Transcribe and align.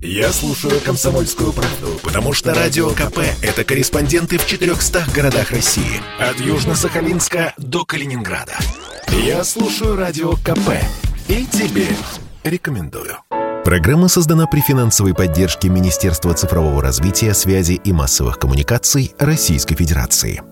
Я 0.00 0.32
слушаю 0.32 0.80
«Комсомольскую 0.80 1.52
правду», 1.52 1.98
потому 2.04 2.32
что 2.32 2.54
«Радио 2.54 2.90
КП»— 2.90 3.18
это 3.42 3.64
корреспонденты 3.64 4.38
в 4.38 4.46
400 4.46 5.06
городах 5.12 5.50
России. 5.50 6.00
От 6.20 6.36
Южно-Сахалинска 6.36 7.52
до 7.56 7.84
Калининграда. 7.84 8.56
Я 9.08 9.42
слушаю 9.42 9.96
«Радио 9.96 10.34
КП» 10.34 10.70
и 11.26 11.44
тебе 11.46 11.88
рекомендую. 12.44 13.16
Программа 13.64 14.06
создана 14.06 14.46
при 14.46 14.60
финансовой 14.60 15.14
поддержке 15.14 15.68
Министерства 15.68 16.32
цифрового 16.32 16.80
развития, 16.80 17.34
связи 17.34 17.72
и 17.72 17.92
массовых 17.92 18.38
коммуникаций 18.38 19.14
Российской 19.18 19.74
Федерации. 19.74 20.42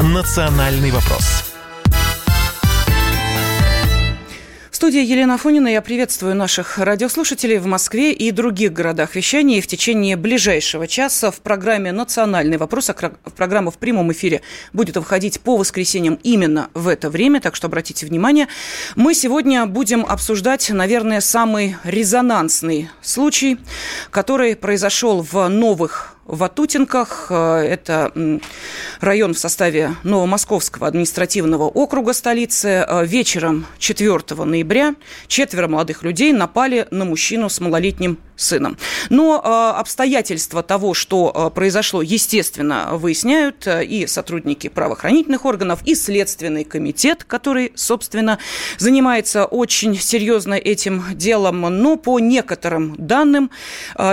«Национальный 0.00 0.92
вопрос» 0.92 1.41
студии 4.82 5.04
Елена 5.04 5.34
Афонина. 5.34 5.68
Я 5.68 5.80
приветствую 5.80 6.34
наших 6.34 6.76
радиослушателей 6.76 7.58
в 7.58 7.66
Москве 7.66 8.12
и 8.12 8.32
других 8.32 8.72
городах 8.72 9.14
вещания. 9.14 9.58
И 9.58 9.60
в 9.60 9.68
течение 9.68 10.16
ближайшего 10.16 10.88
часа 10.88 11.30
в 11.30 11.36
программе 11.36 11.92
«Национальный 11.92 12.56
вопрос», 12.56 12.90
программа 13.36 13.70
в 13.70 13.78
прямом 13.78 14.10
эфире 14.10 14.42
будет 14.72 14.96
выходить 14.96 15.40
по 15.40 15.56
воскресеньям 15.56 16.18
именно 16.24 16.68
в 16.74 16.88
это 16.88 17.10
время, 17.10 17.40
так 17.40 17.54
что 17.54 17.68
обратите 17.68 18.06
внимание. 18.06 18.48
Мы 18.96 19.14
сегодня 19.14 19.66
будем 19.66 20.04
обсуждать, 20.04 20.68
наверное, 20.68 21.20
самый 21.20 21.76
резонансный 21.84 22.88
случай, 23.02 23.58
который 24.10 24.56
произошел 24.56 25.22
в 25.22 25.46
новых 25.46 26.16
Ватутинках. 26.36 27.26
Э, 27.30 27.58
это 27.58 28.12
район 29.00 29.34
в 29.34 29.38
составе 29.38 29.94
Новомосковского 30.02 30.86
административного 30.86 31.64
округа 31.64 32.12
столицы. 32.12 32.84
Э, 32.88 33.04
вечером 33.04 33.66
4 33.78 34.44
ноября 34.44 34.94
четверо 35.26 35.68
молодых 35.68 36.02
людей 36.02 36.32
напали 36.32 36.86
на 36.90 37.04
мужчину 37.04 37.48
с 37.48 37.60
малолетним 37.60 38.18
сыном. 38.36 38.76
Но 39.10 39.40
э, 39.42 39.78
обстоятельства 39.78 40.62
того, 40.62 40.94
что 40.94 41.32
э, 41.34 41.54
произошло, 41.54 42.02
естественно, 42.02 42.90
выясняют 42.92 43.66
э, 43.66 43.84
и 43.84 44.06
сотрудники 44.06 44.68
правоохранительных 44.68 45.44
органов, 45.44 45.80
и 45.84 45.94
Следственный 45.94 46.64
комитет, 46.64 47.24
который, 47.24 47.72
собственно, 47.74 48.38
занимается 48.78 49.44
очень 49.44 49.94
серьезно 49.96 50.54
этим 50.54 51.04
делом. 51.14 51.60
Но 51.60 51.96
по 51.96 52.18
некоторым 52.18 52.96
данным 52.98 53.50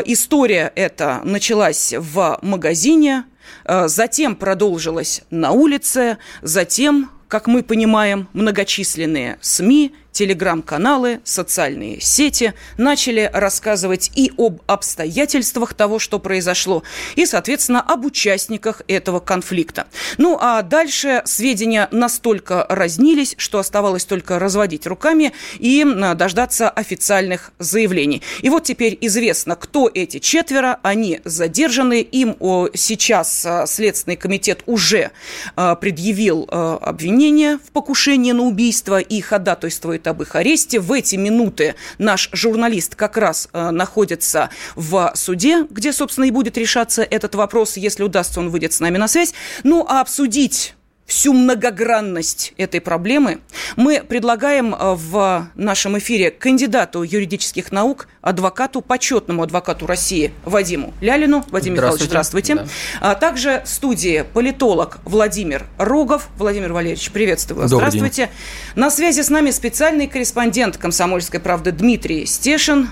история 0.06 0.72
эта 0.76 1.22
началась 1.24 1.94
в 1.98 2.40
магазине, 2.42 3.26
затем 3.66 4.36
продолжилась 4.36 5.22
на 5.30 5.52
улице, 5.52 6.18
затем 6.42 7.10
как 7.30 7.46
мы 7.46 7.62
понимаем, 7.62 8.28
многочисленные 8.34 9.38
СМИ, 9.40 9.94
телеграм-каналы, 10.12 11.22
социальные 11.24 12.02
сети 12.02 12.54
начали 12.78 13.30
рассказывать 13.34 14.12
и 14.16 14.32
об 14.38 14.62
обстоятельствах 14.68 15.74
того, 15.74 16.00
что 16.00 16.20
произошло, 16.20 16.84
и, 17.16 17.26
соответственно, 17.26 17.82
об 17.82 18.06
участниках 18.06 18.82
этого 18.88 19.20
конфликта. 19.20 19.88
Ну, 20.18 20.38
а 20.40 20.62
дальше 20.62 21.22
сведения 21.26 21.88
настолько 21.92 22.66
разнились, 22.70 23.36
что 23.38 23.60
оставалось 23.60 24.06
только 24.06 24.40
разводить 24.40 24.88
руками 24.88 25.34
и 25.58 25.86
дождаться 26.16 26.70
официальных 26.70 27.52
заявлений. 27.60 28.22
И 28.42 28.50
вот 28.50 28.64
теперь 28.64 28.98
известно, 29.02 29.56
кто 29.56 29.90
эти 29.94 30.20
четверо, 30.20 30.80
они 30.84 31.22
задержаны, 31.24 32.02
им 32.02 32.36
сейчас 32.74 33.46
а, 33.46 33.66
Следственный 33.68 34.16
комитет 34.18 34.64
уже 34.66 35.12
а, 35.56 35.76
предъявил 35.76 36.48
а, 36.50 36.78
обвинение 36.78 37.58
в 37.58 37.72
покушении 37.72 38.32
на 38.32 38.44
убийство 38.44 39.00
и 39.00 39.22
ходатайствует 39.22 39.99
информирует 40.00 40.08
об 40.08 40.22
их 40.22 40.36
аресте. 40.36 40.80
В 40.80 40.92
эти 40.92 41.16
минуты 41.16 41.76
наш 41.98 42.30
журналист 42.32 42.96
как 42.96 43.18
раз 43.18 43.50
э, 43.54 43.70
находится 43.72 44.50
в 44.76 45.12
суде, 45.16 45.66
где, 45.70 45.94
собственно, 45.94 46.26
и 46.26 46.32
будет 46.32 46.58
решаться 46.58 47.04
этот 47.04 47.36
вопрос. 47.36 47.78
Если 47.78 48.04
удастся, 48.04 48.40
он 48.40 48.50
выйдет 48.50 48.74
с 48.74 48.80
нами 48.80 48.98
на 48.98 49.08
связь. 49.08 49.34
Ну, 49.64 49.86
а 49.88 50.02
обсудить 50.02 50.76
всю 51.10 51.34
многогранность 51.34 52.54
этой 52.58 52.80
проблемы, 52.80 53.40
мы 53.76 54.04
предлагаем 54.08 54.74
э, 54.74 54.94
в 54.96 55.48
нашем 55.56 55.98
эфире 55.98 56.32
кандидату 56.32 57.02
юридических 57.02 57.72
наук, 57.72 58.08
адвокату, 58.22 58.82
почетному 58.82 59.44
адвокату 59.44 59.88
России 59.88 60.32
Вадиму 60.46 60.94
Лялину. 61.02 61.44
Вадим 61.50 61.74
Михайлович, 61.74 62.04
здравствуйте. 62.04 62.56
Да. 62.56 62.68
А 63.02 63.16
также 63.16 63.64
в 63.66 63.70
студии 63.70 64.24
политолог 64.34 65.00
Владимир 65.04 65.66
Рогов. 65.78 66.30
Владимир 66.38 66.72
Валерьевич, 66.72 67.10
приветствую 67.12 67.64
вас. 67.64 67.72
Добрый 67.72 67.90
здравствуйте. 67.90 68.28
День. 68.28 68.76
На 68.76 68.92
связи 68.92 69.22
с 69.22 69.30
нами 69.30 69.50
специальный 69.52 70.08
корреспондент 70.08 70.78
«Комсомольской 70.78 71.40
правды» 71.40 71.72
Дмитрий 71.72 72.26
Стешин. 72.28 72.88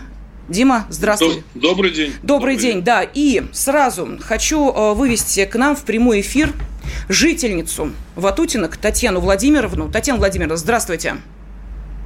Дима, 0.49 0.85
здравствуй. 0.89 1.43
Добрый 1.55 1.91
день. 1.91 2.13
Добрый, 2.23 2.55
Добрый 2.55 2.57
день, 2.57 2.73
день, 2.75 2.83
да. 2.83 3.03
И 3.03 3.43
сразу 3.51 4.17
хочу 4.21 4.71
э, 4.71 4.93
вывести 4.93 5.45
к 5.45 5.55
нам 5.55 5.75
в 5.75 5.83
прямой 5.83 6.21
эфир 6.21 6.53
жительницу 7.09 7.91
Ватутинок 8.15 8.77
Татьяну 8.77 9.19
Владимировну. 9.19 9.91
Татьяна 9.91 10.19
Владимировна, 10.19 10.57
здравствуйте. 10.57 11.17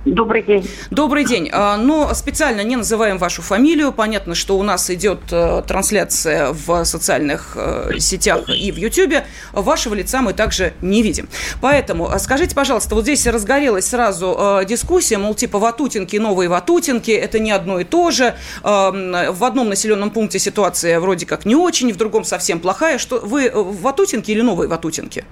Добрый 0.06 0.42
день. 0.42 0.68
Добрый 0.90 1.26
день. 1.26 1.50
А, 1.54 1.78
но 1.78 2.14
специально 2.16 2.62
не 2.62 2.76
называем 2.76 3.20
вашу 3.20 3.44
фамилию. 3.44 3.92
Понятно, 3.92 4.34
что 4.34 4.58
у 4.58 4.64
нас 4.64 4.90
идет 4.90 5.20
э, 5.32 5.62
трансляция 5.68 6.54
в 6.54 6.84
социальных 6.86 7.54
э, 7.56 8.00
сетях 8.00 8.50
и 8.50 8.72
в 8.72 8.78
Ютьюбе. 8.78 9.26
Вашего 9.54 9.94
лица 9.94 10.24
мы 10.24 10.34
также 10.34 10.74
не 10.82 11.04
видим. 11.04 11.30
Поэтому 11.62 12.10
а, 12.10 12.18
скажите, 12.18 12.56
пожалуйста, 12.56 12.96
вот 12.96 13.04
здесь 13.04 13.28
разгорелась 13.28 13.86
сразу 13.86 14.36
э, 14.40 14.66
дискуссия, 14.66 15.20
мол, 15.20 15.36
типа 15.36 15.60
Ватутинки, 15.60 16.18
новые 16.18 16.50
Ватутинки, 16.50 17.12
это 17.12 17.38
не 17.38 17.52
одно 17.52 17.80
и 17.80 17.84
то 17.84 18.10
же. 18.10 18.34
В 18.64 19.46
одном 19.46 19.70
населенном 19.70 20.10
пункте 20.10 20.40
ситуация 20.40 21.00
вроде 21.00 21.28
как 21.28 21.46
не 21.46 21.56
очень, 21.56 21.94
в 21.94 21.98
другом 21.98 22.24
совсем 22.24 22.60
плохая. 22.60 22.98
Что 22.98 23.20
вы 23.20 23.52
в 23.54 23.82
Ватутинке 23.82 24.32
или 24.32 24.42
новые 24.42 24.68
Ватутинки? 24.68 25.26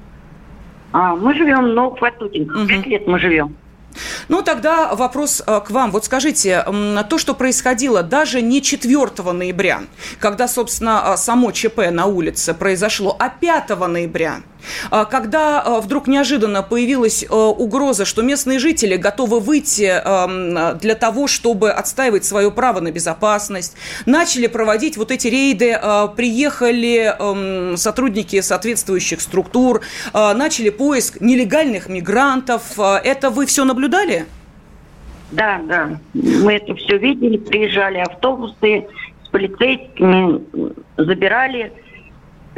А, 0.91 1.16
мы 1.16 1.34
живем 1.34 1.66
в 1.66 1.74
Новых 1.74 2.02
Ватутинках. 2.02 2.68
Пять 2.68 2.81
угу. 2.81 2.90
лет 2.90 3.08
мы 3.08 3.19
живем. 3.19 3.56
Ну, 4.27 4.41
тогда 4.41 4.93
вопрос 4.95 5.41
э, 5.45 5.61
к 5.65 5.71
вам. 5.71 5.91
Вот 5.91 6.05
скажите, 6.05 6.65
то, 7.09 7.17
что 7.17 7.33
происходило 7.33 8.03
даже 8.03 8.41
не 8.41 8.61
4 8.61 9.31
ноября, 9.31 9.81
когда, 10.19 10.47
собственно, 10.47 11.03
э, 11.05 11.17
само 11.17 11.51
ЧП 11.51 11.91
на 11.91 12.05
улице 12.05 12.53
произошло, 12.53 13.15
а 13.19 13.29
5 13.29 13.69
ноября, 13.87 14.41
когда 14.90 15.62
а, 15.62 15.81
вдруг 15.81 16.08
неожиданно 16.08 16.64
появилась 16.64 17.25
а, 17.30 17.50
угроза, 17.50 18.06
что 18.06 18.22
местные 18.22 18.59
жители 18.59 18.96
готовы 18.96 19.40
выйти 19.40 19.90
для 20.80 20.96
того, 20.96 21.28
чтобы 21.28 21.72
отстаивать 21.72 22.25
свое 22.25 22.52
право 22.52 22.80
на 22.80 22.92
безопасность, 22.92 23.75
начали 24.06 24.47
проводить 24.47 24.97
вот 24.97 25.12
эти 25.12 25.28
рейды, 25.28 25.80
приехали 26.16 27.75
сотрудники 27.78 28.42
соответствующих 28.42 29.22
структур, 29.22 29.81
начали 30.14 30.70
поиск 30.70 31.22
нелегальных 31.22 31.90
мигрантов. 31.90 32.78
Это 32.78 33.30
вы 33.30 33.46
все 33.46 33.66
наблюдали? 33.66 34.26
Да, 35.31 35.62
да. 35.68 36.00
Мы 36.14 36.53
это 36.53 36.76
все 36.76 36.97
видели, 36.97 37.38
приезжали 37.38 38.00
автобусы 38.00 38.88
с 39.24 39.28
полицейскими, 39.30 40.41
забирали 40.97 41.72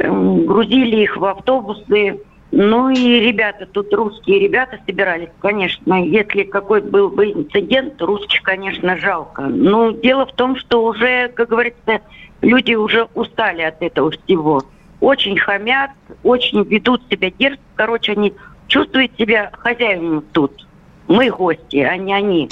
грузили 0.02 1.02
их 1.02 1.16
в 1.16 1.24
автобусы. 1.24 2.20
Ну 2.50 2.90
и 2.90 3.20
ребята, 3.20 3.66
тут 3.66 3.92
русские 3.94 4.40
ребята 4.40 4.78
собирались, 4.86 5.30
конечно. 5.40 6.04
Если 6.04 6.42
какой 6.42 6.82
был 6.82 7.08
бы 7.08 7.30
инцидент, 7.30 8.00
русских, 8.02 8.42
конечно, 8.42 8.96
жалко. 8.98 9.42
Но 9.42 9.92
дело 9.92 10.26
в 10.26 10.32
том, 10.32 10.56
что 10.56 10.84
уже, 10.84 11.28
как 11.28 11.48
говорится, 11.48 12.00
люди 12.42 12.74
уже 12.74 13.08
устали 13.14 13.62
от 13.62 13.80
этого 13.80 14.10
всего. 14.10 14.62
Очень 15.00 15.38
хамят, 15.38 15.92
очень 16.22 16.62
ведут 16.64 17.02
себя 17.10 17.30
дерзко. 17.30 17.62
Короче, 17.74 18.12
они 18.12 18.34
чувствуют 18.68 19.12
себя 19.16 19.50
хозяевами 19.54 20.22
тут. 20.32 20.66
Мы 21.08 21.30
гости, 21.30 21.78
а 21.78 21.96
не 21.96 22.12
они. 22.12 22.48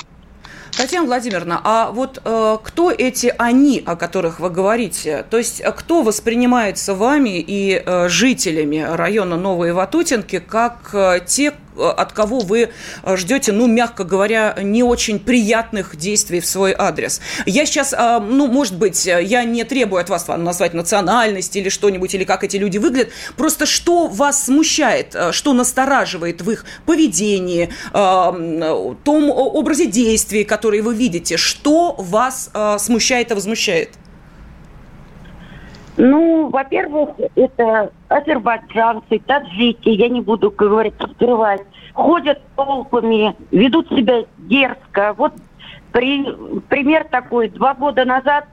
Татьяна 0.76 1.06
Владимировна, 1.06 1.60
а 1.62 1.90
вот 1.90 2.22
э, 2.24 2.58
кто 2.62 2.90
эти 2.90 3.34
они, 3.36 3.82
о 3.84 3.96
которых 3.96 4.40
вы 4.40 4.50
говорите? 4.50 5.24
То 5.28 5.36
есть 5.36 5.60
э, 5.60 5.72
кто 5.72 6.02
воспринимается 6.02 6.94
вами 6.94 7.38
и 7.38 7.82
э, 7.84 8.08
жителями 8.08 8.78
района 8.78 9.36
Новые 9.36 9.72
Ватутинки 9.72 10.38
как 10.38 10.90
э, 10.92 11.20
те, 11.26 11.52
от 11.88 12.12
кого 12.12 12.40
вы 12.40 12.70
э, 13.02 13.16
ждете, 13.16 13.52
ну, 13.52 13.66
мягко 13.66 14.04
говоря, 14.04 14.56
не 14.60 14.82
очень 14.82 15.18
приятных 15.18 15.96
действий 15.96 16.40
в 16.40 16.46
свой 16.46 16.74
адрес. 16.76 17.20
Я 17.46 17.66
сейчас, 17.66 17.92
э, 17.92 18.20
ну, 18.20 18.46
может 18.46 18.76
быть, 18.78 19.06
я 19.06 19.44
не 19.44 19.64
требую 19.64 20.00
от 20.00 20.10
вас 20.10 20.28
назвать 20.28 20.74
национальность 20.74 21.56
или 21.56 21.68
что-нибудь, 21.68 22.14
или 22.14 22.24
как 22.24 22.44
эти 22.44 22.56
люди 22.56 22.78
выглядят. 22.78 23.12
Просто 23.36 23.66
что 23.66 24.06
вас 24.06 24.44
смущает, 24.44 25.14
э, 25.14 25.32
что 25.32 25.52
настораживает 25.52 26.42
в 26.42 26.50
их 26.50 26.64
поведении, 26.86 27.70
том 27.92 29.30
образе 29.30 29.86
действий, 29.86 30.44
которые 30.44 30.82
вы 30.82 30.94
видите, 30.94 31.36
что 31.36 31.94
вас 31.98 32.50
смущает 32.78 33.30
и 33.30 33.34
возмущает? 33.34 33.90
Ну, 36.02 36.48
во-первых, 36.48 37.10
это 37.34 37.92
азербайджанцы, 38.08 39.18
таджики, 39.18 39.90
я 39.90 40.08
не 40.08 40.22
буду, 40.22 40.50
как 40.50 40.68
говорится, 40.68 41.06
скрывать, 41.14 41.66
ходят 41.92 42.40
толпами, 42.56 43.34
ведут 43.50 43.88
себя 43.88 44.24
дерзко. 44.38 45.14
Вот 45.16 45.34
При, 45.92 46.24
пример 46.68 47.04
такой. 47.04 47.48
Два 47.48 47.74
года 47.74 48.04
назад 48.04 48.46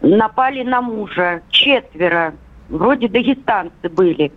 напали 0.00 0.62
на 0.62 0.82
мужа. 0.82 1.42
Четверо. 1.50 2.34
Вроде 2.68 3.08
дагестанцы 3.08 3.88
были. 3.88 4.32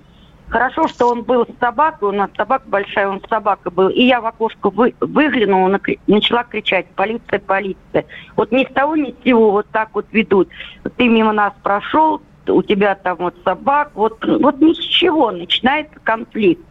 Хорошо, 0.50 0.88
что 0.88 1.10
он 1.10 1.24
был 1.24 1.46
с 1.46 1.60
собакой, 1.60 2.10
у 2.10 2.12
нас 2.12 2.30
собака 2.38 2.66
большая, 2.68 3.08
он 3.08 3.20
с 3.20 3.28
собакой 3.28 3.72
был. 3.72 3.90
И 3.90 4.04
я 4.04 4.22
в 4.22 4.28
окошко 4.28 4.70
вы, 4.70 4.94
выглянула, 5.00 5.80
начала 6.06 6.44
кричать, 6.44 6.86
полиция, 6.96 7.40
полиция. 7.40 8.06
Вот 8.36 8.52
ни 8.52 8.64
с 8.64 8.72
того, 8.72 8.96
ни 8.96 9.12
с 9.12 9.24
сего 9.24 9.52
вот 9.52 9.68
так 9.72 9.90
вот 9.94 10.06
ведут. 10.12 10.50
Ты 10.98 11.08
мимо 11.08 11.34
нас 11.34 11.52
прошел, 11.64 12.22
у 12.48 12.62
тебя 12.62 12.94
там 12.94 13.18
вот 13.18 13.36
собак, 13.44 13.92
вот, 13.96 14.24
вот 14.24 14.62
ни 14.62 14.74
с 14.74 14.78
чего 14.78 15.32
начинается 15.32 16.00
конфликт. 16.04 16.64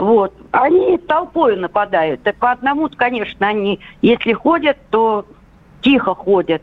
Вот. 0.00 0.34
Они 0.50 0.96
толпой 0.98 1.56
нападают. 1.56 2.22
Так 2.22 2.36
по 2.36 2.50
одному, 2.50 2.88
конечно, 2.96 3.46
они, 3.46 3.80
если 4.00 4.32
ходят, 4.32 4.78
то 4.90 5.26
тихо 5.82 6.14
ходят. 6.14 6.62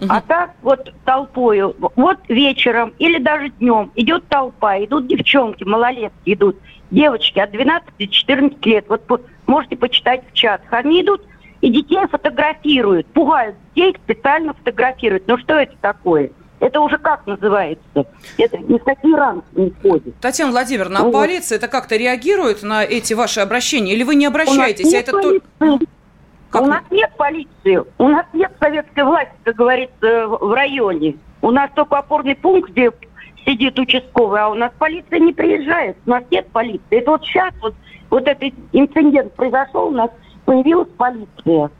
Угу. 0.00 0.08
А 0.10 0.20
так 0.20 0.50
вот 0.60 0.92
толпою, 1.06 1.74
вот 1.78 2.18
вечером 2.28 2.92
или 2.98 3.18
даже 3.18 3.48
днем 3.48 3.90
идет 3.94 4.28
толпа, 4.28 4.78
идут 4.78 5.06
девчонки, 5.06 5.64
малолетки 5.64 6.34
идут, 6.34 6.58
девочки 6.90 7.38
от 7.38 7.50
12 7.52 7.88
до 7.98 8.06
14 8.06 8.66
лет. 8.66 8.84
Вот 8.88 9.02
можете 9.46 9.76
почитать 9.76 10.22
в 10.30 10.34
чат. 10.34 10.60
Они 10.70 11.00
идут 11.00 11.22
и 11.62 11.70
детей 11.70 12.06
фотографируют, 12.10 13.06
пугают 13.06 13.56
детей, 13.74 13.96
специально 14.04 14.52
фотографируют. 14.52 15.26
Ну 15.26 15.38
что 15.38 15.54
это 15.54 15.74
такое? 15.80 16.30
Это 16.66 16.80
уже 16.80 16.98
как 16.98 17.24
называется? 17.28 18.06
Это 18.38 18.58
ни 18.58 18.76
в 18.76 18.82
какие 18.82 19.14
рамки 19.14 19.46
не 19.54 19.70
входит. 19.70 20.16
Татьяна 20.20 20.50
Владимировна, 20.50 20.98
а 20.98 21.02
вот. 21.04 21.12
полиция 21.12 21.58
это 21.58 21.68
как-то 21.68 21.94
реагирует 21.94 22.64
на 22.64 22.82
эти 22.82 23.14
ваши 23.14 23.38
обращения? 23.38 23.92
Или 23.92 24.02
вы 24.02 24.16
не 24.16 24.26
обращаетесь? 24.26 24.84
У 24.84 24.90
нас 24.90 24.94
нет 24.94 25.08
а 25.08 25.64
это 25.64 25.80
как? 26.50 26.62
У 26.62 26.66
нас 26.66 26.82
нет 26.90 27.10
полиции, 27.16 27.84
у 27.98 28.08
нас 28.08 28.26
нет 28.32 28.50
советской 28.58 29.04
власти, 29.04 29.32
как 29.44 29.54
говорится, 29.54 30.26
в 30.26 30.52
районе. 30.52 31.16
У 31.40 31.52
нас 31.52 31.70
только 31.76 31.98
опорный 31.98 32.34
пункт, 32.34 32.70
где 32.70 32.90
сидит 33.44 33.78
участковый, 33.78 34.40
а 34.40 34.48
у 34.48 34.54
нас 34.54 34.72
полиция 34.76 35.20
не 35.20 35.32
приезжает, 35.32 35.96
у 36.04 36.10
нас 36.10 36.24
нет 36.32 36.48
полиции. 36.48 36.82
Это 36.90 37.12
вот 37.12 37.24
сейчас 37.24 37.54
вот, 37.62 37.76
вот 38.10 38.26
этот 38.26 38.52
инцидент 38.72 39.34
произошел, 39.34 39.86
у 39.86 39.92
нас 39.92 40.10
появилась 40.44 40.88
полиция. 40.96 41.70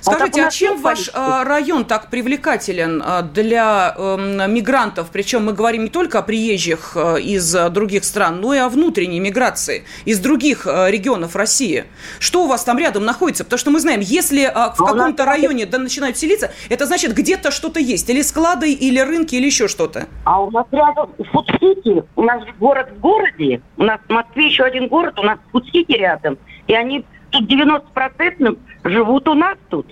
Скажите, 0.00 0.42
а, 0.42 0.46
а 0.46 0.50
чем 0.50 0.80
ваш 0.80 1.10
а, 1.12 1.44
район 1.44 1.84
так 1.84 2.10
привлекателен 2.10 3.02
а, 3.04 3.22
для 3.22 3.94
э, 3.96 4.46
мигрантов? 4.48 5.08
Причем 5.12 5.46
мы 5.46 5.52
говорим 5.52 5.84
не 5.84 5.90
только 5.90 6.18
о 6.18 6.22
приезжих 6.22 6.92
э, 6.94 7.20
из 7.20 7.52
других 7.70 8.04
стран, 8.04 8.40
но 8.40 8.54
и 8.54 8.58
о 8.58 8.68
внутренней 8.68 9.20
миграции 9.20 9.84
из 10.04 10.20
других 10.20 10.66
э, 10.66 10.90
регионов 10.90 11.36
России. 11.36 11.84
Что 12.18 12.44
у 12.44 12.46
вас 12.46 12.64
там 12.64 12.78
рядом 12.78 13.04
находится? 13.04 13.44
Потому 13.44 13.58
что 13.58 13.70
мы 13.70 13.80
знаем, 13.80 14.00
если 14.00 14.46
в 14.46 14.76
каком-то 14.76 15.24
районе 15.24 15.66
да, 15.66 15.78
начинают 15.78 16.16
селиться, 16.16 16.50
это 16.68 16.86
значит 16.86 17.14
где-то 17.14 17.50
что-то 17.50 17.80
есть. 17.80 18.08
Или 18.10 18.22
склады, 18.22 18.72
или 18.72 18.98
рынки, 18.98 19.34
или 19.34 19.46
еще 19.46 19.68
что-то. 19.68 20.06
А 20.24 20.42
у 20.42 20.50
нас 20.50 20.66
рядом 20.72 21.10
Фудсити, 21.32 22.02
у 22.16 22.22
нас 22.22 22.42
город 22.58 22.88
в 22.96 23.00
городе, 23.00 23.60
у 23.76 23.84
нас 23.84 24.00
в 24.06 24.12
Москве 24.12 24.46
еще 24.46 24.64
один 24.64 24.88
город, 24.88 25.18
у 25.18 25.22
нас 25.22 25.38
Фудсити 25.52 25.92
рядом. 25.92 26.38
И 26.66 26.74
они 26.74 27.04
тут 27.30 27.50
90% 27.50 28.58
живут 28.84 29.28
у 29.28 29.34
нас 29.34 29.56
тут. 29.68 29.86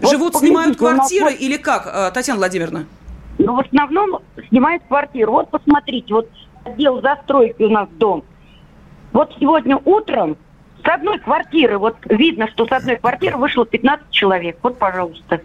Живут, 0.00 0.34
вот, 0.34 0.40
снимают 0.40 0.76
квартиры 0.76 1.32
или 1.32 1.56
как, 1.56 1.86
э, 1.86 2.10
Татьяна 2.12 2.38
Владимировна? 2.38 2.86
Ну, 3.38 3.54
в 3.54 3.60
основном 3.60 4.20
снимают 4.48 4.82
квартиру. 4.88 5.32
Вот 5.32 5.50
посмотрите, 5.50 6.12
вот 6.12 6.28
отдел 6.64 7.00
застройки 7.00 7.62
у 7.62 7.70
нас 7.70 7.88
дом. 7.90 8.24
Вот 9.12 9.32
сегодня 9.38 9.76
утром 9.84 10.36
с 10.84 10.88
одной 10.88 11.18
квартиры, 11.18 11.78
вот 11.78 11.96
видно, 12.06 12.48
что 12.48 12.66
с 12.66 12.72
одной 12.72 12.96
квартиры 12.96 13.36
вышло 13.36 13.64
15 13.64 14.10
человек. 14.10 14.58
Вот, 14.62 14.78
пожалуйста. 14.78 15.40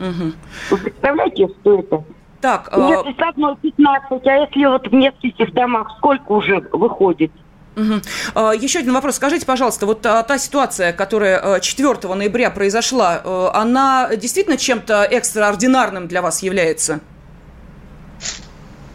Угу. 0.00 0.32
Вы 0.70 0.76
представляете, 0.78 1.48
что 1.60 1.78
это? 1.78 2.04
Так, 2.40 2.70
если 2.76 3.10
э... 3.10 3.14
с 3.14 3.28
одной 3.28 3.56
15, 3.56 4.26
а 4.26 4.34
если 4.34 4.66
вот 4.66 4.86
в 4.88 4.94
нескольких 4.94 5.52
домах, 5.52 5.94
сколько 5.98 6.32
уже 6.32 6.60
выходит? 6.72 7.32
Угу. 7.76 8.54
Еще 8.54 8.78
один 8.78 8.94
вопрос. 8.94 9.16
Скажите, 9.16 9.44
пожалуйста, 9.44 9.84
вот 9.84 10.04
а, 10.06 10.22
та 10.22 10.38
ситуация, 10.38 10.92
которая 10.92 11.60
4 11.60 11.88
а, 12.02 12.14
ноября 12.14 12.50
произошла, 12.50 13.50
она 13.52 14.08
действительно 14.16 14.56
чем-то 14.56 15.04
экстраординарным 15.04 16.08
для 16.08 16.22
вас 16.22 16.42
является? 16.42 17.00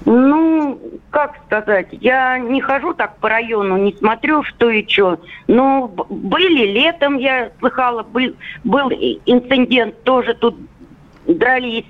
Ну, 0.05 0.81
как 1.11 1.35
сказать, 1.45 1.87
я 1.91 2.39
не 2.39 2.59
хожу 2.59 2.93
так 2.93 3.17
по 3.17 3.29
району, 3.29 3.77
не 3.77 3.93
смотрю, 3.93 4.43
что 4.43 4.69
и 4.69 4.87
что. 4.87 5.19
Но 5.47 5.87
были 6.09 6.65
летом, 6.65 7.17
я 7.17 7.51
слыхала, 7.59 8.01
был, 8.01 8.35
был 8.63 8.89
инцидент, 8.89 10.01
тоже 10.03 10.33
тут 10.33 10.55
дрались. 11.27 11.85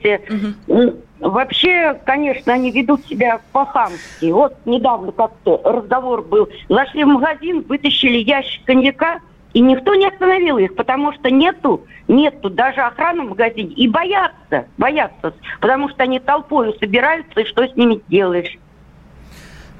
Угу. 0.68 0.96
Вообще, 1.22 2.00
конечно, 2.04 2.52
они 2.52 2.72
ведут 2.72 3.06
себя 3.06 3.42
по-хамски. 3.52 4.32
Вот 4.32 4.56
недавно 4.66 5.12
как-то 5.12 5.62
разговор 5.64 6.24
был. 6.24 6.50
Зашли 6.68 7.04
в 7.04 7.08
магазин, 7.08 7.62
вытащили 7.62 8.18
ящик 8.18 8.66
коньяка, 8.66 9.20
и 9.54 9.60
никто 9.60 9.94
не 9.94 10.08
остановил 10.08 10.58
их, 10.58 10.76
потому 10.76 11.14
что 11.14 11.30
нету, 11.30 11.86
нету 12.08 12.50
даже 12.50 12.82
охраны 12.82 13.24
в 13.24 13.30
магазине. 13.30 13.72
И 13.74 13.88
боятся, 13.88 14.66
боятся, 14.80 15.34
потому 15.60 15.90
что 15.90 16.04
они 16.04 16.20
толпой 16.20 16.76
собираются, 16.80 17.42
и 17.42 17.46
что 17.46 17.68
с 17.68 17.76
ними 17.76 18.02
делаешь? 18.08 18.58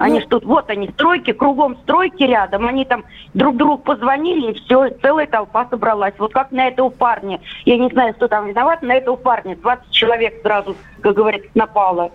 Они 0.02 0.18
ну, 0.18 0.26
тут, 0.26 0.44
вот 0.44 0.68
они, 0.68 0.88
стройки, 0.88 1.32
кругом 1.32 1.76
стройки 1.84 2.24
рядом, 2.24 2.66
они 2.66 2.84
там 2.84 3.04
друг 3.34 3.56
другу 3.56 3.78
позвонили, 3.78 4.50
и 4.50 4.54
все, 4.54 4.90
целая 5.00 5.28
толпа 5.28 5.66
собралась. 5.70 6.14
Вот 6.18 6.32
как 6.32 6.50
на 6.50 6.66
этого 6.66 6.88
парня, 6.88 7.40
я 7.64 7.78
не 7.78 7.88
знаю, 7.88 8.12
кто 8.14 8.26
там 8.26 8.48
виноват, 8.48 8.82
на 8.82 8.94
этого 8.94 9.14
парня 9.14 9.54
20 9.54 9.90
человек 9.90 10.42
сразу, 10.42 10.76
как 11.02 11.14
говорится, 11.14 11.48
напало. 11.54 12.10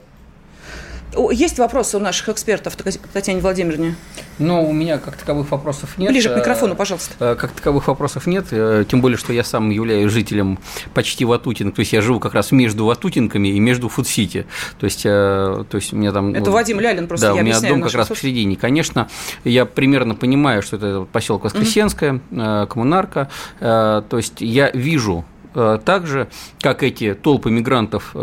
Есть 1.31 1.57
вопросы 1.57 1.97
у 1.97 1.99
наших 1.99 2.29
экспертов, 2.29 2.75
Татьяне 3.13 3.39
Владимировне? 3.39 3.95
Ну, 4.39 4.69
у 4.69 4.73
меня 4.73 4.97
как 4.97 5.15
таковых 5.15 5.49
вопросов 5.51 5.97
нет. 5.97 6.11
Ближе 6.11 6.29
к 6.29 6.37
микрофону, 6.37 6.75
пожалуйста. 6.75 7.13
Э, 7.19 7.35
как 7.35 7.51
таковых 7.51 7.87
вопросов 7.87 8.27
нет, 8.27 8.47
э, 8.51 8.83
тем 8.87 9.01
более, 9.01 9.17
что 9.17 9.33
я 9.33 9.43
сам 9.43 9.69
являюсь 9.69 10.11
жителем 10.11 10.59
почти 10.93 11.25
Ватутинг, 11.25 11.75
то 11.75 11.79
есть 11.79 11.93
я 11.93 12.01
живу 12.01 12.19
как 12.19 12.33
раз 12.33 12.51
между 12.51 12.85
Ватутинками 12.85 13.47
и 13.47 13.59
между 13.59 13.89
Фудсити. 13.89 14.45
То 14.79 14.85
есть, 14.85 15.05
э, 15.05 15.63
то 15.69 15.75
есть 15.75 15.93
у 15.93 15.95
меня 15.95 16.11
там... 16.11 16.33
Это 16.33 16.45
ну, 16.45 16.51
Вадим 16.51 16.79
Лялин 16.79 17.07
просто, 17.07 17.27
Да, 17.27 17.33
у 17.35 17.41
меня 17.41 17.59
дом 17.61 17.81
как 17.81 17.93
раз 17.93 18.07
слушатель. 18.07 18.29
посередине. 18.29 18.55
Конечно, 18.57 19.07
я 19.43 19.65
примерно 19.65 20.13
понимаю, 20.13 20.61
что 20.61 20.75
это 20.75 21.07
поселок 21.11 21.45
Воскресенская, 21.45 22.19
mm-hmm. 22.29 22.67
коммунарка, 22.67 23.29
то 23.59 24.05
есть 24.11 24.35
я 24.39 24.69
вижу 24.71 25.25
так 25.53 26.05
же, 26.05 26.27
как 26.61 26.83
эти 26.83 27.13
толпы 27.13 27.49
мигрантов 27.49 28.15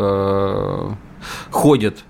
ходят 1.51 2.05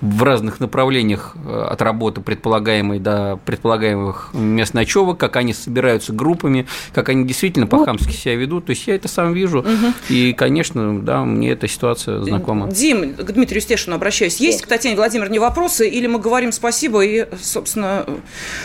в 0.00 0.22
разных 0.22 0.60
направлениях 0.60 1.36
э, 1.44 1.66
от 1.70 1.82
работы 1.82 2.20
предполагаемой 2.20 2.98
до 2.98 3.38
предполагаемых 3.44 4.30
мест 4.32 4.72
ночевок, 4.74 5.18
как 5.18 5.36
они 5.36 5.52
собираются 5.52 6.12
группами, 6.12 6.66
как 6.94 7.08
они 7.10 7.24
действительно 7.26 7.66
по-хамски 7.66 8.12
себя 8.12 8.34
ведут. 8.36 8.66
То 8.66 8.70
есть 8.70 8.86
я 8.86 8.94
это 8.94 9.08
сам 9.08 9.34
вижу. 9.34 9.60
Угу. 9.60 9.92
И, 10.08 10.32
конечно, 10.32 11.00
да, 11.00 11.24
мне 11.24 11.50
эта 11.50 11.68
ситуация 11.68 12.22
знакома. 12.22 12.70
Дим, 12.70 13.14
к 13.14 13.32
Дмитрию 13.32 13.60
Стешину 13.60 13.96
обращаюсь. 13.96 14.36
Есть 14.38 14.62
к 14.62 14.66
Татьяне 14.66 14.96
Владимировне 14.96 15.38
вопросы 15.38 15.88
или 15.88 16.06
мы 16.06 16.18
говорим 16.18 16.52
спасибо 16.52 17.04
и, 17.04 17.26
собственно, 17.40 18.06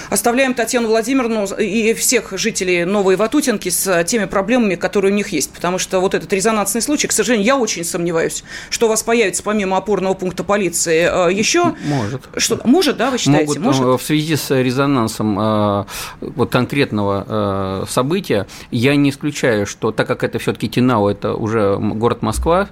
оставляем 0.10 0.54
Татьяну 0.54 0.88
Владимировну 0.88 1.46
и 1.60 1.94
всех 1.94 2.38
жителей 2.38 2.86
Новой 2.86 3.18
Ватутинки 3.18 3.70
с 3.70 4.04
теми 4.06 4.26
проблемами, 4.26 4.76
которые 4.76 5.12
у 5.12 5.16
них 5.16 5.30
есть? 5.30 5.52
Потому 5.52 5.80
что 5.80 6.00
вот 6.00 6.14
этот 6.14 6.32
резонансный 6.32 6.82
случай, 6.82 7.08
к 7.08 7.12
сожалению, 7.12 7.46
я 7.46 7.58
очень 7.58 7.84
сомневаюсь, 7.84 8.44
что 8.70 8.86
у 8.86 8.90
вас 8.90 9.04
появится 9.04 9.44
помимо 9.44 9.78
опорного 9.78 10.14
пункта 10.14 10.44
полиции 10.44 11.10
э, 11.12 11.25
еще? 11.30 11.74
Может. 11.86 12.22
Что, 12.38 12.60
может, 12.64 12.98
да, 12.98 13.12
вы 13.12 13.18
считаете? 13.18 13.60
Могут, 13.60 13.80
может? 13.80 14.02
В 14.02 14.06
связи 14.06 14.36
с 14.36 14.56
резонансом 14.56 15.38
э, 15.40 15.86
вот 16.22 16.52
конкретного 16.52 17.26
э, 17.28 17.86
события, 17.88 18.48
я 18.72 18.96
не 18.96 19.10
исключаю, 19.10 19.66
что 19.66 19.92
так 19.92 20.08
как 20.08 20.24
это 20.24 20.40
все-таки 20.40 20.70
Тинау, 20.70 21.08
это 21.08 21.34
уже 21.34 21.78
город 21.78 22.22
Москва 22.22 22.70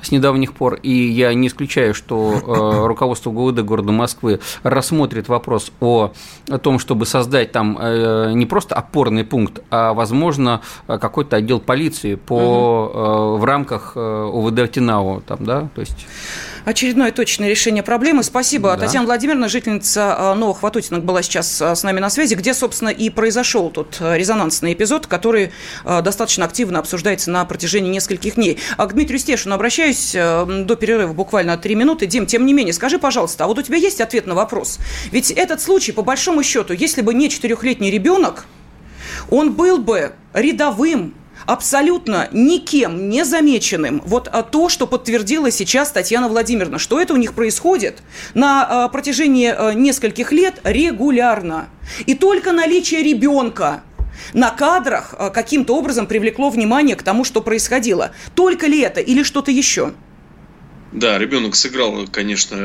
с 0.00 0.10
недавних 0.10 0.54
пор, 0.54 0.74
и 0.74 0.90
я 0.90 1.32
не 1.34 1.48
исключаю, 1.48 1.94
что 1.94 2.32
э, 2.32 2.86
руководство 2.86 3.30
ГУВД 3.30 3.60
города 3.60 3.92
Москвы 3.92 4.40
рассмотрит 4.62 5.28
вопрос 5.28 5.72
о, 5.80 6.12
о 6.48 6.58
том, 6.58 6.78
чтобы 6.78 7.06
создать 7.06 7.52
там 7.52 7.78
не 8.34 8.46
просто 8.46 8.74
опорный 8.74 9.24
пункт, 9.24 9.62
а, 9.70 9.92
возможно, 9.94 10.60
какой-то 10.86 11.36
отдел 11.36 11.60
полиции 11.60 12.14
по, 12.14 12.36
угу. 12.36 13.36
в 13.38 13.44
рамках 13.44 13.96
УВД 13.96 14.70
Тинау, 14.70 15.20
там, 15.20 15.44
да, 15.44 15.68
то 15.74 15.80
есть 15.80 16.06
очередное 16.64 17.12
точное 17.12 17.48
решение 17.48 17.82
проблемы. 17.82 18.22
Спасибо. 18.22 18.70
Да. 18.76 18.86
Татьяна 18.86 19.06
Владимировна, 19.06 19.48
жительница 19.48 20.14
а, 20.16 20.34
Новых 20.34 20.62
Ватутинок, 20.62 21.04
была 21.04 21.22
сейчас 21.22 21.60
а, 21.60 21.74
с 21.74 21.82
нами 21.82 22.00
на 22.00 22.10
связи, 22.10 22.34
где, 22.34 22.54
собственно, 22.54 22.88
и 22.88 23.10
произошел 23.10 23.70
тот 23.70 23.98
а, 24.00 24.16
резонансный 24.16 24.72
эпизод, 24.72 25.06
который 25.06 25.52
достаточно 25.84 26.44
активно 26.44 26.78
обсуждается 26.78 27.30
на 27.30 27.44
протяжении 27.44 27.90
нескольких 27.90 28.36
дней. 28.36 28.58
А 28.76 28.86
к 28.86 28.94
Дмитрию 28.94 29.18
Стешину 29.18 29.54
обращаюсь 29.54 30.12
до 30.12 30.76
перерыва 30.76 31.12
буквально 31.12 31.56
три 31.56 31.74
минуты. 31.74 32.06
Дим, 32.06 32.26
тем 32.26 32.46
не 32.46 32.52
менее, 32.52 32.72
скажи, 32.72 32.98
пожалуйста, 32.98 33.44
а 33.44 33.46
вот 33.46 33.58
у 33.58 33.62
тебя 33.62 33.76
есть 33.76 34.00
ответ 34.00 34.26
на 34.26 34.34
вопрос? 34.34 34.78
Ведь 35.10 35.30
этот 35.30 35.60
случай, 35.60 35.92
по 35.92 36.02
большому 36.02 36.42
счету, 36.42 36.72
если 36.72 37.02
бы 37.02 37.14
не 37.14 37.28
четырехлетний 37.28 37.90
ребенок, 37.90 38.46
он 39.30 39.52
был 39.52 39.78
бы 39.78 40.12
рядовым 40.32 41.14
абсолютно 41.46 42.28
никем 42.32 43.08
не 43.08 43.24
замеченным. 43.24 44.02
Вот 44.04 44.28
а, 44.28 44.42
то, 44.42 44.68
что 44.68 44.86
подтвердила 44.86 45.50
сейчас 45.50 45.90
Татьяна 45.90 46.28
Владимировна, 46.28 46.78
что 46.78 47.00
это 47.00 47.14
у 47.14 47.16
них 47.16 47.34
происходит 47.34 48.02
на 48.34 48.84
а, 48.84 48.88
протяжении 48.88 49.48
а, 49.48 49.72
нескольких 49.72 50.32
лет 50.32 50.60
регулярно. 50.64 51.68
И 52.06 52.14
только 52.14 52.52
наличие 52.52 53.02
ребенка 53.02 53.82
на 54.34 54.50
кадрах 54.50 55.14
каким-то 55.32 55.76
образом 55.76 56.06
привлекло 56.06 56.50
внимание 56.50 56.96
к 56.96 57.02
тому, 57.02 57.24
что 57.24 57.40
происходило. 57.40 58.12
Только 58.34 58.66
ли 58.66 58.80
это 58.80 59.00
или 59.00 59.22
что-то 59.22 59.50
еще? 59.50 59.92
Да, 60.92 61.18
ребенок 61.18 61.54
сыграл, 61.54 62.06
конечно. 62.06 62.56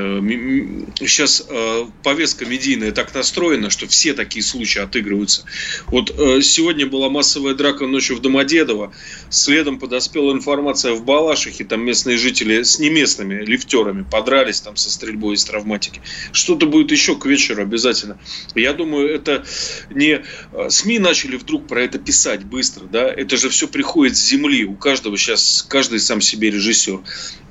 Сейчас 1.00 1.46
э, 1.50 1.86
повестка 2.03 2.46
медийная 2.46 2.91
так 2.91 3.15
настроена, 3.15 3.69
что 3.69 3.88
все 3.88 4.13
такие 4.13 4.43
случаи 4.43 4.79
отыгрываются. 4.79 5.46
Вот 5.86 6.12
э, 6.12 6.41
сегодня 6.41 6.88
была 6.88 7.10
массовая 7.10 7.55
драка 7.55 7.88
ночью 7.88 8.17
в 8.17 8.22
Домодедово. 8.22 8.91
Следом 9.29 9.79
подоспела 9.79 10.34
информация 10.34 10.91
в 10.91 11.05
Балашихе. 11.05 11.63
Там 11.63 11.86
местные 11.86 12.17
жители 12.17 12.63
с 12.63 12.79
неместными 12.79 13.46
лифтерами 13.46 14.03
подрались 14.03 14.60
там 14.60 14.75
со 14.75 14.91
стрельбой 14.91 15.36
из 15.36 15.46
травматики. 15.46 16.01
Что-то 16.34 16.65
будет 16.65 16.91
еще 16.91 17.15
к 17.15 17.25
вечеру 17.25 17.62
обязательно. 17.62 18.19
Я 18.55 18.74
думаю, 18.74 19.10
это 19.10 19.46
не 19.89 20.22
э, 20.51 20.69
СМИ 20.69 21.00
начали 21.00 21.38
вдруг 21.38 21.65
про 21.65 21.81
это 21.81 21.98
писать 21.98 22.43
быстро. 22.43 22.88
Да? 22.88 23.07
Это 23.07 23.38
же 23.38 23.48
все 23.48 23.69
приходит 23.69 24.17
с 24.17 24.27
земли. 24.27 24.65
У 24.65 24.75
каждого 24.75 25.17
сейчас, 25.17 25.65
каждый 25.69 26.01
сам 26.01 26.19
себе 26.19 26.51
режиссер 26.51 27.00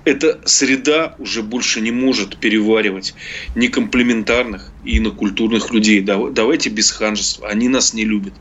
эта 0.07 0.41
среда 0.45 1.17
уже 1.19 1.43
больше 1.43 1.81
не 1.81 1.91
может 1.91 2.39
переваривать 2.39 3.17
ни 3.57 3.67
комплементарных, 3.67 4.76
и 4.87 5.01
на 5.01 5.11
культурных 5.11 5.73
людей. 5.73 6.01
Давайте 6.01 6.71
без 6.71 6.93
ханжества. 6.93 7.49
Они 7.49 7.69
нас 7.69 7.93
не 7.93 8.05
любят. 8.05 8.33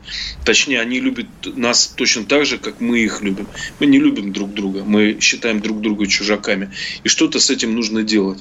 Точнее, 0.44 0.80
они 0.80 1.00
любят 1.00 1.26
нас 1.56 1.88
точно 1.88 2.24
так 2.24 2.46
же, 2.46 2.58
как 2.58 2.80
мы 2.80 3.00
их 3.00 3.20
любим. 3.20 3.48
Мы 3.80 3.86
не 3.86 3.98
любим 3.98 4.32
друг 4.32 4.54
друга. 4.54 4.84
Мы 4.84 5.18
считаем 5.20 5.60
друг 5.60 5.80
друга 5.80 6.06
чужаками. 6.06 6.70
И 7.02 7.08
что-то 7.08 7.40
с 7.40 7.50
этим 7.50 7.74
нужно 7.74 8.04
делать. 8.04 8.38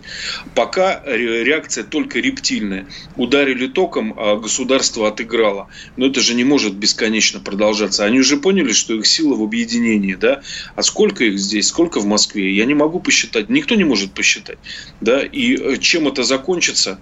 Пока 0.54 1.02
реакция 1.06 1.84
только 1.84 2.20
рептильная. 2.20 2.88
Ударили 3.16 3.66
током, 3.66 4.14
а 4.18 4.36
государство 4.36 5.08
отыграло. 5.08 5.68
Но 5.98 6.06
это 6.06 6.22
же 6.22 6.36
не 6.36 6.44
может 6.44 6.76
бесконечно 6.76 7.40
продолжаться. 7.40 8.06
Они 8.06 8.20
уже 8.20 8.38
поняли, 8.38 8.72
что 8.72 8.94
их 8.94 9.08
сила 9.08 9.36
в 9.36 9.42
объединении. 9.42 10.14
Да? 10.14 10.44
А 10.76 10.84
сколько 10.84 11.24
их 11.24 11.40
здесь, 11.40 11.68
сколько 11.68 12.00
в 12.00 12.06
Москве, 12.06 12.56
я 12.56 12.66
не 12.66 12.76
могу 12.76 13.00
посчитать. 13.00 13.50
Никто 13.50 13.74
не 13.74 13.84
может 13.84 14.12
посчитать. 14.12 14.60
Да? 15.02 15.22
И 15.22 15.56
э, 15.56 15.78
чем 15.78 16.08
это 16.08 16.22
закончится, 16.24 17.00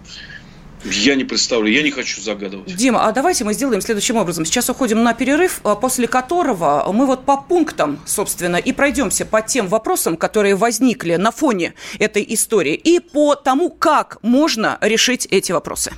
я 0.86 1.16
не 1.16 1.24
представлю, 1.24 1.70
я 1.72 1.82
не 1.82 1.92
хочу 1.92 2.22
загадывать. 2.22 2.76
Дима, 2.76 3.08
а 3.08 3.12
давайте 3.12 3.44
мы 3.44 3.54
сделаем 3.54 3.82
следующим 3.82 4.18
образом. 4.18 4.46
Сейчас 4.46 4.70
уходим 4.70 5.04
на 5.04 5.14
перерыв, 5.14 5.62
а 5.64 5.76
после 5.76 6.08
которого 6.08 6.90
мы 6.94 7.06
вот 7.06 7.26
по 7.26 7.38
пунктам, 7.38 8.00
собственно, 8.06 8.58
и 8.58 8.72
пройдемся 8.72 9.26
по 9.26 9.42
тем 9.42 9.68
вопросам, 9.68 10.18
которые 10.18 10.56
возникли 10.56 11.16
на 11.16 11.32
фоне 11.32 11.74
этой 12.00 12.26
истории, 12.28 12.76
и 12.76 13.00
по 13.00 13.36
тому, 13.36 13.70
как 13.70 14.18
можно 14.22 14.78
решить 14.82 15.28
эти 15.30 15.52
вопросы. 15.52 15.94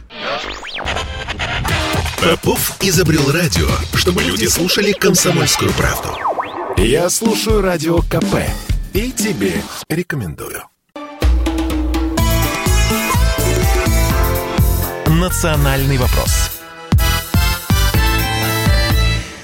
Попов 2.22 2.77
изобрел 2.82 3.32
радио, 3.32 3.68
чтобы 3.94 4.24
люди 4.24 4.46
слушали 4.46 4.92
комсомольскую 4.92 5.72
правду. 5.74 6.10
Я 6.77 7.10
слушаю 7.10 7.62
радио 7.62 8.00
КП 8.00 8.36
и 8.94 9.12
тебе 9.12 9.54
рекомендую. 9.89 10.63
«Национальный 15.25 15.98
вопрос». 15.98 16.51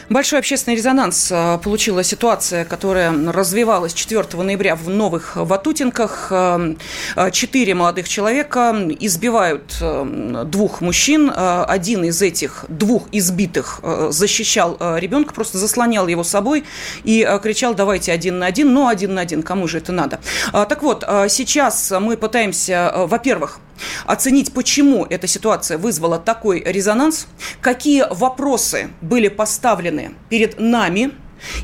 Большой 0.10 0.38
общественный 0.38 0.76
резонанс 0.76 1.32
э, 1.32 1.58
получила 1.64 2.04
ситуация, 2.04 2.66
которая 2.66 3.12
развивалась 3.32 3.94
4 3.94 4.44
ноября 4.44 4.76
в 4.76 4.90
Новых 4.90 5.38
Ватутинках. 5.38 6.28
Э, 6.30 6.76
э, 7.16 7.32
четыре 7.32 7.74
молодых 7.74 8.08
человека 8.08 8.76
избивают 9.00 9.82
двух 10.52 10.82
мужчин. 10.82 11.32
Один 11.36 12.04
из 12.04 12.22
этих 12.22 12.66
двух 12.68 13.08
избитых 13.12 13.80
защищал 14.10 14.78
ребенка, 14.98 15.34
просто 15.34 15.58
заслонял 15.58 16.08
его 16.08 16.24
собой 16.24 16.64
и 17.04 17.28
кричал 17.42 17.74
«давайте 17.74 18.12
один 18.12 18.38
на 18.38 18.46
один», 18.46 18.72
но 18.72 18.88
один 18.88 19.16
на 19.16 19.22
один, 19.22 19.42
кому 19.42 19.68
же 19.68 19.80
это 19.80 19.92
надо? 19.92 20.20
Так 20.52 20.84
вот, 20.84 21.04
сейчас 21.30 21.92
мы 22.00 22.18
пытаемся, 22.18 22.94
во-первых, 23.08 23.60
оценить, 24.06 24.54
почему 24.54 25.06
эта 25.06 25.28
ситуация 25.28 25.78
вызвала 25.78 26.20
такой 26.20 26.62
резонанс, 26.66 27.28
какие 27.62 28.06
вопросы 28.10 28.90
были 29.02 29.28
поставлены 29.28 30.16
перед 30.30 30.60
нами 30.60 31.12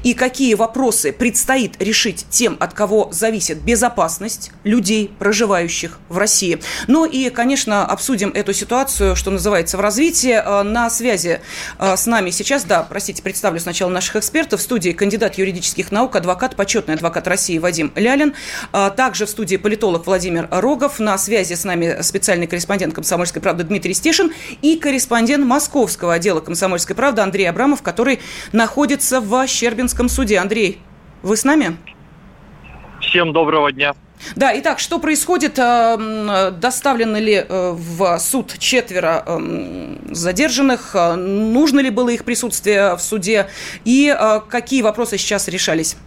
и 0.04 0.14
какие 0.14 0.54
вопросы 0.54 1.12
предстоит 1.12 1.82
решить 1.82 2.26
тем, 2.30 2.58
от 2.60 2.74
кого 2.74 3.10
зависит 3.12 3.62
безопасность 3.62 4.52
людей, 4.64 5.12
проживающих 5.20 6.00
в 6.10 6.18
России. 6.18 6.60
Ну 6.88 7.06
и, 7.06 7.30
конечно, 7.30 7.86
обсудим 7.86 8.30
эту 8.30 8.54
ситуацию, 8.54 9.16
что 9.16 9.32
называется, 9.32 9.78
в 9.78 9.80
развитии. 9.80 10.42
А, 10.44 10.64
на 10.64 10.90
связи 10.90 11.42
а, 11.78 11.98
с 11.98 12.06
нами 12.06 12.30
сейчас, 12.30 12.64
да, 12.64 12.84
простите, 12.84 13.22
представлю 13.22 13.60
сначала 13.60 13.90
наших 13.90 14.18
экспертов. 14.18 14.60
В 14.60 14.64
студии 14.64 14.92
кандидат 14.92 15.38
юридических 15.38 15.92
наук, 15.92 16.16
адвокат, 16.16 16.56
почетный 16.56 16.96
адвокат 16.96 17.28
России 17.28 17.58
Вадим 17.58 17.92
Лялин. 17.96 18.34
А, 18.72 18.90
также 18.90 19.26
в 19.26 19.30
студии 19.30 19.58
политолог 19.58 20.06
Владимир 20.06 20.48
Рогов. 20.52 21.00
На 21.00 21.18
связи 21.18 21.54
с 21.54 21.64
нами 21.64 21.98
специальный 22.02 22.48
корреспондент 22.48 22.94
«Комсомольской 22.94 23.42
правды» 23.42 23.64
Дмитрий 23.64 23.94
Стешин 23.94 24.32
и 24.62 24.78
корреспондент 24.78 25.46
московского 25.46 26.14
отдела 26.14 26.40
«Комсомольской 26.40 26.96
правды» 26.96 27.22
Андрей 27.22 27.50
Абрамов, 27.50 27.82
который 27.82 28.20
находится 28.52 29.22
в 29.22 29.46
Щербинском 29.68 30.08
суде. 30.08 30.38
Андрей, 30.38 30.80
вы 31.24 31.36
с 31.36 31.44
нами? 31.44 31.76
Всем 33.02 33.34
доброго 33.34 33.70
дня. 33.70 33.96
Да, 34.38 34.58
итак, 34.58 34.80
что 34.80 34.98
происходит? 34.98 35.60
Э, 35.60 36.52
доставлены 36.52 37.18
ли 37.18 37.34
э, 37.34 37.72
в 37.76 38.18
суд 38.20 38.58
четверо 38.60 39.24
э, 39.26 39.98
задержанных? 40.12 40.96
Нужно 41.18 41.82
ли 41.82 41.90
было 41.90 42.08
их 42.08 42.24
присутствие 42.24 42.96
в 42.96 43.02
суде? 43.02 43.50
И 43.84 44.16
какие 44.48 44.82
вопросы 44.84 45.18
сейчас 45.18 45.50
решались? 45.50 45.98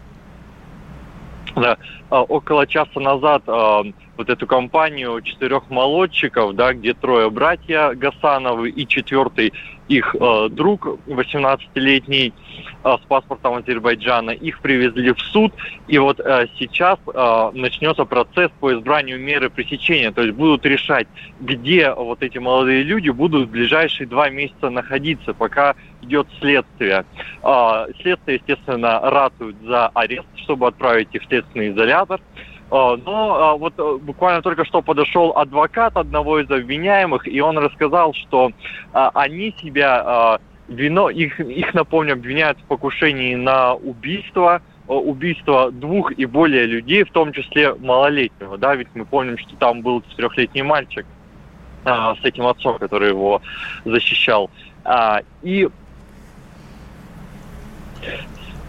Да, 1.55 1.77
около 2.11 2.67
часа 2.67 3.01
назад 3.01 3.45
вот 3.47 4.29
эту 4.29 4.47
компанию 4.47 5.23
четырех 5.23 5.71
молодчиков, 5.71 6.55
да, 6.55 6.75
где 6.75 6.93
трое 6.93 7.31
братья 7.31 7.95
Гасановы 7.95 8.69
и 8.69 8.87
четвертый 8.87 9.53
их 9.91 10.15
э, 10.15 10.49
друг, 10.51 10.87
18-летний, 11.07 12.33
э, 12.85 12.97
с 12.97 13.07
паспортом 13.07 13.55
Азербайджана, 13.55 14.31
их 14.31 14.61
привезли 14.61 15.13
в 15.13 15.21
суд, 15.21 15.53
и 15.89 15.99
вот 15.99 16.21
э, 16.21 16.47
сейчас 16.59 16.99
э, 17.13 17.51
начнется 17.55 18.05
процесс 18.05 18.51
по 18.61 18.73
избранию 18.73 19.19
меры 19.19 19.51
пресечения, 19.51 20.13
то 20.13 20.23
есть 20.23 20.35
будут 20.35 20.65
решать, 20.65 21.09
где 21.41 21.93
вот 21.93 22.23
эти 22.23 22.39
молодые 22.39 22.85
люди 22.85 23.11
будут 23.11 23.49
в 23.49 23.51
ближайшие 23.51 24.07
два 24.07 24.31
месяца 24.31 24.71
находиться, 24.71 25.35
пока 25.35 25.75
идет 26.03 26.27
следствие. 26.41 27.05
Э, 27.43 27.87
следствие, 28.01 28.37
естественно, 28.39 29.01
ратуют 29.01 29.57
за 29.63 29.89
арест, 29.89 30.29
чтобы 30.37 30.69
отправить 30.69 31.09
их 31.13 31.23
в 31.23 31.27
следственный 31.27 31.71
изолятор. 31.71 32.21
А, 32.71 32.97
но 32.97 33.35
а, 33.35 33.57
вот 33.57 33.75
э, 33.79 33.99
буквально 34.01 34.43
только 34.43 34.65
что 34.65 34.81
подошел 34.81 35.37
адвокат 35.37 35.97
одного 35.97 36.39
из 36.39 36.51
обвиняемых, 36.51 37.27
и 37.27 37.41
он 37.41 37.59
рассказал, 37.59 38.15
что 38.15 38.53
а, 38.93 39.11
они 39.15 39.55
себя 39.61 40.39
вино, 40.69 41.11
их, 41.11 41.41
их, 41.41 41.75
напомню, 41.75 42.13
обвиняют 42.13 42.59
в 42.59 42.65
покушении 42.65 43.35
на 43.35 43.75
убийство, 43.75 44.63
убийство 44.87 45.73
двух 45.73 46.13
и 46.13 46.27
более 46.27 46.67
людей, 46.67 47.03
в 47.03 47.11
том 47.11 47.33
числе 47.33 47.75
малолетнего, 47.75 48.57
да, 48.57 48.77
ведь 48.77 48.89
мы 48.95 49.05
помним, 49.05 49.37
что 49.37 49.57
там 49.57 49.83
был 49.83 50.03
четырехлетний 50.03 50.63
мальчик 50.63 51.07
а, 51.85 52.15
с 52.15 52.25
этим 52.25 52.47
отцом, 52.47 52.79
который 52.79 53.09
его 53.09 53.43
защищал. 53.85 54.51
А, 54.85 55.23
и 55.43 55.69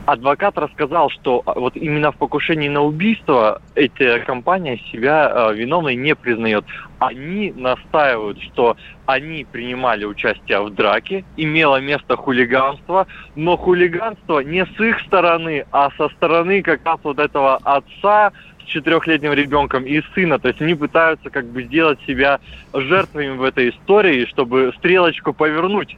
адвокат 0.06 0.58
рассказал, 0.58 1.10
что 1.10 1.42
а, 1.46 1.60
вот 1.60 1.76
именно 1.76 2.12
в 2.12 2.18
покушении 2.18 2.70
на 2.70 2.82
убийство 2.82 3.62
эта 3.76 4.20
компания 4.20 4.78
себя 4.92 5.32
э, 5.34 5.54
виновной 5.56 5.96
не 5.96 6.16
признает. 6.16 6.66
Они 7.00 7.54
настаивают, 7.56 8.42
что 8.42 8.78
они 9.06 9.46
принимали 9.50 10.06
участие 10.06 10.62
в 10.62 10.74
драке, 10.74 11.24
имело 11.38 11.80
место 11.80 12.16
хулиганство, 12.16 13.08
но 13.36 13.58
хулиганство 13.58 14.40
не 14.40 14.66
с 14.66 14.80
их 14.80 15.00
стороны, 15.02 15.66
а 15.72 15.90
со 15.98 16.10
стороны 16.10 16.62
как 16.62 16.86
раз 16.86 17.00
вот 17.04 17.20
этого 17.20 17.58
отца 17.58 18.32
с 18.64 18.66
четырехлетним 18.66 19.34
ребенком 19.34 19.86
и 19.86 20.02
сына. 20.14 20.40
То 20.40 20.50
есть 20.50 20.62
они 20.62 20.76
пытаются 20.76 21.30
как 21.30 21.46
бы 21.46 21.64
сделать 21.64 22.00
себя 22.06 22.40
жертвами 22.74 23.38
в 23.38 23.44
этой 23.44 23.70
истории, 23.70 24.26
чтобы 24.26 24.74
стрелочку 24.78 25.34
повернуть. 25.34 25.98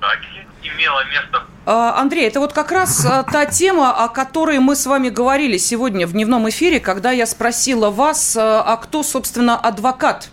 Драки 0.00 0.39
имело 0.62 1.04
место. 1.04 1.44
А, 1.66 2.00
Андрей, 2.00 2.26
это 2.26 2.40
вот 2.40 2.52
как 2.52 2.72
раз 2.72 3.04
а, 3.04 3.22
та 3.22 3.46
тема, 3.46 3.92
о 3.92 4.08
которой 4.08 4.58
мы 4.58 4.74
с 4.74 4.86
вами 4.86 5.08
говорили 5.08 5.56
сегодня 5.56 6.06
в 6.06 6.12
дневном 6.12 6.48
эфире, 6.48 6.80
когда 6.80 7.10
я 7.10 7.26
спросила 7.26 7.90
вас, 7.90 8.36
а, 8.36 8.62
а 8.62 8.76
кто, 8.76 9.02
собственно, 9.02 9.58
адвокат 9.58 10.30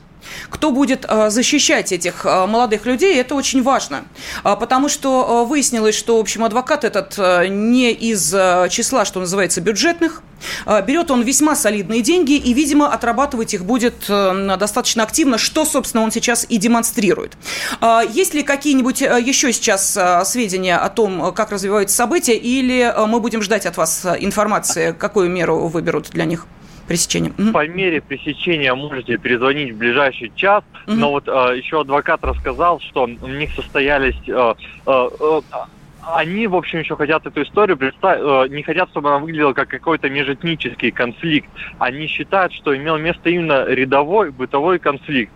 кто 0.50 0.72
будет 0.72 1.06
защищать 1.28 1.92
этих 1.92 2.26
молодых 2.26 2.86
людей, 2.86 3.20
это 3.20 3.36
очень 3.36 3.64
важно. 3.64 4.06
Потому 4.44 4.90
что 4.90 5.46
выяснилось, 5.46 5.96
что, 5.96 6.18
в 6.18 6.22
общем, 6.22 6.44
адвокат 6.44 6.84
этот 6.84 7.18
не 7.50 7.92
из 7.92 8.30
числа, 8.70 9.06
что 9.06 9.20
называется, 9.20 9.62
бюджетных, 9.62 10.22
а, 10.66 10.82
берет 10.82 11.12
он 11.12 11.24
весьма 11.24 11.56
солидные 11.56 12.02
деньги 12.02 12.34
и, 12.34 12.54
видимо, 12.54 12.92
отрабатывать 12.92 13.54
их 13.54 13.66
будет 13.66 14.06
э, 14.10 14.56
достаточно 14.58 15.04
активно, 15.04 15.38
что, 15.38 15.66
собственно, 15.66 16.04
он 16.04 16.12
сейчас 16.12 16.46
и 16.48 16.58
демонстрирует. 16.58 17.38
А, 17.82 18.02
есть 18.02 18.34
ли 18.34 18.44
какие-нибудь 18.44 19.02
э, 19.02 19.22
еще 19.22 19.52
сейчас 19.54 19.96
э, 19.98 20.24
сведения 20.26 20.78
о 20.78 20.90
том, 20.90 21.34
как 21.34 21.52
развиваются 21.52 21.96
события, 21.96 22.36
или 22.36 22.94
мы 23.08 23.20
будем 23.20 23.42
ждать 23.42 23.66
от 23.66 23.78
вас 23.78 24.06
информации, 24.20 24.96
какую 24.98 25.30
меру 25.30 25.68
выберут 25.68 26.10
для 26.12 26.26
них? 26.26 26.46
Пресечения. 26.88 27.32
По 27.53 27.67
мере 27.67 28.01
пресечения 28.01 28.74
можете 28.74 29.17
перезвонить 29.17 29.74
в 29.74 29.77
ближайший 29.77 30.32
час, 30.36 30.63
угу. 30.88 30.96
но 30.96 31.12
вот 31.12 31.27
э, 31.27 31.58
еще 31.58 31.82
адвокат 31.82 32.24
рассказал, 32.24 32.79
что 32.79 33.03
у 33.03 33.27
них 33.27 33.51
состоялись 33.53 34.17
э, 34.27 34.53
э, 34.86 35.41
они, 36.13 36.48
в 36.48 36.56
общем, 36.56 36.79
еще 36.79 36.96
хотят 36.96 37.25
эту 37.25 37.44
историю 37.44 37.77
представить, 37.77 38.22
э, 38.22 38.56
не 38.56 38.63
хотят, 38.63 38.89
чтобы 38.89 39.10
она 39.10 39.20
выглядела 39.20 39.53
как 39.53 39.67
какой-то 39.67 40.10
межэтнический 40.10 40.91
конфликт. 40.91 41.50
Они 41.79 42.08
считают, 42.08 42.53
что 42.53 42.75
имел 42.75 42.98
место 42.98 43.29
именно 43.29 43.65
рядовой 43.65 44.32
бытовой 44.32 44.79
конфликт 44.79 45.34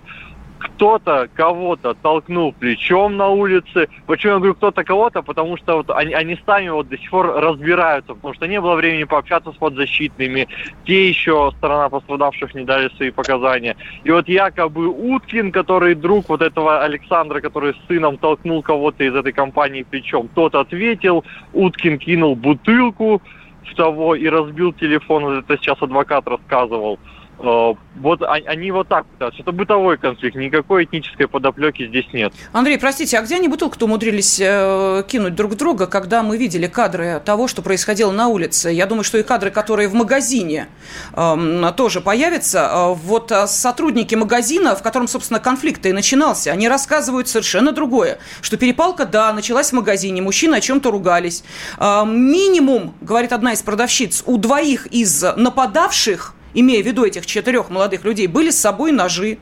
кто-то 0.61 1.27
кого-то 1.33 1.95
толкнул 1.95 2.53
плечом 2.53 3.17
на 3.17 3.29
улице. 3.29 3.87
Почему 4.05 4.33
я 4.33 4.37
говорю 4.37 4.55
кто-то 4.55 4.83
кого-то? 4.83 5.21
Потому 5.21 5.57
что 5.57 5.77
вот 5.77 5.89
они, 5.89 6.13
они 6.13 6.37
сами 6.45 6.69
вот 6.69 6.87
до 6.89 6.97
сих 6.97 7.09
пор 7.09 7.27
разбираются, 7.27 8.13
потому 8.13 8.33
что 8.33 8.47
не 8.47 8.61
было 8.61 8.75
времени 8.75 9.03
пообщаться 9.05 9.51
с 9.51 9.55
подзащитными. 9.55 10.47
Те 10.85 11.09
еще 11.09 11.51
сторона 11.57 11.89
пострадавших 11.89 12.53
не 12.53 12.63
дали 12.63 12.89
свои 12.95 13.11
показания. 13.11 13.75
И 14.03 14.11
вот 14.11 14.27
якобы 14.27 14.87
Уткин, 14.87 15.51
который 15.51 15.95
друг 15.95 16.29
вот 16.29 16.41
этого 16.41 16.83
Александра, 16.83 17.41
который 17.41 17.73
с 17.73 17.87
сыном 17.87 18.17
толкнул 18.17 18.61
кого-то 18.61 19.03
из 19.03 19.15
этой 19.15 19.33
компании 19.33 19.83
плечом, 19.83 20.29
тот 20.35 20.55
ответил, 20.55 21.23
Уткин 21.53 21.97
кинул 21.97 22.35
бутылку 22.35 23.21
в 23.63 23.75
того 23.75 24.15
и 24.15 24.27
разбил 24.27 24.73
телефон, 24.73 25.39
это 25.39 25.57
сейчас 25.57 25.81
адвокат 25.81 26.27
рассказывал. 26.27 26.99
Э, 27.41 27.73
вот 27.95 28.21
они 28.23 28.71
вот 28.71 28.87
так 28.87 29.05
пытаются. 29.05 29.41
Это 29.41 29.51
бытовой 29.51 29.97
конфликт, 29.97 30.35
никакой 30.35 30.85
этнической 30.85 31.27
подоплеки 31.27 31.87
здесь 31.87 32.05
нет. 32.13 32.33
Андрей, 32.53 32.77
простите, 32.79 33.17
а 33.17 33.21
где 33.21 33.35
они 33.35 33.47
бутылку-то 33.47 33.85
умудрились 33.85 34.39
э, 34.39 35.03
кинуть 35.07 35.35
друг 35.35 35.55
друга, 35.55 35.87
когда 35.87 36.23
мы 36.23 36.37
видели 36.37 36.67
кадры 36.67 37.21
того, 37.23 37.47
что 37.47 37.61
происходило 37.61 38.11
на 38.11 38.27
улице? 38.27 38.69
Я 38.69 38.85
думаю, 38.85 39.03
что 39.03 39.17
и 39.17 39.23
кадры, 39.23 39.51
которые 39.51 39.87
в 39.87 39.93
магазине, 39.93 40.67
э, 41.13 41.71
тоже 41.75 42.01
появятся. 42.01 42.69
Э, 42.71 42.93
вот 42.93 43.31
э, 43.31 43.47
сотрудники 43.47 44.15
магазина, 44.15 44.75
в 44.75 44.81
котором, 44.81 45.07
собственно, 45.07 45.39
конфликт 45.39 45.85
и 45.85 45.91
начинался, 45.93 46.51
они 46.51 46.69
рассказывают 46.69 47.27
совершенно 47.27 47.71
другое. 47.71 48.19
Что 48.41 48.57
перепалка, 48.57 49.05
да, 49.05 49.33
началась 49.33 49.71
в 49.71 49.73
магазине, 49.73 50.21
мужчины 50.21 50.55
о 50.55 50.61
чем-то 50.61 50.91
ругались. 50.91 51.43
Э, 51.77 52.03
минимум, 52.05 52.93
говорит 53.01 53.33
одна 53.33 53.53
из 53.53 53.61
продавщиц, 53.61 54.23
у 54.25 54.37
двоих 54.37 54.87
из 54.87 55.23
нападавших 55.35 56.35
имея 56.53 56.83
в 56.83 56.85
виду 56.85 57.05
этих 57.05 57.25
четырех 57.25 57.69
молодых 57.69 58.03
людей, 58.03 58.27
были 58.27 58.49
с 58.49 58.59
собой 58.59 58.91
ножи. 58.91 59.39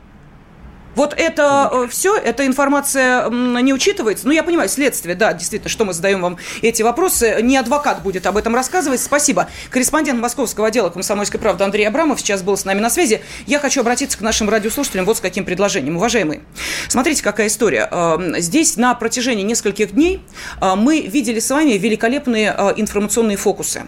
Вот 0.96 1.14
это 1.16 1.70
э, 1.72 1.88
все, 1.90 2.18
эта 2.18 2.46
информация 2.46 3.30
не 3.30 3.74
учитывается. 3.74 4.28
Ну, 4.28 4.34
я 4.34 4.44
понимаю, 4.44 4.68
следствие, 4.68 5.16
да, 5.16 5.34
действительно, 5.34 5.70
что 5.70 5.86
мы 5.86 5.94
задаем 5.94 6.22
вам 6.22 6.38
эти 6.62 6.82
вопросы. 6.82 7.38
Не 7.42 7.58
адвокат 7.58 8.02
будет 8.02 8.26
об 8.26 8.38
этом 8.38 8.56
рассказывать. 8.56 9.00
Спасибо. 9.00 9.48
Корреспондент 9.70 10.20
московского 10.20 10.68
отдела 10.68 10.90
«Комсомольской 10.90 11.40
правды» 11.40 11.64
Андрей 11.64 11.88
Абрамов 11.88 12.20
сейчас 12.20 12.42
был 12.42 12.58
с 12.58 12.66
нами 12.66 12.80
на 12.80 12.90
связи. 12.90 13.22
Я 13.46 13.60
хочу 13.60 13.82
обратиться 13.82 14.18
к 14.18 14.22
нашим 14.22 14.50
радиослушателям 14.50 15.06
вот 15.06 15.18
с 15.18 15.22
каким 15.22 15.46
предложением. 15.46 15.96
Уважаемые, 15.96 16.42
смотрите, 16.88 17.24
какая 17.24 17.48
история. 17.48 17.88
Эм, 17.92 18.40
здесь 18.40 18.76
на 18.76 18.94
протяжении 18.96 19.44
нескольких 19.44 19.94
дней 19.94 20.22
э, 20.60 20.76
мы 20.76 21.02
видели 21.02 21.40
с 21.40 21.50
вами 21.50 21.74
великолепные 21.74 22.54
э, 22.58 22.74
информационные 22.78 23.38
фокусы. 23.38 23.84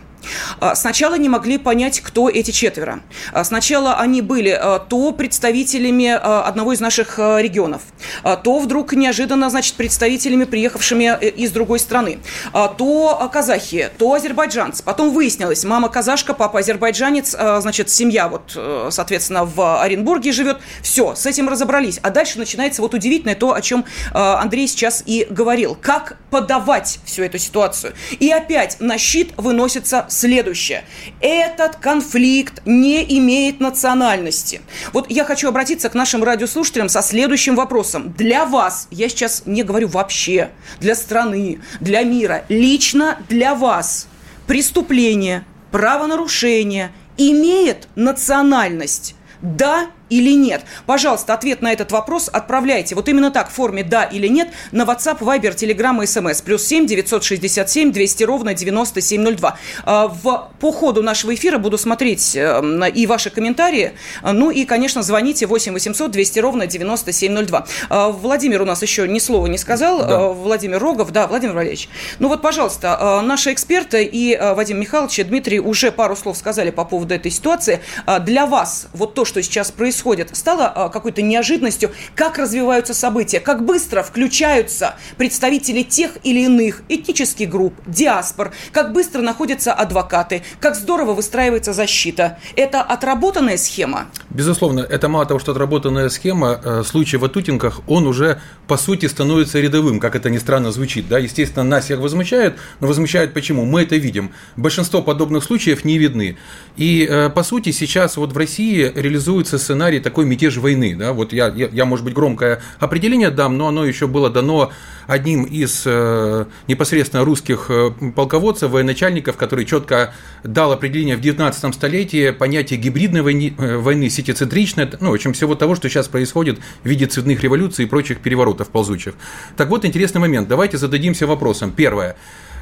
Сначала 0.73 1.15
не 1.15 1.29
могли 1.29 1.57
понять, 1.57 1.99
кто 2.01 2.29
эти 2.29 2.51
четверо. 2.51 3.01
Сначала 3.43 3.95
они 3.95 4.21
были 4.21 4.59
то 4.89 5.11
представителями 5.11 6.07
одного 6.51 6.73
из 6.73 6.79
наших 6.79 7.19
э, 7.19 7.41
регионов, 7.41 7.81
а, 8.23 8.35
то 8.35 8.59
вдруг 8.59 8.93
неожиданно, 8.93 9.49
значит, 9.49 9.75
представителями, 9.75 10.43
приехавшими 10.43 11.17
э, 11.19 11.29
из 11.29 11.51
другой 11.51 11.79
страны, 11.79 12.19
а, 12.53 12.67
то 12.67 13.29
казахи, 13.31 13.89
то 13.97 14.13
азербайджанцы. 14.13 14.83
Потом 14.83 15.11
выяснилось, 15.11 15.63
мама 15.63 15.89
казашка, 15.89 16.33
папа 16.33 16.59
азербайджанец, 16.59 17.35
а, 17.37 17.61
значит, 17.61 17.89
семья 17.89 18.27
вот, 18.27 18.53
э, 18.55 18.89
соответственно, 18.91 19.45
в 19.45 19.81
Оренбурге 19.81 20.31
живет. 20.31 20.57
Все, 20.81 21.15
с 21.15 21.25
этим 21.25 21.49
разобрались. 21.49 21.99
А 22.01 22.09
дальше 22.09 22.37
начинается 22.37 22.81
вот 22.81 22.93
удивительное 22.93 23.35
то, 23.35 23.53
о 23.53 23.61
чем 23.61 23.85
Андрей 24.13 24.67
сейчас 24.67 25.03
и 25.05 25.27
говорил. 25.29 25.77
Как 25.79 26.17
подавать 26.29 26.99
всю 27.05 27.23
эту 27.23 27.37
ситуацию? 27.37 27.93
И 28.19 28.29
опять 28.31 28.77
на 28.79 28.97
щит 28.97 29.31
выносится 29.37 30.05
следующее. 30.11 30.83
Этот 31.19 31.77
конфликт 31.77 32.61
не 32.65 33.03
имеет 33.17 33.59
национальности. 33.59 34.61
Вот 34.93 35.09
я 35.09 35.25
хочу 35.25 35.47
обратиться 35.47 35.89
к 35.89 35.93
нашим 35.93 36.23
радиослушателям, 36.23 36.61
слушателям 36.61 36.89
со 36.89 37.01
следующим 37.01 37.55
вопросом. 37.55 38.13
Для 38.13 38.45
вас, 38.45 38.87
я 38.91 39.09
сейчас 39.09 39.43
не 39.45 39.63
говорю 39.63 39.87
вообще, 39.87 40.51
для 40.79 40.95
страны, 40.95 41.59
для 41.79 42.03
мира, 42.03 42.45
лично 42.49 43.17
для 43.29 43.55
вас 43.55 44.07
преступление, 44.47 45.43
правонарушение 45.71 46.91
имеет 47.17 47.87
национальность? 47.95 49.15
Да 49.41 49.87
или 50.11 50.35
нет? 50.35 50.63
Пожалуйста, 50.85 51.33
ответ 51.33 51.61
на 51.61 51.71
этот 51.71 51.91
вопрос 51.91 52.29
отправляйте 52.31 52.95
вот 52.95 53.07
именно 53.07 53.31
так, 53.31 53.49
в 53.49 53.53
форме 53.53 53.83
«да» 53.83 54.03
или 54.03 54.27
«нет» 54.27 54.49
на 54.71 54.83
WhatsApp, 54.83 55.19
Viber, 55.19 55.55
Telegram 55.55 55.97
и 56.03 56.05
SMS. 56.05 56.43
Плюс 56.43 56.65
7 56.65 56.85
967 56.85 57.91
200 57.91 58.23
ровно 58.25 58.53
9702. 58.53 59.57
А, 59.85 60.07
в, 60.07 60.51
по 60.59 60.71
ходу 60.71 61.01
нашего 61.01 61.33
эфира 61.33 61.57
буду 61.57 61.77
смотреть 61.77 62.35
э, 62.35 62.61
и 62.93 63.07
ваши 63.07 63.29
комментарии. 63.29 63.93
Ну 64.21 64.51
и, 64.51 64.65
конечно, 64.65 65.01
звоните 65.01 65.47
8 65.47 65.73
800 65.73 66.11
200 66.11 66.39
ровно 66.39 66.67
9702. 66.67 67.65
А, 67.89 68.09
Владимир 68.09 68.61
у 68.61 68.65
нас 68.65 68.81
еще 68.81 69.07
ни 69.07 69.19
слова 69.19 69.47
не 69.47 69.57
сказал. 69.57 69.99
Да. 69.99 70.05
А, 70.09 70.33
Владимир 70.33 70.79
Рогов. 70.79 71.11
Да, 71.11 71.27
Владимир 71.27 71.55
Валерьевич. 71.55 71.87
Ну 72.19 72.27
вот, 72.27 72.41
пожалуйста, 72.41 73.21
наши 73.23 73.53
эксперты 73.53 74.03
и 74.03 74.37
Вадим 74.37 74.79
Михайлович, 74.79 75.19
и 75.19 75.23
Дмитрий 75.23 75.59
уже 75.61 75.91
пару 75.91 76.17
слов 76.17 76.37
сказали 76.37 76.71
по 76.71 76.83
поводу 76.83 77.13
этой 77.13 77.31
ситуации. 77.31 77.79
Для 78.21 78.45
вас 78.45 78.87
вот 78.93 79.13
то, 79.13 79.23
что 79.23 79.41
сейчас 79.41 79.71
происходит, 79.71 80.00
происходит, 80.01 80.35
стало 80.35 80.67
а, 80.67 80.89
какой-то 80.89 81.21
неожиданностью, 81.21 81.91
как 82.15 82.37
развиваются 82.37 82.93
события, 82.93 83.39
как 83.39 83.65
быстро 83.65 84.01
включаются 84.01 84.95
представители 85.17 85.83
тех 85.83 86.11
или 86.23 86.41
иных 86.41 86.81
этнических 86.89 87.49
групп, 87.49 87.73
диаспор, 87.85 88.51
как 88.71 88.93
быстро 88.93 89.21
находятся 89.21 89.73
адвокаты, 89.73 90.41
как 90.59 90.75
здорово 90.75 91.13
выстраивается 91.13 91.73
защита. 91.73 92.39
Это 92.55 92.81
отработанная 92.81 93.57
схема? 93.57 94.07
Безусловно, 94.29 94.79
это 94.79 95.07
мало 95.07 95.25
того, 95.25 95.39
что 95.39 95.51
отработанная 95.51 96.09
схема, 96.09 96.59
э, 96.63 96.83
случай 96.83 97.17
в 97.17 97.25
Атутинках, 97.25 97.81
он 97.87 98.07
уже 98.07 98.39
по 98.67 98.77
сути 98.77 99.07
становится 99.07 99.59
рядовым, 99.59 99.99
как 99.99 100.15
это 100.15 100.29
ни 100.29 100.39
странно 100.39 100.71
звучит. 100.71 101.07
Да? 101.07 101.19
Естественно, 101.19 101.63
нас 101.63 101.85
всех 101.85 101.99
возмущают, 101.99 102.55
но 102.79 102.87
возмущают 102.87 103.33
почему? 103.33 103.65
Мы 103.65 103.83
это 103.83 103.97
видим. 103.97 104.31
Большинство 104.55 105.01
подобных 105.01 105.43
случаев 105.43 105.85
не 105.85 105.97
видны. 105.97 106.37
И 106.77 107.07
э, 107.07 107.29
по 107.29 107.43
сути 107.43 107.71
сейчас 107.71 108.17
вот 108.17 108.33
в 108.33 108.37
России 108.37 108.91
реализуется 108.95 109.57
сценарий 109.57 109.90
сценарий 109.91 109.99
такой 109.99 110.25
мятеж 110.25 110.57
войны. 110.57 110.95
Да? 110.95 111.13
Вот 111.13 111.33
я, 111.33 111.49
я, 111.49 111.69
я, 111.71 111.85
может 111.85 112.05
быть, 112.05 112.13
громкое 112.13 112.61
определение 112.79 113.29
дам, 113.29 113.57
но 113.57 113.67
оно 113.67 113.85
еще 113.85 114.07
было 114.07 114.29
дано 114.29 114.71
одним 115.07 115.43
из 115.43 115.83
э, 115.85 116.45
непосредственно 116.67 117.25
русских 117.25 117.65
э, 117.69 117.91
полководцев, 118.15 118.71
военачальников, 118.71 119.35
который 119.35 119.65
четко 119.65 120.13
дал 120.43 120.71
определение 120.71 121.17
в 121.17 121.21
19 121.21 121.75
столетии 121.75 122.31
понятия 122.31 122.77
гибридной 122.77 123.21
войны, 123.21 123.53
э, 123.57 123.77
войны 123.77 124.09
сетицентричной, 124.09 124.89
ну, 124.99 125.11
в 125.11 125.13
общем, 125.13 125.33
всего 125.33 125.55
того, 125.55 125.75
что 125.75 125.89
сейчас 125.89 126.07
происходит 126.07 126.59
в 126.83 126.87
виде 126.87 127.05
цветных 127.05 127.43
революций 127.43 127.85
и 127.85 127.87
прочих 127.87 128.19
переворотов 128.19 128.69
ползучих. 128.69 129.13
Так 129.57 129.69
вот, 129.69 129.85
интересный 129.85 130.21
момент. 130.21 130.47
Давайте 130.47 130.77
зададимся 130.77 131.27
вопросом. 131.27 131.71
Первое 131.71 132.15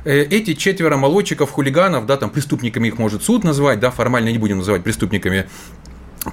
э, 0.06 0.24
эти 0.24 0.54
четверо 0.54 0.98
молодчиков, 0.98 1.52
хулиганов, 1.52 2.06
да, 2.06 2.18
там 2.18 2.30
преступниками 2.30 2.88
их 2.88 2.98
может 2.98 3.22
суд 3.24 3.44
назвать, 3.44 3.80
да, 3.80 3.92
формально 3.92 4.30
не 4.30 4.40
будем 4.40 4.58
называть 4.58 4.84
преступниками, 4.84 5.46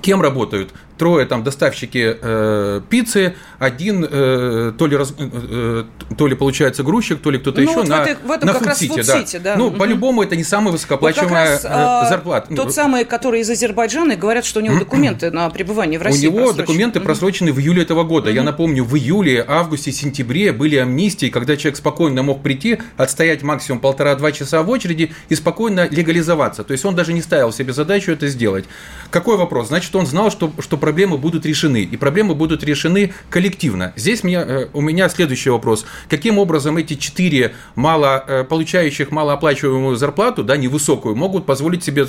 Кем 0.02 0.20
работают? 0.20 0.72
Трое 0.98 1.26
там 1.26 1.44
доставщики 1.44 2.16
э, 2.20 2.80
пиццы, 2.88 3.36
один 3.58 4.04
э, 4.10 4.72
то, 4.76 4.86
ли 4.86 4.96
раз, 4.96 5.14
э, 5.18 5.28
э 5.28 5.84
то 6.16 6.26
ли 6.26 6.34
получается 6.34 6.82
грузчик, 6.82 7.20
то 7.20 7.30
ли 7.30 7.38
кто-то 7.38 7.60
ну, 7.60 7.68
еще 7.68 7.80
вот 7.80 7.88
на, 7.88 7.98
в, 7.98 8.00
этой, 8.00 8.16
в 8.26 8.30
этом 8.30 8.46
на 8.46 8.54
фудсите. 8.54 9.02
Да. 9.38 9.52
да. 9.52 9.56
Ну, 9.56 9.66
угу. 9.66 9.76
по-любому 9.76 10.22
это 10.22 10.36
не 10.36 10.42
самая 10.42 10.72
высокооплачиваемая 10.72 11.56
вот 11.56 11.64
раз, 11.64 12.08
зарплата. 12.08 12.54
Тот 12.54 12.72
самый, 12.74 13.04
который 13.04 13.40
из 13.40 13.50
Азербайджана, 13.50 14.16
говорят, 14.16 14.44
что 14.44 14.60
у 14.60 14.62
него 14.62 14.78
документы 14.80 15.30
на 15.30 15.50
пребывание 15.50 16.00
в 16.00 16.02
России 16.02 16.28
У 16.28 16.32
него 16.32 16.52
документы 16.52 17.00
просрочены 17.00 17.52
в 17.52 17.60
июле 17.60 17.82
этого 17.82 18.02
года. 18.02 18.30
Я 18.30 18.42
напомню, 18.42 18.82
в 18.82 18.96
июле, 18.96 19.44
августе, 19.46 19.92
сентябре 19.92 20.52
были 20.52 20.76
амнистии, 20.76 21.28
когда 21.28 21.56
человек 21.56 21.76
спокойно 21.76 22.22
мог 22.22 22.42
прийти, 22.42 22.78
отстоять 22.96 23.42
максимум 23.42 23.80
полтора-два 23.80 24.32
часа 24.32 24.62
в 24.62 24.70
очереди 24.70 25.12
и 25.28 25.34
спокойно 25.34 25.88
легализоваться. 25.88 26.64
То 26.64 26.72
есть 26.72 26.84
он 26.84 26.94
даже 26.94 27.12
не 27.12 27.20
ставил 27.20 27.52
себе 27.52 27.72
задачу 27.72 28.12
это 28.12 28.28
сделать. 28.28 28.64
Какой 29.10 29.36
вопрос? 29.36 29.68
Значит, 29.76 29.94
он 29.94 30.06
знал, 30.06 30.30
что, 30.30 30.50
что 30.60 30.78
проблемы 30.78 31.18
будут 31.18 31.44
решены, 31.44 31.82
и 31.82 31.96
проблемы 31.98 32.34
будут 32.34 32.64
решены 32.64 33.12
коллективно. 33.28 33.92
Здесь 33.94 34.24
меня, 34.24 34.42
э, 34.42 34.68
у 34.72 34.80
меня 34.80 35.06
следующий 35.10 35.50
вопрос. 35.50 35.84
Каким 36.08 36.38
образом 36.38 36.78
эти 36.78 36.94
четыре 36.94 37.54
мало, 37.74 38.24
э, 38.26 38.44
получающих 38.44 39.10
малооплачиваемую 39.10 39.96
зарплату, 39.96 40.44
да, 40.44 40.56
невысокую, 40.56 41.14
могут 41.14 41.44
позволить 41.44 41.84
себе 41.84 42.06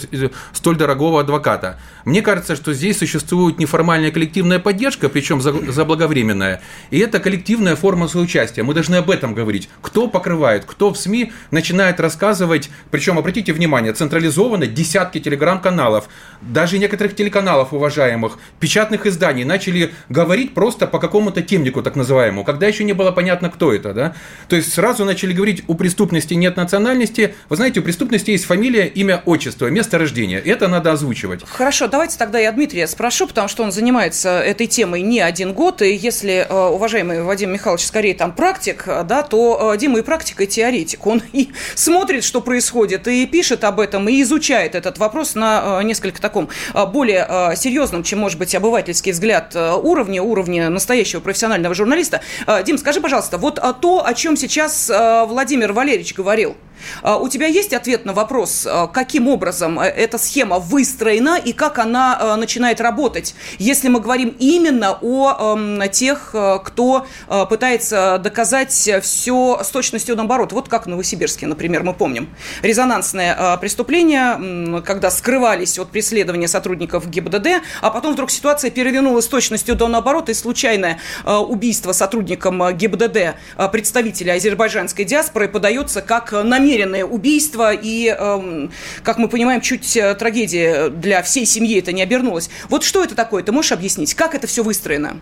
столь 0.54 0.78
дорогого 0.78 1.20
адвоката? 1.20 1.78
Мне 2.06 2.22
кажется, 2.22 2.56
что 2.56 2.74
здесь 2.74 3.00
существует 3.00 3.60
неформальная 3.60 4.12
коллективная 4.12 4.60
поддержка, 4.60 5.10
причем 5.10 5.42
заблаговременная, 5.42 6.62
и 6.90 7.00
это 7.00 7.20
коллективная 7.20 7.76
форма 7.76 8.08
соучастия. 8.08 8.64
Мы 8.64 8.74
должны 8.74 8.96
об 8.96 9.10
этом 9.10 9.34
говорить. 9.34 9.68
Кто 9.82 10.08
покрывает, 10.08 10.64
кто 10.64 10.94
в 10.94 10.98
СМИ 10.98 11.34
начинает 11.52 12.00
рассказывать, 12.00 12.70
причем, 12.92 13.18
обратите 13.20 13.52
внимание, 13.52 13.92
централизованно 13.92 14.68
десятки 14.68 15.20
телеграм-каналов, 15.20 16.08
даже 16.42 16.80
некоторых 16.80 17.14
телеканалов 17.14 17.57
уважаемых, 17.64 18.38
печатных 18.60 19.06
изданий 19.06 19.44
начали 19.44 19.94
говорить 20.10 20.54
просто 20.54 20.88
по 20.88 21.00
какому-то 21.00 21.42
темнику 21.42 21.82
так 21.82 21.96
называемому, 21.96 22.44
когда 22.44 22.68
еще 22.68 22.84
не 22.84 22.94
было 22.94 23.12
понятно, 23.12 23.50
кто 23.50 23.74
это, 23.74 23.94
да? 23.94 24.16
То 24.50 24.56
есть 24.56 24.74
сразу 24.74 25.06
начали 25.06 25.34
говорить, 25.34 25.64
у 25.68 25.76
преступности 25.76 26.34
нет 26.34 26.58
национальности, 26.58 27.36
вы 27.50 27.56
знаете, 27.56 27.80
у 27.80 27.84
преступности 27.84 28.32
есть 28.32 28.46
фамилия, 28.46 28.88
имя, 28.88 29.22
отчество, 29.26 29.68
место 29.68 29.98
рождения, 29.98 30.40
это 30.40 30.68
надо 30.68 30.92
озвучивать. 30.92 31.42
Хорошо, 31.48 31.88
давайте 31.88 32.18
тогда 32.18 32.40
я 32.40 32.52
Дмитрия 32.52 32.88
спрошу, 32.88 33.28
потому 33.28 33.48
что 33.48 33.64
он 33.64 33.72
занимается 33.72 34.40
этой 34.40 34.68
темой 34.68 35.02
не 35.02 35.20
один 35.20 35.54
год, 35.54 35.82
и 35.82 35.94
если 35.94 36.46
э, 36.48 36.70
уважаемый 36.70 37.24
Вадим 37.24 37.52
Михайлович 37.52 37.86
скорее 37.86 38.14
там 38.14 38.34
практик, 38.34 38.86
да, 39.06 39.24
то 39.24 39.74
э, 39.74 39.78
Дима 39.78 40.00
и 40.00 40.02
практик, 40.02 40.42
и 40.42 40.48
теоретик, 40.48 41.06
он 41.06 41.22
и 41.34 41.50
смотрит, 41.76 42.24
что 42.24 42.42
происходит, 42.42 43.08
и 43.08 43.26
пишет 43.26 43.64
об 43.64 43.80
этом, 43.80 44.08
и 44.10 44.22
изучает 44.22 44.76
этот 44.76 44.98
вопрос 44.98 45.36
на 45.36 45.80
э, 45.82 45.84
несколько 45.84 46.22
таком 46.22 46.50
более 46.74 47.47
серьезном, 47.56 48.04
чем, 48.04 48.20
может 48.20 48.38
быть, 48.38 48.54
обывательский 48.56 49.12
взгляд 49.12 49.56
уровня, 49.56 50.22
уровня 50.22 50.70
настоящего 50.70 51.20
профессионального 51.20 51.74
журналиста. 51.74 52.22
Дим, 52.66 52.78
скажи, 52.78 53.02
пожалуйста, 53.02 53.38
вот 53.38 53.60
то, 53.82 54.06
о 54.06 54.14
чем 54.14 54.36
сейчас 54.38 54.90
Владимир 54.90 55.74
Валерьевич 55.74 56.14
говорил, 56.14 56.52
а, 56.52 56.67
у 57.04 57.28
тебя 57.30 57.48
есть 57.48 57.74
ответ 57.74 58.06
на 58.06 58.14
вопрос, 58.14 58.68
а, 58.70 58.88
каким 58.88 59.28
образом 59.28 59.80
э, 59.80 59.86
эта 59.86 60.18
схема 60.18 60.60
выстроена 60.60 61.38
и 61.38 61.54
как 61.54 61.80
она 61.80 62.18
э, 62.20 62.36
начинает 62.36 62.82
работать, 62.82 63.36
если 63.60 63.88
мы 63.90 64.00
говорим 64.00 64.36
именно 64.40 64.98
о 65.02 65.56
эм, 65.56 65.90
тех, 65.90 66.32
э, 66.34 66.60
кто 66.64 67.06
пытается 67.50 68.20
доказать 68.24 68.72
все 68.72 69.60
с 69.64 69.70
точностью 69.70 70.16
наоборот. 70.16 70.52
Вот 70.52 70.70
как 70.70 70.86
в 70.86 70.90
Новосибирске, 70.90 71.48
например, 71.48 71.84
мы 71.84 71.94
помним. 71.94 72.30
Резонансное 72.62 73.58
преступление, 73.58 74.82
когда 74.82 75.12
скрывались 75.12 75.78
от 75.80 75.90
преследования 75.90 76.48
сотрудников 76.48 77.10
ГИБДД, 77.10 77.48
а 77.82 77.90
потом 77.90 78.14
вдруг 78.14 78.32
ситуация 78.32 78.72
перевернулась 78.72 79.26
с 79.26 79.28
точностью 79.28 79.76
до 79.76 79.88
наоборот, 79.88 80.30
и 80.30 80.34
случайное 80.34 81.00
убийство 81.26 81.92
сотрудником 81.92 82.62
ГИБДД 82.76 83.36
представителя 83.72 84.34
азербайджанской 84.34 85.06
диаспоры 85.06 85.48
подается 85.48 86.02
как 86.02 86.32
намерение 86.32 86.67
намеренное 86.68 87.06
убийство, 87.06 87.74
и, 87.74 88.08
эм, 88.08 88.72
как 89.04 89.18
мы 89.18 89.30
понимаем, 89.30 89.62
чуть 89.62 89.96
э, 89.96 90.16
трагедия 90.16 90.90
для 90.90 91.22
всей 91.24 91.46
семьи 91.46 91.80
это 91.80 91.94
не 91.94 92.02
обернулась. 92.02 92.50
Вот 92.70 92.84
что 92.84 93.04
это 93.04 93.16
такое? 93.16 93.44
Ты 93.44 93.52
можешь 93.52 93.72
объяснить, 93.72 94.14
как 94.14 94.36
это 94.36 94.48
все 94.48 94.64
выстроено? 94.64 95.20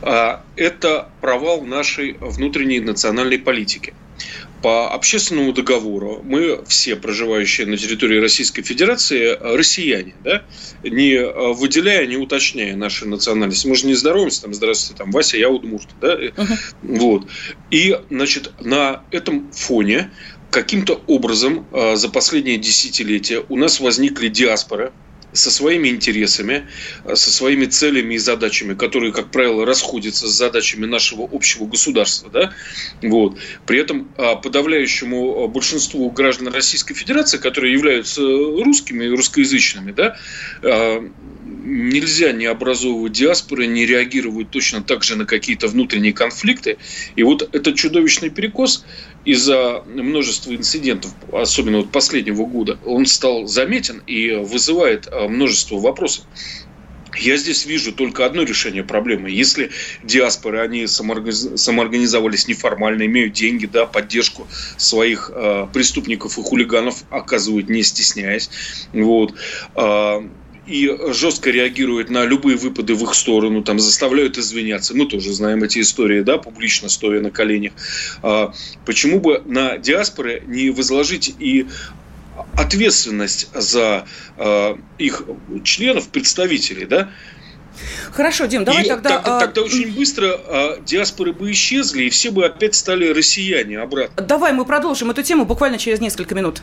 А, 0.00 0.42
это 0.56 1.08
провал 1.20 1.62
нашей 1.62 2.16
внутренней 2.20 2.80
национальной 2.80 3.38
политики. 3.38 3.94
По 4.62 4.92
общественному 4.92 5.52
договору 5.52 6.20
мы 6.24 6.62
все, 6.66 6.94
проживающие 6.96 7.66
на 7.66 7.76
территории 7.76 8.18
Российской 8.18 8.62
Федерации, 8.62 9.36
россияне, 9.40 10.14
да, 10.22 10.44
не 10.84 11.20
выделяя, 11.54 12.06
не 12.06 12.16
уточняя 12.16 12.76
нашей 12.76 13.08
национальности. 13.08 13.66
Мы 13.66 13.74
же 13.74 13.86
не 13.86 13.94
здороваемся, 13.94 14.42
там, 14.42 14.54
здравствуйте, 14.54 14.98
там, 14.98 15.10
Вася, 15.10 15.36
я 15.36 15.50
удмурт, 15.50 15.88
да, 16.00 16.14
uh-huh. 16.14 16.58
вот. 16.82 17.26
И, 17.70 17.98
значит, 18.08 18.52
на 18.60 19.02
этом 19.10 19.50
фоне 19.52 20.10
каким-то 20.50 21.02
образом 21.06 21.66
за 21.94 22.08
последние 22.08 22.58
десятилетия 22.58 23.42
у 23.48 23.56
нас 23.56 23.80
возникли 23.80 24.28
диаспоры, 24.28 24.92
со 25.32 25.50
своими 25.50 25.88
интересами, 25.88 26.68
э, 27.04 27.14
со 27.14 27.30
своими 27.30 27.66
целями 27.66 28.14
и 28.14 28.18
задачами, 28.18 28.74
которые, 28.74 29.12
как 29.12 29.30
правило, 29.30 29.64
расходятся 29.66 30.28
с 30.28 30.32
задачами 30.32 30.86
нашего 30.86 31.28
общего 31.30 31.66
государства. 31.66 32.30
Да? 32.30 32.52
Вот. 33.02 33.38
При 33.66 33.78
этом 33.78 34.08
а, 34.16 34.36
подавляющему 34.36 35.44
а, 35.44 35.48
большинству 35.48 36.10
граждан 36.10 36.48
Российской 36.48 36.94
Федерации, 36.94 37.38
которые 37.38 37.72
являются 37.72 38.22
русскими 38.22 39.04
и 39.04 39.08
русскоязычными, 39.08 39.92
да, 39.92 40.16
а, 40.62 41.08
нельзя 41.64 42.32
не 42.32 42.46
образовывать 42.46 43.12
диаспоры, 43.12 43.66
не 43.66 43.86
реагировать 43.86 44.50
точно 44.50 44.82
так 44.82 45.04
же 45.04 45.16
на 45.16 45.26
какие-то 45.26 45.68
внутренние 45.68 46.12
конфликты. 46.12 46.78
И 47.16 47.22
вот 47.22 47.48
этот 47.54 47.76
чудовищный 47.76 48.30
перекос 48.30 48.84
из-за 49.24 49.82
множества 49.86 50.54
инцидентов, 50.54 51.12
особенно 51.32 51.78
вот 51.78 51.92
последнего 51.92 52.44
года, 52.44 52.78
он 52.84 53.06
стал 53.06 53.46
заметен 53.46 54.02
и 54.06 54.30
вызывает 54.30 55.08
а, 55.10 55.28
множество 55.28 55.76
вопросов. 55.78 56.26
Я 57.14 57.36
здесь 57.36 57.66
вижу 57.66 57.92
только 57.92 58.24
одно 58.24 58.42
решение 58.42 58.82
проблемы. 58.82 59.30
Если 59.30 59.70
диаспоры, 60.02 60.60
они 60.60 60.86
самоорганизовались 60.86 62.48
неформально, 62.48 63.04
имеют 63.04 63.34
деньги, 63.34 63.66
да, 63.66 63.84
поддержку 63.84 64.48
своих 64.78 65.30
э, 65.32 65.66
преступников 65.72 66.38
и 66.38 66.42
хулиганов 66.42 67.04
оказывают, 67.10 67.68
не 67.68 67.82
стесняясь, 67.82 68.50
вот, 68.94 69.34
э, 69.74 70.20
и 70.66 70.90
жестко 71.08 71.50
реагируют 71.50 72.10
на 72.10 72.24
любые 72.24 72.56
выпады 72.56 72.94
в 72.94 73.02
их 73.02 73.14
сторону, 73.14 73.62
там 73.62 73.78
заставляют 73.78 74.38
извиняться. 74.38 74.94
Мы 74.96 75.06
тоже 75.06 75.32
знаем 75.32 75.62
эти 75.64 75.80
истории, 75.80 76.22
да, 76.22 76.38
публично 76.38 76.88
стоя 76.88 77.20
на 77.20 77.30
коленях. 77.30 77.72
А, 78.22 78.52
почему 78.86 79.20
бы 79.20 79.42
на 79.44 79.78
диаспоры 79.78 80.42
не 80.46 80.70
возложить 80.70 81.34
и 81.38 81.66
ответственность 82.54 83.48
за 83.54 84.06
э, 84.38 84.76
их 84.98 85.22
членов, 85.64 86.08
представителей, 86.08 86.86
да? 86.86 87.10
Хорошо, 88.12 88.46
Дим, 88.46 88.64
давай 88.64 88.84
и 88.84 88.88
тогда... 88.88 89.18
Тогда, 89.18 89.40
тогда 89.40 89.62
очень 89.62 89.94
быстро 89.94 90.38
а, 90.46 90.80
диаспоры 90.80 91.32
бы 91.32 91.50
исчезли, 91.52 92.04
и 92.04 92.10
все 92.10 92.30
бы 92.30 92.44
опять 92.44 92.74
стали 92.74 93.08
россияне 93.08 93.78
обратно. 93.78 94.22
Давай 94.22 94.52
мы 94.52 94.64
продолжим 94.64 95.10
эту 95.10 95.22
тему 95.22 95.44
буквально 95.44 95.78
через 95.78 96.00
несколько 96.00 96.34
минут. 96.34 96.62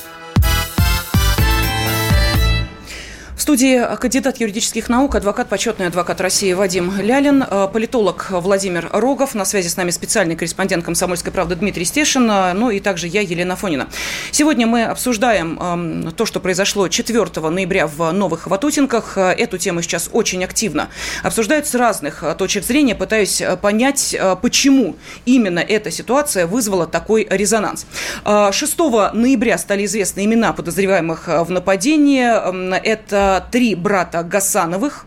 В 3.41 3.43
студии 3.43 3.83
кандидат 3.95 4.37
юридических 4.37 4.87
наук, 4.87 5.15
адвокат, 5.15 5.49
почетный 5.49 5.87
адвокат 5.87 6.21
России 6.21 6.53
Вадим 6.53 7.01
Лялин, 7.01 7.41
э, 7.41 7.67
политолог 7.73 8.27
Владимир 8.29 8.87
Рогов, 8.93 9.33
на 9.33 9.45
связи 9.45 9.67
с 9.67 9.77
нами 9.77 9.89
специальный 9.89 10.35
корреспондент 10.35 10.85
«Комсомольской 10.85 11.33
правды» 11.33 11.55
Дмитрий 11.55 11.85
Стешин, 11.85 12.29
э, 12.29 12.53
ну 12.53 12.69
и 12.69 12.79
также 12.79 13.07
я, 13.07 13.21
Елена 13.21 13.55
Фонина. 13.55 13.87
Сегодня 14.29 14.67
мы 14.67 14.83
обсуждаем 14.83 15.59
эм, 15.59 16.11
то, 16.11 16.27
что 16.27 16.39
произошло 16.39 16.87
4 16.87 17.49
ноября 17.49 17.87
в 17.87 18.11
Новых 18.11 18.45
Ватутинках. 18.45 19.17
Э, 19.17 19.31
эту 19.31 19.57
тему 19.57 19.81
сейчас 19.81 20.11
очень 20.13 20.43
активно 20.43 20.89
обсуждают 21.23 21.65
с 21.65 21.73
разных 21.73 22.23
точек 22.37 22.63
зрения, 22.63 22.93
пытаясь 22.93 23.41
понять, 23.59 24.15
почему 24.43 24.97
именно 25.25 25.57
эта 25.57 25.89
ситуация 25.89 26.45
вызвала 26.45 26.85
такой 26.85 27.25
резонанс. 27.27 27.87
6 28.23 28.77
ноября 29.13 29.57
стали 29.57 29.85
известны 29.85 30.25
имена 30.25 30.53
подозреваемых 30.53 31.27
в 31.27 31.49
нападении. 31.49 32.21
Эм, 32.21 32.73
это 32.73 33.30
три 33.39 33.75
брата 33.75 34.23
Гасановых, 34.23 35.05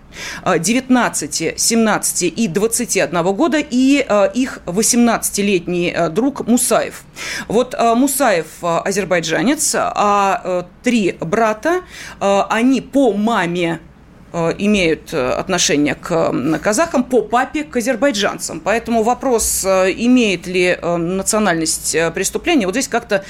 19, 0.59 1.55
17 1.57 2.23
и 2.23 2.49
21 2.49 3.23
года 3.35 3.59
и 3.59 4.05
э, 4.09 4.31
их 4.35 4.61
18-летний 4.67 5.93
э, 5.95 6.09
друг 6.09 6.47
Мусаев. 6.47 7.03
Вот 7.49 7.75
э, 7.75 7.95
Мусаев 7.95 8.47
азербайджанец, 8.63 9.75
а 9.77 10.67
три 10.83 11.17
брата, 11.21 11.81
они 12.21 12.81
по 12.81 13.13
маме 13.13 13.81
Э, 13.85 13.94
имеют 14.59 15.13
э, 15.13 15.31
отношение 15.31 15.95
к 15.95 16.33
казахам 16.63 17.05
по 17.05 17.23
папе 17.23 17.65
к 17.65 17.77
азербайджанцам. 17.77 18.61
Поэтому 18.61 19.03
вопрос, 19.03 19.65
э, 19.65 19.93
имеет 19.97 20.47
ли 20.47 20.77
национальность 20.83 21.97
преступления, 22.15 22.67
вот 22.67 22.75
здесь 22.75 22.89
как-то 22.89 23.25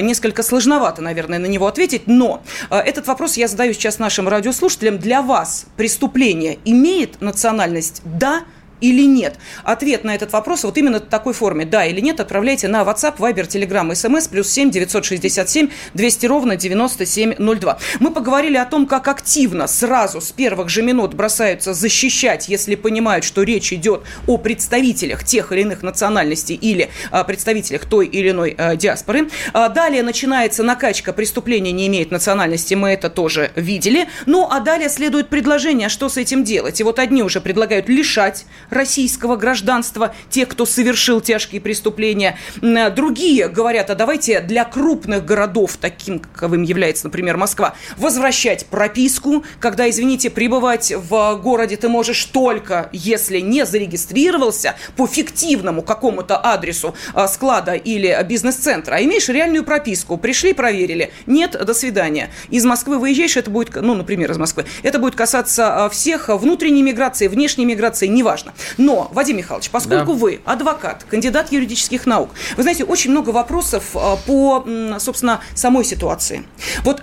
несколько 0.00 0.42
сложновато, 0.42 1.02
наверное, 1.02 1.38
на 1.38 1.46
него 1.46 1.66
ответить. 1.66 2.02
Но 2.06 2.42
этот 2.70 3.06
вопрос 3.06 3.36
я 3.36 3.48
задаю 3.48 3.72
сейчас 3.72 3.98
нашим 3.98 4.28
радиослушателям. 4.28 4.98
Для 4.98 5.22
вас 5.22 5.66
преступление 5.76 6.58
имеет 6.64 7.20
национальность 7.20 8.02
«да» 8.04 8.42
или 8.80 9.04
нет? 9.06 9.36
Ответ 9.64 10.04
на 10.04 10.14
этот 10.14 10.32
вопрос 10.32 10.64
вот 10.64 10.76
именно 10.78 10.98
в 10.98 11.02
такой 11.02 11.32
форме, 11.32 11.64
да 11.64 11.84
или 11.84 12.00
нет, 12.00 12.20
отправляйте 12.20 12.68
на 12.68 12.82
WhatsApp, 12.82 13.16
Viber, 13.18 13.46
Telegram, 13.48 13.90
SMS, 13.90 14.28
плюс 14.30 14.48
7 14.50 14.70
967 14.70 15.68
200 15.94 16.26
ровно 16.26 16.56
9702. 16.56 17.78
Мы 18.00 18.10
поговорили 18.10 18.56
о 18.56 18.64
том, 18.64 18.86
как 18.86 19.08
активно 19.08 19.66
сразу 19.66 20.20
с 20.20 20.32
первых 20.32 20.68
же 20.68 20.82
минут 20.82 21.14
бросаются 21.14 21.74
защищать, 21.74 22.48
если 22.48 22.74
понимают, 22.74 23.24
что 23.24 23.42
речь 23.42 23.72
идет 23.72 24.02
о 24.26 24.38
представителях 24.38 25.24
тех 25.24 25.52
или 25.52 25.62
иных 25.62 25.82
национальностей 25.82 26.54
или 26.54 26.90
а, 27.10 27.24
представителях 27.24 27.86
той 27.86 28.06
или 28.06 28.30
иной 28.30 28.54
а, 28.56 28.76
диаспоры. 28.76 29.28
А, 29.52 29.68
далее 29.68 30.02
начинается 30.02 30.62
накачка 30.62 31.12
преступления 31.12 31.72
не 31.72 31.86
имеет 31.86 32.10
национальности, 32.10 32.74
мы 32.74 32.90
это 32.90 33.10
тоже 33.10 33.50
видели. 33.56 34.08
Ну, 34.26 34.48
а 34.50 34.60
далее 34.60 34.88
следует 34.88 35.28
предложение, 35.28 35.88
что 35.88 36.08
с 36.08 36.16
этим 36.16 36.44
делать. 36.44 36.80
И 36.80 36.84
вот 36.84 36.98
одни 36.98 37.22
уже 37.22 37.40
предлагают 37.40 37.88
лишать 37.88 38.46
российского 38.70 39.36
гражданства 39.36 40.14
тех, 40.30 40.48
кто 40.48 40.66
совершил 40.66 41.20
тяжкие 41.20 41.60
преступления. 41.60 42.38
Другие 42.60 43.48
говорят, 43.48 43.90
а 43.90 43.94
давайте 43.94 44.40
для 44.40 44.64
крупных 44.64 45.24
городов, 45.24 45.76
таким, 45.80 46.18
каковым 46.18 46.62
является, 46.62 47.06
например, 47.06 47.36
Москва, 47.36 47.74
возвращать 47.96 48.66
прописку, 48.66 49.44
когда, 49.60 49.88
извините, 49.88 50.30
пребывать 50.30 50.92
в 50.94 51.40
городе 51.42 51.76
ты 51.76 51.88
можешь 51.88 52.24
только, 52.24 52.88
если 52.92 53.40
не 53.40 53.64
зарегистрировался 53.64 54.74
по 54.96 55.06
фиктивному 55.06 55.82
какому-то 55.82 56.40
адресу 56.42 56.94
а, 57.14 57.28
склада 57.28 57.72
или 57.74 58.16
бизнес-центра, 58.28 58.96
а 58.96 59.02
имеешь 59.02 59.28
реальную 59.28 59.64
прописку. 59.64 60.16
Пришли, 60.16 60.52
проверили. 60.52 61.12
Нет, 61.26 61.52
до 61.64 61.74
свидания. 61.74 62.30
Из 62.50 62.64
Москвы 62.64 62.98
выезжаешь, 62.98 63.36
это 63.36 63.50
будет, 63.50 63.74
ну, 63.74 63.94
например, 63.94 64.30
из 64.30 64.38
Москвы, 64.38 64.66
это 64.82 64.98
будет 64.98 65.14
касаться 65.14 65.84
а, 65.84 65.88
всех 65.88 66.28
внутренней 66.28 66.82
миграции, 66.82 67.28
внешней 67.28 67.64
миграции, 67.64 68.06
неважно. 68.06 68.52
Но, 68.76 69.10
Вадим 69.12 69.36
Михайлович, 69.36 69.70
поскольку 69.70 70.12
да. 70.12 70.18
вы 70.18 70.40
адвокат, 70.44 71.04
кандидат 71.04 71.52
юридических 71.52 72.06
наук, 72.06 72.30
вы 72.56 72.62
знаете, 72.62 72.84
очень 72.84 73.10
много 73.10 73.30
вопросов 73.30 73.84
а, 73.94 74.16
по, 74.16 74.64
собственно, 74.98 75.40
самой 75.54 75.84
ситуации. 75.84 76.44
Вот 76.84 77.02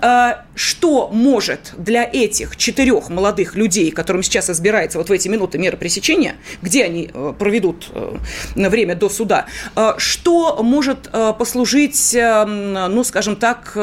что 0.55 1.09
может 1.11 1.73
для 1.77 2.03
этих 2.03 2.57
четырех 2.57 3.09
молодых 3.09 3.55
людей, 3.55 3.91
которым 3.91 4.23
сейчас 4.23 4.49
избирается 4.49 4.97
вот 4.97 5.09
в 5.09 5.11
эти 5.11 5.27
минуты 5.27 5.57
мера 5.57 5.75
пресечения, 5.75 6.35
где 6.61 6.85
они 6.85 7.09
э, 7.13 7.33
проведут 7.37 7.87
э, 7.91 8.15
время 8.55 8.95
до 8.95 9.09
суда, 9.09 9.45
э, 9.75 9.93
что 9.97 10.63
может 10.63 11.09
послужить, 11.37 12.15
ну, 12.15 13.03
скажем 13.03 13.35
так, 13.35 13.73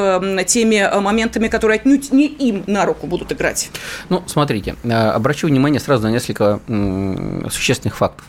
теми 0.47 0.99
моментами, 0.99 1.47
которые 1.47 1.77
отнюдь 1.77 2.11
не 2.11 2.27
им 2.27 2.63
на 2.67 2.85
руку 2.85 3.07
будут 3.07 3.31
играть? 3.31 3.69
Ну, 4.09 4.23
смотрите, 4.25 4.75
обращу 4.83 5.47
внимание 5.47 5.79
сразу 5.79 6.03
на 6.03 6.11
несколько 6.11 6.59
существенных 6.67 7.62
фактов. 7.95 8.25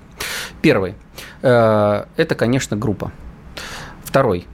Первый– 0.62 0.94
это, 1.42 2.34
конечно, 2.36 2.76
группа. 2.76 3.12
Второй 4.04 4.46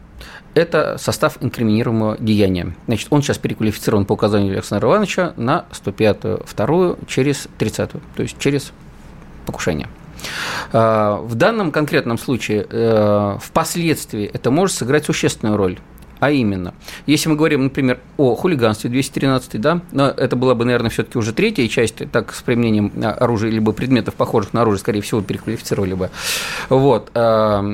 это 0.55 0.97
состав 0.99 1.39
инкриминируемого 1.41 2.17
деяния. 2.19 2.75
Значит, 2.87 3.09
он 3.11 3.23
сейчас 3.23 3.39
переквалифицирован 3.39 4.05
по 4.05 4.15
указанию 4.15 4.53
Александра 4.53 4.89
Ивановича 4.89 5.33
на 5.37 5.65
105-ю, 5.73 6.45
вторую 6.45 6.99
через 7.07 7.49
30-ю, 7.59 8.01
то 8.17 8.23
есть 8.23 8.39
через 8.39 8.73
покушение. 9.47 9.89
А, 10.73 11.17
в 11.17 11.35
данном 11.35 11.73
конкретном 11.73 12.19
случае 12.19 12.67
э, 12.69 13.39
впоследствии 13.41 14.25
это 14.25 14.51
может 14.51 14.77
сыграть 14.77 15.05
существенную 15.05 15.57
роль. 15.57 15.79
А 16.21 16.31
именно, 16.31 16.75
если 17.07 17.29
мы 17.29 17.37
говорим, 17.37 17.65
например, 17.65 17.99
о 18.17 18.35
хулиганстве 18.35 18.91
213, 18.91 19.61
да, 19.61 19.81
но 19.93 20.09
это 20.09 20.37
была 20.37 20.55
бы, 20.55 20.65
наверное, 20.65 20.91
все-таки 20.91 21.19
уже 21.19 21.33
третья 21.33 21.67
часть, 21.69 21.97
так 22.13 22.35
с 22.35 22.43
применением 22.43 22.93
оружия 23.03 23.51
либо 23.51 23.73
предметов, 23.73 24.15
похожих 24.15 24.53
на 24.53 24.63
оружие, 24.63 24.81
скорее 24.81 25.01
всего, 25.01 25.23
переквалифицировали 25.23 25.95
бы. 25.95 26.11
Вот. 26.69 27.11
А, 27.15 27.65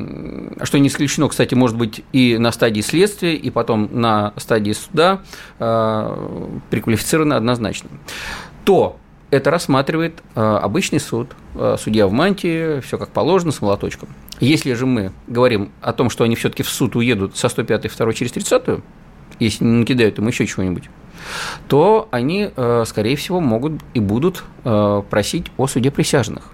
что 0.62 0.78
не 0.78 0.88
исключено, 0.88 1.28
кстати, 1.28 1.54
может 1.54 1.76
быть 1.76 2.02
и 2.12 2.38
на 2.38 2.52
стадии 2.52 2.80
следствия, 2.80 3.35
и 3.35 3.50
потом 3.50 3.88
на 3.92 4.32
стадии 4.37 4.72
суда 4.72 5.22
а, 5.59 6.61
переквалифицировано 6.70 7.37
однозначно. 7.37 7.90
То 8.64 8.96
это 9.30 9.50
рассматривает 9.50 10.22
а, 10.34 10.58
обычный 10.58 11.00
суд, 11.00 11.34
судья 11.78 12.06
в 12.06 12.12
мантии, 12.12 12.80
все 12.80 12.98
как 12.98 13.10
положено, 13.10 13.52
с 13.52 13.60
молоточком. 13.60 14.08
Если 14.40 14.74
же 14.74 14.86
мы 14.86 15.12
говорим 15.26 15.72
о 15.80 15.92
том, 15.92 16.10
что 16.10 16.24
они 16.24 16.36
все-таки 16.36 16.62
в 16.62 16.68
суд 16.68 16.96
уедут 16.96 17.36
со 17.36 17.48
105 17.48 17.96
2 17.96 18.12
через 18.12 18.32
30 18.32 18.80
если 19.38 19.64
не 19.64 19.80
накидают 19.80 20.18
им 20.18 20.28
еще 20.28 20.46
чего-нибудь, 20.46 20.88
то 21.68 22.08
они, 22.10 22.50
э, 22.54 22.84
скорее 22.86 23.16
всего, 23.16 23.40
могут 23.40 23.82
и 23.94 24.00
будут 24.00 24.44
э, 24.64 25.02
просить 25.08 25.46
о 25.56 25.66
суде 25.66 25.90
присяжных. 25.90 26.52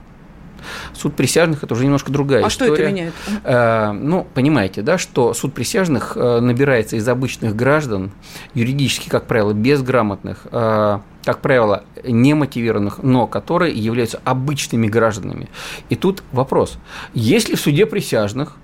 Суд 0.94 1.14
присяжных– 1.16 1.62
это 1.64 1.74
уже 1.74 1.85
немножко 1.85 2.12
другая 2.12 2.44
а 2.44 2.48
история. 2.48 2.72
А 2.72 2.74
что 2.74 2.82
это 2.82 2.92
меняет? 2.92 3.14
Э, 3.44 3.92
ну, 3.92 4.26
понимаете, 4.35 4.82
да, 4.82 4.98
что 4.98 5.35
суд 5.35 5.54
присяжных 5.54 6.16
э, 6.16 6.40
набирается 6.40 6.96
из 6.96 7.06
обычных 7.08 7.54
граждан, 7.56 8.12
юридически, 8.54 9.08
как 9.08 9.26
правило, 9.26 9.52
безграмотных, 9.52 10.46
э, 10.50 10.98
как 11.24 11.40
правило, 11.40 11.85
немотивированных, 12.04 13.02
но 13.02 13.26
которые 13.26 13.74
являются 13.74 14.20
обычными 14.24 14.88
гражданами. 14.88 15.48
И 15.88 15.96
тут 15.96 16.22
вопрос. 16.32 16.78
Если 17.14 17.54
в 17.54 17.61
суде 17.61 17.87
присяжных 17.87 18.56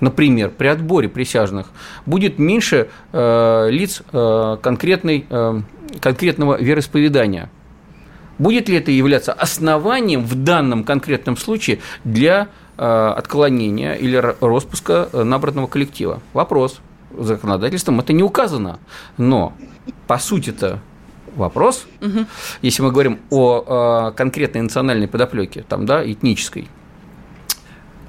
например, 0.00 0.50
при 0.50 0.66
отборе 0.66 1.08
присяжных 1.08 1.68
будет 2.04 2.38
меньше 2.38 2.88
э, 3.12 3.68
лиц 3.70 4.02
э, 4.12 4.56
конкретной, 4.60 5.26
э, 5.28 5.60
конкретного 6.00 6.60
вероисповедания, 6.60 7.50
Будет 8.38 8.68
ли 8.68 8.76
это 8.76 8.90
являться 8.90 9.32
основанием 9.32 10.24
в 10.24 10.34
данном 10.34 10.84
конкретном 10.84 11.36
случае 11.36 11.78
для 12.04 12.48
э, 12.76 13.12
отклонения 13.16 13.94
или 13.94 14.16
распуска 14.16 15.08
э, 15.12 15.22
набранного 15.22 15.66
коллектива? 15.66 16.20
Вопрос. 16.34 16.80
Законодательством 17.18 18.00
это 18.00 18.12
не 18.12 18.22
указано. 18.22 18.78
Но, 19.16 19.54
по 20.06 20.18
сути-то, 20.18 20.80
вопрос, 21.36 21.86
угу. 22.00 22.26
если 22.62 22.82
мы 22.82 22.90
говорим 22.90 23.20
о 23.30 24.10
э, 24.10 24.16
конкретной 24.16 24.62
национальной 24.62 25.08
подоплеке, 25.08 25.64
там, 25.68 25.86
да, 25.86 26.04
этнической, 26.04 26.68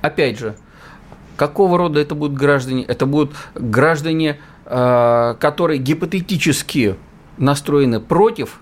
опять 0.02 0.40
же, 0.40 0.56
какого 1.36 1.78
рода 1.78 2.00
это 2.00 2.16
будут 2.16 2.38
граждане? 2.38 2.84
Это 2.84 3.06
будут 3.06 3.36
граждане, 3.54 4.40
которые 4.66 5.80
гипотетически 5.80 6.96
настроены 7.38 8.02
против 8.02 8.60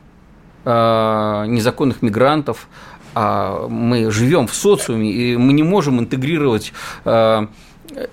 Э, 0.67 1.45
незаконных 1.47 2.01
мигрантов, 2.01 2.67
а 3.13 3.67
мы 3.67 4.09
живем 4.09 4.47
в 4.47 4.55
социуме, 4.55 5.11
и 5.11 5.37
мы 5.37 5.53
не 5.53 5.61
можем 5.61 5.99
интегрировать 5.99 6.73
э, 7.05 7.45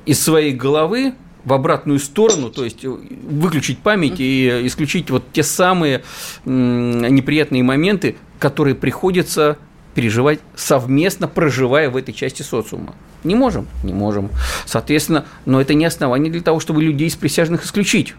из 0.05 0.23
своей 0.23 0.53
головы 0.53 1.15
в 1.45 1.53
обратную 1.53 1.99
сторону, 1.99 2.51
то 2.51 2.65
есть 2.65 2.85
выключить 2.85 3.79
память 3.79 4.21
и 4.21 4.63
исключить 4.65 5.11
вот 5.11 5.25
те 5.33 5.43
самые 5.43 6.03
неприятные 6.45 7.63
моменты, 7.63 8.17
которые 8.39 8.75
приходится 8.75 9.59
переживать 9.95 10.41
совместно, 10.55 11.29
проживая 11.29 11.91
в 11.91 11.97
этой 11.97 12.15
части 12.15 12.43
социума. 12.43 12.95
Не 13.25 13.35
можем? 13.35 13.69
Не 13.85 13.93
можем. 13.93 14.31
Соответственно, 14.67 15.27
но 15.45 15.61
это 15.61 15.75
не 15.75 15.85
основание 15.85 16.33
для 16.33 16.41
того, 16.43 16.61
чтобы 16.61 16.83
людей 16.83 17.09
из 17.09 17.15
присяжных 17.15 17.65
исключить. 17.65 18.15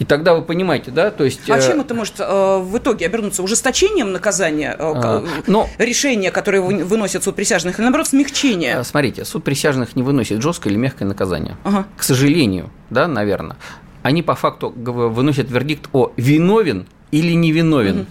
И 0.00 0.04
тогда 0.06 0.34
вы 0.34 0.40
понимаете, 0.40 0.90
да, 0.90 1.10
то 1.10 1.24
есть... 1.24 1.48
А 1.50 1.58
э, 1.58 1.60
чем 1.60 1.82
это 1.82 1.92
может 1.94 2.14
э, 2.20 2.58
в 2.58 2.78
итоге 2.78 3.04
обернуться? 3.04 3.42
Ужесточением 3.42 4.12
наказания, 4.12 4.70
э, 4.72 4.76
а, 4.78 5.24
но, 5.46 5.68
решения, 5.76 6.30
которые 6.30 6.62
выносят 6.62 7.22
суд 7.22 7.36
присяжных, 7.36 7.78
или 7.78 7.82
наоборот 7.82 8.06
смягчение? 8.08 8.76
Э, 8.78 8.82
смотрите, 8.82 9.26
суд 9.26 9.44
присяжных 9.44 9.96
не 9.96 10.02
выносит 10.02 10.40
жесткое 10.40 10.72
или 10.72 10.78
мягкое 10.78 11.04
наказание. 11.04 11.58
Ага. 11.64 11.84
К 11.98 12.02
сожалению, 12.02 12.70
да, 12.88 13.08
наверное. 13.08 13.58
Они 14.02 14.22
по 14.22 14.34
факту 14.34 14.70
выносят 14.74 15.50
вердикт 15.50 15.90
о 15.92 16.12
виновен 16.16 16.86
или 17.10 17.32
невиновен. 17.32 18.00
Угу. 18.00 18.06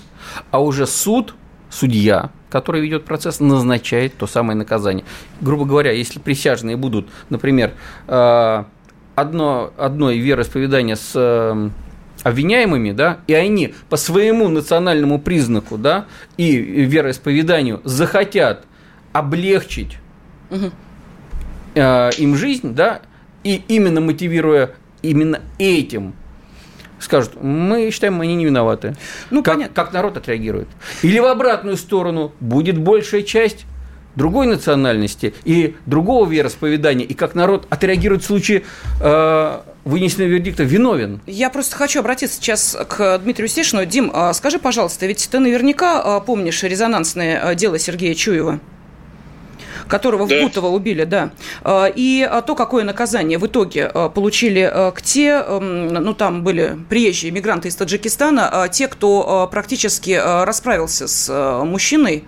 А 0.52 0.60
уже 0.62 0.86
суд, 0.86 1.34
судья, 1.72 2.30
который 2.52 2.82
ведет 2.82 3.04
процесс, 3.06 3.40
назначает 3.40 4.16
то 4.16 4.28
самое 4.28 4.56
наказание. 4.56 5.06
Грубо 5.42 5.66
говоря, 5.66 5.92
если 5.92 6.20
присяжные 6.20 6.78
будут, 6.78 7.10
например, 7.30 7.74
э, 8.08 8.64
одно, 9.20 9.74
одно 9.78 10.12
вероисповедание 10.12 10.96
с 10.96 11.12
э, 11.16 11.70
обвиняемыми, 12.24 12.92
да, 12.92 13.20
и 13.28 13.34
они 13.34 13.74
по 13.90 13.98
своему 13.98 14.50
национальному 14.50 15.20
признаку, 15.20 15.78
да, 15.78 16.06
и 16.38 16.56
вероисповеданию 16.58 17.82
захотят 17.84 18.66
облегчить 19.14 19.98
угу. 20.50 20.72
э, 21.76 22.10
им 22.18 22.36
жизнь, 22.36 22.74
да, 22.74 23.02
и 23.44 23.64
именно 23.68 24.02
мотивируя 24.02 24.72
именно 25.02 25.40
этим 25.58 26.14
скажут, 27.00 27.42
мы 27.42 27.90
считаем, 27.92 28.20
они 28.22 28.36
не 28.36 28.46
виноваты. 28.46 28.96
Ну, 29.30 29.44
как, 29.44 29.74
как 29.74 29.94
народ 29.94 30.18
отреагирует. 30.18 30.68
Или 31.02 31.20
в 31.20 31.26
обратную 31.26 31.78
сторону 31.78 32.34
будет 32.42 32.78
большая 32.78 33.24
часть 33.24 33.66
другой 34.20 34.46
национальности 34.46 35.34
и 35.46 35.76
другого 35.88 36.30
вероисповедания, 36.30 37.06
и 37.06 37.16
как 37.16 37.34
народ 37.34 37.66
отреагирует 37.70 38.22
в 38.22 38.26
случае 38.26 38.64
э, 39.02 39.60
вынесенного 39.86 40.28
вердикта 40.28 40.64
виновен. 40.64 41.22
Я 41.26 41.50
просто 41.50 41.76
хочу 41.76 42.02
обратиться 42.02 42.36
сейчас 42.36 42.78
к 42.88 43.18
Дмитрию 43.20 43.48
Стешину. 43.48 43.86
Дим, 43.86 44.12
а 44.14 44.34
скажи, 44.34 44.60
пожалуйста, 44.60 45.08
ведь 45.08 45.28
ты 45.32 45.40
наверняка 45.40 46.02
а, 46.02 46.20
помнишь 46.20 46.62
резонансное 46.64 47.42
а, 47.42 47.56
дело 47.56 47.80
Сергея 47.80 48.14
Чуева? 48.14 48.60
которого 49.88 50.28
да. 50.28 50.38
в 50.38 50.42
Бутово 50.44 50.68
убили, 50.68 51.04
да. 51.04 51.32
И 51.96 52.30
то, 52.46 52.54
какое 52.54 52.84
наказание 52.84 53.40
в 53.40 53.48
итоге 53.48 53.90
получили 54.14 54.72
к 54.94 55.02
те, 55.02 55.42
ну, 55.42 56.14
там 56.14 56.44
были 56.44 56.78
приезжие 56.90 57.32
мигранты 57.32 57.70
из 57.70 57.76
Таджикистана, 57.76 58.70
те, 58.72 58.88
кто 58.88 59.50
практически 59.52 60.12
расправился 60.12 61.08
с 61.08 61.64
мужчиной, 61.66 62.26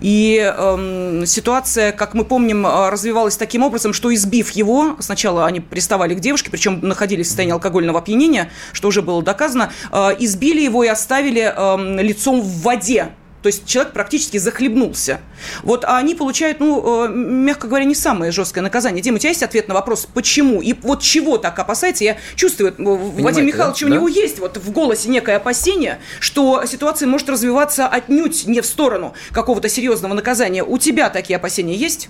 и 0.00 0.52
э, 0.56 1.24
ситуация, 1.26 1.92
как 1.92 2.14
мы 2.14 2.24
помним, 2.24 2.66
э, 2.66 2.90
развивалась 2.90 3.36
таким 3.36 3.62
образом, 3.62 3.92
что 3.92 4.14
избив 4.14 4.50
его, 4.50 4.96
сначала 5.00 5.46
они 5.46 5.60
приставали 5.60 6.14
к 6.14 6.20
девушке, 6.20 6.50
причем 6.50 6.80
находились 6.82 7.26
в 7.26 7.28
состоянии 7.28 7.52
алкогольного 7.52 7.98
опьянения, 7.98 8.50
что 8.72 8.88
уже 8.88 9.02
было 9.02 9.22
доказано, 9.22 9.72
э, 9.92 10.16
избили 10.18 10.60
его 10.60 10.84
и 10.84 10.88
оставили 10.88 11.52
э, 11.54 12.02
лицом 12.02 12.40
в 12.40 12.62
воде. 12.62 13.10
То 13.46 13.48
есть 13.48 13.64
человек 13.64 13.92
практически 13.92 14.38
захлебнулся. 14.38 15.20
Вот, 15.62 15.84
а 15.84 15.98
они 15.98 16.16
получают, 16.16 16.58
ну, 16.58 17.04
э, 17.04 17.08
мягко 17.08 17.68
говоря, 17.68 17.84
не 17.84 17.94
самое 17.94 18.32
жесткое 18.32 18.60
наказание. 18.60 19.00
Дим, 19.00 19.14
у 19.14 19.18
тебя 19.18 19.28
есть 19.28 19.44
ответ 19.44 19.68
на 19.68 19.74
вопрос, 19.74 20.08
почему? 20.12 20.60
И 20.62 20.74
вот 20.82 21.00
чего 21.00 21.38
так 21.38 21.56
опасается? 21.56 22.02
Я 22.02 22.16
чувствую, 22.34 22.72
э, 22.72 22.72
Понимаете, 22.72 23.22
Вадим 23.22 23.46
Михайлович, 23.46 23.78
да? 23.78 23.86
у 23.86 23.88
него 23.88 24.08
есть 24.08 24.40
вот 24.40 24.56
в 24.56 24.72
голосе 24.72 25.08
некое 25.10 25.36
опасение, 25.36 26.00
что 26.18 26.64
ситуация 26.66 27.06
может 27.06 27.28
развиваться 27.28 27.86
отнюдь 27.86 28.48
не 28.48 28.62
в 28.62 28.66
сторону 28.66 29.14
какого-то 29.30 29.68
серьезного 29.68 30.14
наказания. 30.14 30.64
У 30.64 30.76
тебя 30.78 31.08
такие 31.08 31.36
опасения 31.36 31.76
есть? 31.76 32.08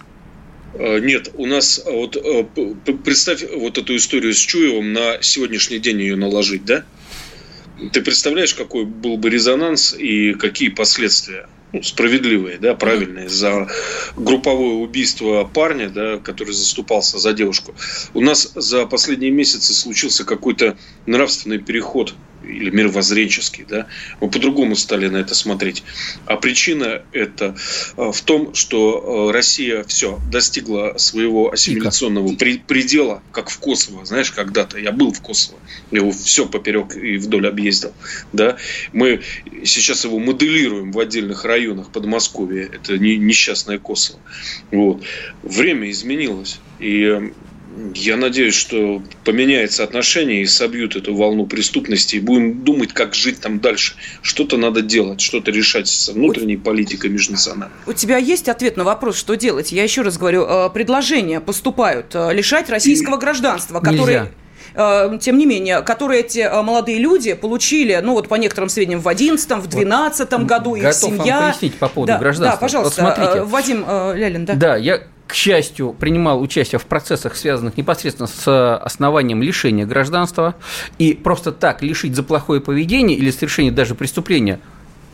Э, 0.72 1.00
нет, 1.00 1.28
у 1.34 1.44
нас 1.44 1.82
вот 1.84 2.16
представь 3.04 3.44
вот 3.54 3.76
эту 3.76 3.94
историю 3.94 4.32
с 4.32 4.38
Чуевым 4.38 4.94
на 4.94 5.20
сегодняшний 5.20 5.80
день 5.80 6.00
ее 6.00 6.16
наложить, 6.16 6.64
да? 6.64 6.86
Ты 7.92 8.00
представляешь, 8.00 8.54
какой 8.54 8.84
был 8.84 9.18
бы 9.18 9.28
резонанс 9.28 9.94
и 9.94 10.32
какие 10.34 10.70
последствия? 10.70 11.48
Ну, 11.72 11.82
справедливые, 11.82 12.58
да, 12.58 12.74
правильные, 12.74 13.28
за 13.28 13.68
групповое 14.16 14.76
убийство 14.76 15.44
парня, 15.44 15.90
да, 15.90 16.16
который 16.18 16.54
заступался 16.54 17.18
за 17.18 17.32
девушку. 17.32 17.74
У 18.14 18.20
нас 18.20 18.52
за 18.54 18.86
последние 18.86 19.30
месяцы 19.30 19.74
случился 19.74 20.24
какой-то 20.24 20.78
нравственный 21.06 21.58
переход 21.58 22.14
или 22.46 22.70
мировоззренческий, 22.70 23.64
да, 23.68 23.86
мы 24.20 24.30
по-другому 24.30 24.76
стали 24.76 25.08
на 25.08 25.18
это 25.18 25.34
смотреть. 25.34 25.82
А 26.26 26.36
причина 26.36 27.02
это 27.12 27.56
э, 27.96 28.12
в 28.12 28.20
том, 28.22 28.54
что 28.54 29.28
э, 29.28 29.32
Россия 29.32 29.84
все 29.84 30.20
достигла 30.30 30.94
своего 30.96 31.52
ассимиляционного 31.52 32.34
при, 32.36 32.58
предела, 32.58 33.22
как 33.32 33.50
в 33.50 33.58
Косово, 33.58 34.04
знаешь, 34.04 34.30
когда-то. 34.30 34.78
Я 34.78 34.92
был 34.92 35.12
в 35.12 35.20
Косово, 35.20 35.58
я 35.90 36.00
его 36.00 36.12
все 36.12 36.46
поперек 36.46 36.96
и 36.96 37.16
вдоль 37.18 37.46
объездил, 37.46 37.92
да, 38.32 38.56
мы 38.92 39.22
сейчас 39.64 40.04
его 40.04 40.18
моделируем 40.18 40.92
в 40.92 40.98
отдельных 40.98 41.44
районах 41.44 41.90
Подмосковья, 41.90 42.64
это 42.72 42.98
не, 42.98 43.16
несчастное 43.16 43.78
Косово, 43.78 44.18
вот. 44.70 45.02
Время 45.42 45.90
изменилось, 45.90 46.60
и 46.78 47.32
я 47.94 48.16
надеюсь, 48.16 48.54
что 48.54 49.02
поменяется 49.24 49.84
отношение 49.84 50.42
и 50.42 50.46
собьют 50.46 50.96
эту 50.96 51.14
волну 51.14 51.46
преступности 51.46 52.16
и 52.16 52.20
будем 52.20 52.64
думать, 52.64 52.92
как 52.92 53.14
жить 53.14 53.40
там 53.40 53.60
дальше. 53.60 53.94
Что-то 54.22 54.56
надо 54.56 54.82
делать, 54.82 55.20
что-то 55.20 55.50
решать 55.50 55.88
с 55.88 56.08
внутренней 56.08 56.56
политикой 56.56 57.10
межнациональной. 57.10 57.76
У 57.86 57.92
тебя 57.92 58.16
есть 58.16 58.48
ответ 58.48 58.76
на 58.76 58.84
вопрос, 58.84 59.18
что 59.18 59.36
делать? 59.36 59.72
Я 59.72 59.82
еще 59.82 60.02
раз 60.02 60.16
говорю, 60.18 60.46
э, 60.48 60.70
предложения 60.70 61.40
поступают 61.40 62.14
э, 62.14 62.32
лишать 62.32 62.70
российского 62.70 63.16
гражданства, 63.16 63.80
которые... 63.80 64.32
Э, 64.74 65.18
тем 65.20 65.38
не 65.38 65.46
менее, 65.46 65.82
которые 65.82 66.20
эти 66.20 66.48
молодые 66.62 66.98
люди 66.98 67.34
получили, 67.34 67.98
ну 68.02 68.12
вот 68.12 68.28
по 68.28 68.34
некоторым 68.34 68.68
сведениям, 68.68 69.00
в 69.00 69.08
11 69.08 69.50
в 69.50 69.66
12 69.66 70.32
вот. 70.32 70.42
году, 70.42 70.74
их 70.74 70.82
Готов 70.82 71.00
семья... 71.00 71.16
Готов 71.18 71.28
вам 71.28 71.50
пояснить 71.50 71.74
по 71.78 71.88
поводу 71.88 72.12
да, 72.12 72.18
гражданства. 72.18 72.56
Да, 72.56 72.60
пожалуйста, 72.60 73.02
вот 73.02 73.16
смотрите. 73.16 73.42
Вадим 73.44 73.84
Лялин, 74.14 74.44
да. 74.44 74.54
Да, 74.54 74.76
я 74.76 75.02
к 75.26 75.34
счастью, 75.34 75.92
принимал 75.92 76.40
участие 76.40 76.78
в 76.78 76.86
процессах, 76.86 77.36
связанных 77.36 77.76
непосредственно 77.76 78.28
с 78.28 78.76
основанием 78.76 79.42
лишения 79.42 79.86
гражданства. 79.86 80.54
И 80.98 81.14
просто 81.14 81.52
так 81.52 81.82
лишить 81.82 82.14
за 82.14 82.22
плохое 82.22 82.60
поведение 82.60 83.16
или 83.16 83.30
совершение 83.30 83.72
даже 83.72 83.94
преступления 83.94 84.60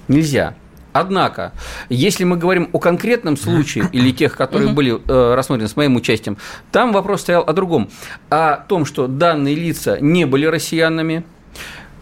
нельзя. 0.08 0.54
Однако, 0.92 1.52
если 1.88 2.24
мы 2.24 2.36
говорим 2.36 2.68
о 2.72 2.78
конкретном 2.78 3.38
случае 3.38 3.88
или 3.92 4.10
тех, 4.10 4.36
которые 4.36 4.72
были 4.72 4.92
э, 4.92 5.34
рассмотрены 5.34 5.68
с 5.68 5.76
моим 5.76 5.96
участием, 5.96 6.36
там 6.70 6.92
вопрос 6.92 7.22
стоял 7.22 7.42
о 7.46 7.52
другом. 7.54 7.88
О 8.28 8.56
том, 8.56 8.84
что 8.84 9.06
данные 9.06 9.54
лица 9.54 9.98
не 10.00 10.26
были 10.26 10.44
россиянами, 10.44 11.24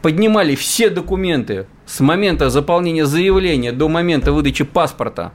поднимали 0.03 0.57
все 0.57 0.91
документы 0.91 1.67
с 1.87 2.01
момента 2.01 2.51
заполнения 2.51 3.07
заявления 3.07 3.71
до 3.71 3.89
момента 3.89 4.33
выдачи 4.33 4.65
паспорта 4.65 5.33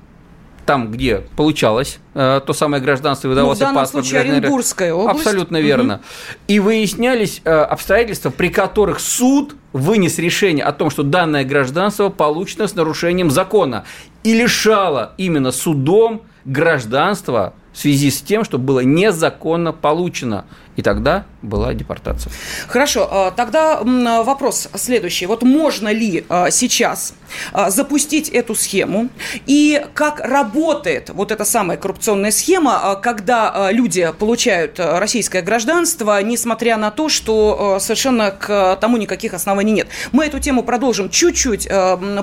там, 0.65 0.91
где 0.91 1.21
получалось 1.36 1.99
э, 2.13 2.41
то 2.45 2.54
самое 2.54 2.82
гражданство, 2.82 3.28
выдавался 3.28 3.62
ну, 3.62 3.65
в 3.65 3.69
данном 3.69 3.84
паспорт. 3.84 4.06
случае 4.06 4.21
Оренбургская 4.21 4.93
область. 4.93 5.19
Абсолютно 5.19 5.62
верно. 5.62 5.95
Угу. 5.95 6.04
И 6.47 6.60
выяснялись 6.60 7.41
э, 7.43 7.51
обстоятельства, 7.51 8.30
при 8.32 8.49
которых 8.49 8.99
суд 8.99 9.56
вынес 9.73 10.17
решение 10.17 10.65
о 10.65 10.71
том, 10.71 10.89
что 10.89 11.04
данное 11.04 11.43
гражданство 11.43 12.10
получено 12.10 12.67
с 12.67 12.75
нарушением 12.75 13.30
закона 13.30 13.86
и 14.23 14.34
лишало 14.34 15.13
именно 15.17 15.51
судом 15.51 16.23
гражданства 16.45 17.54
в 17.76 17.80
связи 17.80 18.10
с 18.10 18.22
тем, 18.22 18.46
что 18.46 18.58
было 18.58 18.80
незаконно 18.80 19.74
получено. 19.74 20.46
И 20.76 20.82
тогда 20.82 21.26
была 21.42 21.74
депортация. 21.74 22.32
Хорошо, 22.68 23.08
а, 23.10 23.32
тогда 23.32 23.82
вопрос 23.82 24.68
следующий. 24.76 25.26
Вот 25.26 25.44
можно 25.44 25.90
ли 25.90 26.26
а, 26.28 26.52
сейчас 26.52 27.14
а, 27.54 27.70
запустить 27.70 28.30
эту 28.30 28.56
схему? 28.56 29.10
И 29.46 29.82
как 29.94 30.20
работает 30.20 31.10
вот 31.12 31.32
эта 31.32 31.46
самая 31.46 31.78
коррупционная 31.78 32.32
схема, 32.32 33.00
когда 33.02 33.70
люди 33.72 34.12
получают 34.20 34.80
российское 34.80 35.42
гражданство, 35.42 36.22
несмотря 36.22 36.78
на 36.78 36.92
то, 36.92 37.08
что 37.10 37.78
совершенно 37.80 38.32
к 38.32 38.78
тому 38.82 38.98
никаких 38.98 39.34
оснований 39.34 39.72
нет? 39.72 39.88
Мы 40.12 40.26
эту 40.26 40.40
тему 40.40 40.64
продолжим 40.64 41.10
чуть-чуть 41.10 41.70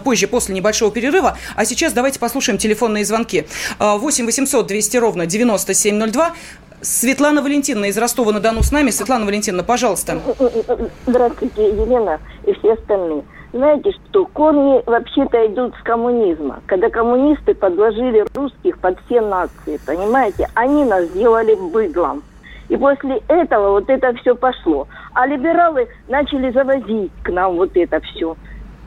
позже, 0.05 0.27
после 0.27 0.55
небольшого 0.55 0.91
перерыва. 0.91 1.39
А 1.57 1.65
сейчас 1.65 1.93
давайте 1.93 2.19
послушаем 2.19 2.59
телефонные 2.59 3.05
звонки. 3.05 3.47
8 3.79 4.27
800 4.27 4.67
200 4.67 4.97
ровно 4.99 5.27
9702. 5.43 6.33
Светлана 6.81 7.43
Валентиновна 7.43 7.87
из 7.87 7.99
Ростова-на-Дону 7.99 8.63
с 8.63 8.73
нами. 8.73 8.91
Светлана 8.91 9.25
Валентиновна, 9.25 9.65
пожалуйста. 9.65 10.21
Здравствуйте, 11.07 11.69
Елена 11.69 12.21
и 12.45 12.53
все 12.55 12.75
остальные. 12.75 13.23
Знаете, 13.53 13.93
что 13.93 14.25
корни 14.27 14.83
вообще-то 14.87 15.47
идут 15.47 15.75
с 15.79 15.83
коммунизма. 15.83 16.61
Когда 16.67 16.89
коммунисты 16.89 17.55
подложили 17.55 18.25
русских 18.35 18.79
под 18.79 18.99
все 19.07 19.21
нации, 19.21 19.79
понимаете, 19.85 20.49
они 20.55 20.85
нас 20.85 21.05
сделали 21.07 21.55
быдлом. 21.55 22.23
И 22.69 22.77
после 22.77 23.23
этого 23.29 23.73
вот 23.73 23.91
это 23.91 24.15
все 24.15 24.35
пошло. 24.35 24.89
А 25.13 25.27
либералы 25.27 25.89
начали 26.09 26.51
завозить 26.51 27.13
к 27.23 27.31
нам 27.31 27.57
вот 27.57 27.77
это 27.77 28.01
все 28.01 28.37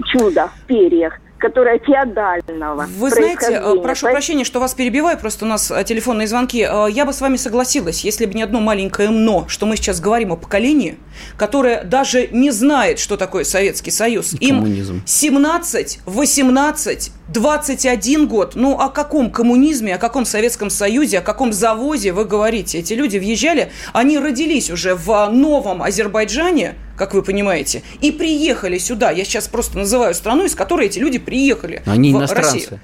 чудо 0.05 0.47
в 0.47 0.67
перьях 0.67 1.13
которая 1.45 1.79
феодального 1.79 2.87
Вы 2.97 3.09
знаете, 3.11 3.61
э, 3.63 3.75
прошу 3.81 4.07
прощения, 4.07 4.43
что 4.43 4.59
вас 4.59 4.73
перебиваю, 4.73 5.17
просто 5.17 5.45
у 5.45 5.47
нас 5.47 5.69
э, 5.69 5.83
телефонные 5.83 6.27
звонки. 6.27 6.67
Э, 6.67 6.87
я 6.89 7.05
бы 7.05 7.13
с 7.13 7.21
вами 7.21 7.37
согласилась, 7.37 8.03
если 8.03 8.25
бы 8.25 8.33
не 8.33 8.41
одно 8.41 8.59
маленькое 8.59 9.09
«но», 9.09 9.47
что 9.47 9.67
мы 9.67 9.77
сейчас 9.77 9.99
говорим 9.99 10.31
о 10.31 10.37
поколении, 10.37 10.97
которое 11.37 11.83
даже 11.83 12.27
не 12.31 12.49
знает, 12.49 12.97
что 12.97 13.15
такое 13.15 13.43
Советский 13.43 13.91
Союз. 13.91 14.33
Им 14.39 15.03
17, 15.05 15.99
18, 16.05 17.11
21 17.27 18.27
год. 18.27 18.53
Ну, 18.55 18.79
о 18.79 18.89
каком 18.89 19.29
коммунизме, 19.29 19.93
о 19.93 19.97
каком 19.99 20.25
Советском 20.25 20.71
Союзе, 20.71 21.19
о 21.19 21.21
каком 21.21 21.53
завозе 21.53 22.11
вы 22.11 22.25
говорите? 22.25 22.79
Эти 22.79 22.93
люди 22.93 23.17
въезжали, 23.17 23.71
они 23.93 24.17
родились 24.17 24.71
уже 24.71 24.95
в 24.95 25.29
новом 25.31 25.83
Азербайджане, 25.83 26.75
как 26.97 27.13
вы 27.13 27.21
понимаете, 27.21 27.83
и 28.01 28.11
приехали 28.11 28.77
сюда. 28.77 29.11
Я 29.11 29.23
сейчас 29.23 29.47
просто 29.47 29.77
называю 29.77 30.13
страну, 30.13 30.45
из 30.45 30.55
которой 30.55 30.87
эти 30.87 30.99
люди 30.99 31.19
приехали 31.19 31.81
Они 31.85 32.13
в 32.13 32.17
иностранцы. 32.17 32.53
Россию. 32.53 32.79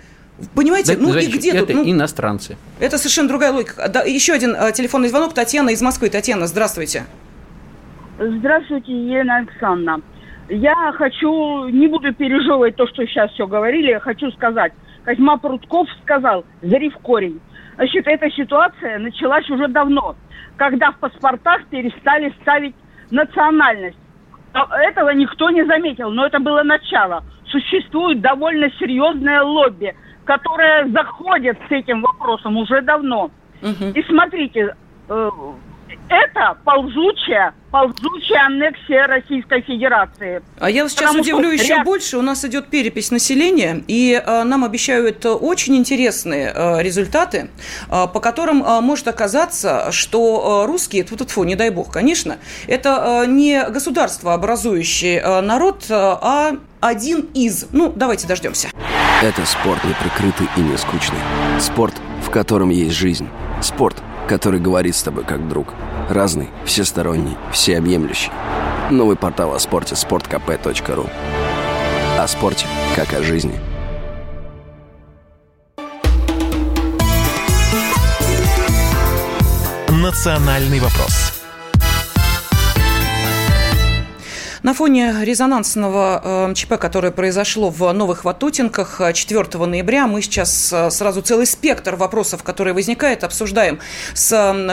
Понимаете, 0.56 0.96
да, 0.96 1.02
ну 1.02 1.12
значит, 1.12 1.30
и 1.30 1.38
где 1.38 1.52
это 1.52 1.66
тут? 1.68 1.76
Ну, 1.76 1.92
иностранцы. 1.92 2.58
Это 2.80 2.98
совершенно 2.98 3.28
другая 3.28 3.52
логика. 3.52 3.88
Да, 3.90 4.02
еще 4.04 4.34
один 4.34 4.56
э, 4.56 4.72
телефонный 4.72 5.10
звонок. 5.10 5.34
Татьяна 5.34 5.70
из 5.70 5.82
Москвы. 5.82 6.10
Татьяна, 6.10 6.48
здравствуйте. 6.48 7.06
Здравствуйте, 8.18 8.92
Елена 8.92 9.38
Александровна. 9.38 10.02
Я 10.50 10.94
хочу, 10.98 11.68
не 11.70 11.88
буду 11.88 12.14
пережевывать 12.14 12.76
то, 12.76 12.88
что 12.88 13.06
сейчас 13.06 13.32
все 13.32 13.48
говорили, 13.48 13.92
я 13.92 14.00
хочу 14.00 14.32
сказать. 14.32 14.74
Козьма 15.06 15.38
Прутков 15.38 15.88
сказал, 16.04 16.46
зри 16.62 16.90
в 16.90 16.98
корень. 16.98 17.40
Значит, 17.76 18.06
эта 18.06 18.30
ситуация 18.30 19.00
началась 19.00 19.50
уже 19.50 19.68
давно, 19.68 20.16
когда 20.58 20.92
в 20.92 20.98
паспортах 20.98 21.66
перестали 21.68 22.34
ставить 22.42 22.76
национальность. 23.10 23.98
Этого 24.54 25.10
никто 25.12 25.50
не 25.50 25.66
заметил, 25.66 26.12
но 26.12 26.26
это 26.26 26.40
было 26.40 26.64
начало. 26.64 27.24
Существует 27.48 28.22
довольно 28.22 28.70
серьезное 28.80 29.42
лобби, 29.42 29.96
которое 30.26 30.88
заходит 30.90 31.58
с 31.68 31.72
этим 31.72 32.02
вопросом 32.02 32.58
уже 32.58 32.82
давно. 32.82 33.32
Угу. 33.62 33.92
И 33.96 34.04
смотрите, 34.04 34.76
э, 35.10 35.30
это 36.10 36.58
ползучая, 36.64 37.54
ползучая 37.72 38.46
аннексия 38.46 39.08
Российской 39.08 39.62
Федерации. 39.62 40.42
А 40.60 40.70
я 40.70 40.84
вас 40.84 40.92
сейчас 40.92 41.12
Потому 41.12 41.22
удивлю 41.22 41.52
еще 41.52 41.76
ряд... 41.76 41.86
больше. 41.86 42.18
У 42.18 42.22
нас 42.22 42.44
идет 42.46 42.68
перепись 42.68 43.12
населения, 43.12 43.84
и 43.88 44.22
э, 44.24 44.44
нам 44.44 44.64
обещают 44.64 45.26
очень 45.26 45.76
интересные 45.78 46.52
э, 46.54 46.82
результаты, 46.82 47.50
э, 47.90 48.08
по 48.14 48.20
которым 48.20 48.64
э, 48.64 48.82
может 48.82 49.08
оказаться, 49.08 49.92
что 49.92 50.64
э, 50.64 50.68
русские, 50.68 51.04
тут 51.04 51.30
фу, 51.32 51.44
не 51.44 51.56
дай 51.56 51.70
бог, 51.70 51.92
конечно, 51.92 52.38
это 52.68 53.24
э, 53.24 53.28
не 53.28 53.64
государство 53.70 54.34
образующий 54.34 55.18
э, 55.18 55.42
народ, 55.42 55.86
э, 55.90 55.94
а 55.94 56.52
один 56.82 57.28
из. 57.34 57.68
Ну, 57.72 57.94
давайте 57.96 58.28
дождемся. 58.28 58.70
Это 59.22 59.46
спорт 59.46 59.84
не 59.84 59.94
прикрытый 59.94 60.48
и 60.58 60.62
не 60.62 60.78
скучный. 60.78 61.20
Спорт, 61.60 61.94
в 62.24 62.32
котором 62.32 62.70
есть 62.70 62.96
жизнь. 62.96 63.30
Спорт, 63.62 64.02
который 64.32 64.62
говорит 64.62 64.96
с 64.96 65.04
тобой 65.04 65.26
как 65.26 65.50
друг. 65.50 65.74
Разный, 66.08 66.48
всесторонний, 66.64 67.36
всеобъемлющий. 67.52 68.32
Новый 68.90 69.18
портал 69.18 69.54
о 69.54 69.60
спорте– 69.60 69.96
sportkp.ru 69.96 71.10
О 72.18 72.28
спорте, 72.30 72.66
как 72.96 73.14
о 73.14 73.22
жизни. 73.24 73.60
«Национальный 79.90 80.80
вопрос» 80.80 81.31
На 84.72 84.76
фоне 84.76 85.14
резонансного 85.24 86.22
э, 86.24 86.54
ЧП, 86.54 86.78
которое 86.80 87.12
произошло 87.12 87.70
в 87.70 87.92
Новых 87.92 88.24
Ватутинках 88.24 89.02
4 89.14 89.46
э, 89.54 89.66
ноября, 89.66 90.08
мы 90.08 90.22
сейчас 90.22 90.72
э, 90.72 90.90
сразу 90.92 91.22
целый 91.22 91.46
спектр 91.46 91.98
вопросов, 91.98 92.42
которые 92.42 92.74
возникают, 92.74 93.26
обсуждаем 93.26 93.80
с 94.14 94.30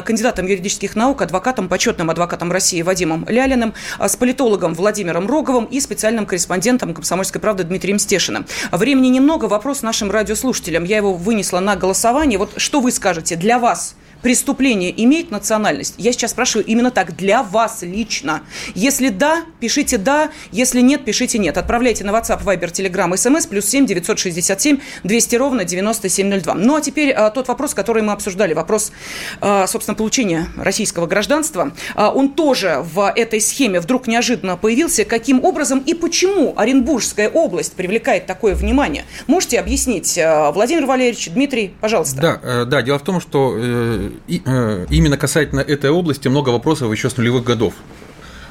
кандидатом 0.07 0.47
юридических 0.47 0.95
наук, 0.95 1.23
адвокатом, 1.23 1.69
почетным 1.69 2.11
адвокатом 2.11 2.53
России 2.53 2.81
Вадимом 2.83 3.27
Лялиным, 3.29 3.75
с 3.99 4.15
политологом 4.15 4.73
Владимиром 4.75 5.27
Роговым 5.27 5.65
и 5.65 5.81
специальным 5.81 6.27
корреспондентом 6.27 6.95
«Комсомольской 6.95 7.41
правды» 7.41 7.65
Дмитрием 7.65 7.99
Стешиным. 7.99 8.47
Времени 8.71 9.09
немного, 9.09 9.47
вопрос 9.47 9.83
нашим 9.83 10.13
радиослушателям. 10.13 10.85
Я 10.85 10.99
его 10.99 11.13
вынесла 11.13 11.59
на 11.59 11.75
голосование. 11.75 12.39
Вот 12.39 12.53
что 12.57 12.79
вы 12.79 12.93
скажете 12.93 13.35
для 13.35 13.59
вас– 13.59 13.97
преступление 14.23 14.93
имеет 15.05 15.31
национальность? 15.31 15.95
Я 15.99 16.13
сейчас 16.13 16.33
спрашиваю 16.33 16.67
именно 16.67 16.91
так, 16.91 17.17
для 17.17 17.43
вас 17.43 17.83
лично. 17.83 18.43
Если 18.75 19.09
да, 19.09 19.45
пишите 19.61 19.99
да, 19.99 20.31
если 20.53 20.81
нет, 20.81 21.05
пишите 21.05 21.39
нет. 21.39 21.57
Отправляйте 21.57 22.05
на 22.05 22.11
WhatsApp, 22.11 22.43
Viber, 22.45 22.71
Telegram, 22.73 23.11
SMS, 23.13 23.49
плюс 23.49 23.67
7 23.67 23.87
967 23.87 24.79
200 25.05 25.37
ровно 25.37 25.65
9702. 25.65 26.55
Ну, 26.55 26.77
а 26.77 26.81
теперь 26.81 27.13
а, 27.13 27.31
тот 27.31 27.49
вопрос, 27.49 27.75
который 27.75 28.03
мы 28.03 28.13
обсуждали, 28.13 28.55
вопрос, 28.55 28.93
а, 29.41 29.67
собственно, 29.67 29.95
получения 29.95 30.49
российского 30.57 31.07
гражданства. 31.07 31.73
А, 31.95 32.11
он 32.11 32.31
тоже 32.31 32.85
в 32.95 33.13
этой 33.15 33.41
схеме 33.41 33.81
вдруг 33.81 34.07
неожиданно 34.07 34.57
появился. 34.57 35.05
Каким 35.05 35.45
образом 35.45 35.81
и 35.81 35.95
почему 35.95 36.55
Оренбургская 36.57 37.29
область 37.29 37.75
привлекает 37.75 38.27
такое 38.27 38.55
внимание? 38.55 39.05
Можете 39.27 39.61
объяснить, 39.61 40.19
а, 40.19 40.53
Владимир 40.53 40.87
Валерьевич, 40.87 41.31
Дмитрий, 41.31 41.73
пожалуйста. 41.81 42.21
Да, 42.21 42.41
э, 42.43 42.65
да, 42.65 42.83
дело 42.83 42.99
в 42.99 43.03
том, 43.03 43.21
что 43.21 43.55
э, 43.57 44.08
и, 44.27 44.43
э, 44.45 44.87
именно 44.91 45.17
касательно 45.17 45.61
этой 45.61 45.91
области 45.91 46.29
много 46.29 46.51
вопросов 46.51 46.93
еще 46.93 47.11
с 47.11 47.17
нулевых 47.17 47.45
годов. 47.45 47.75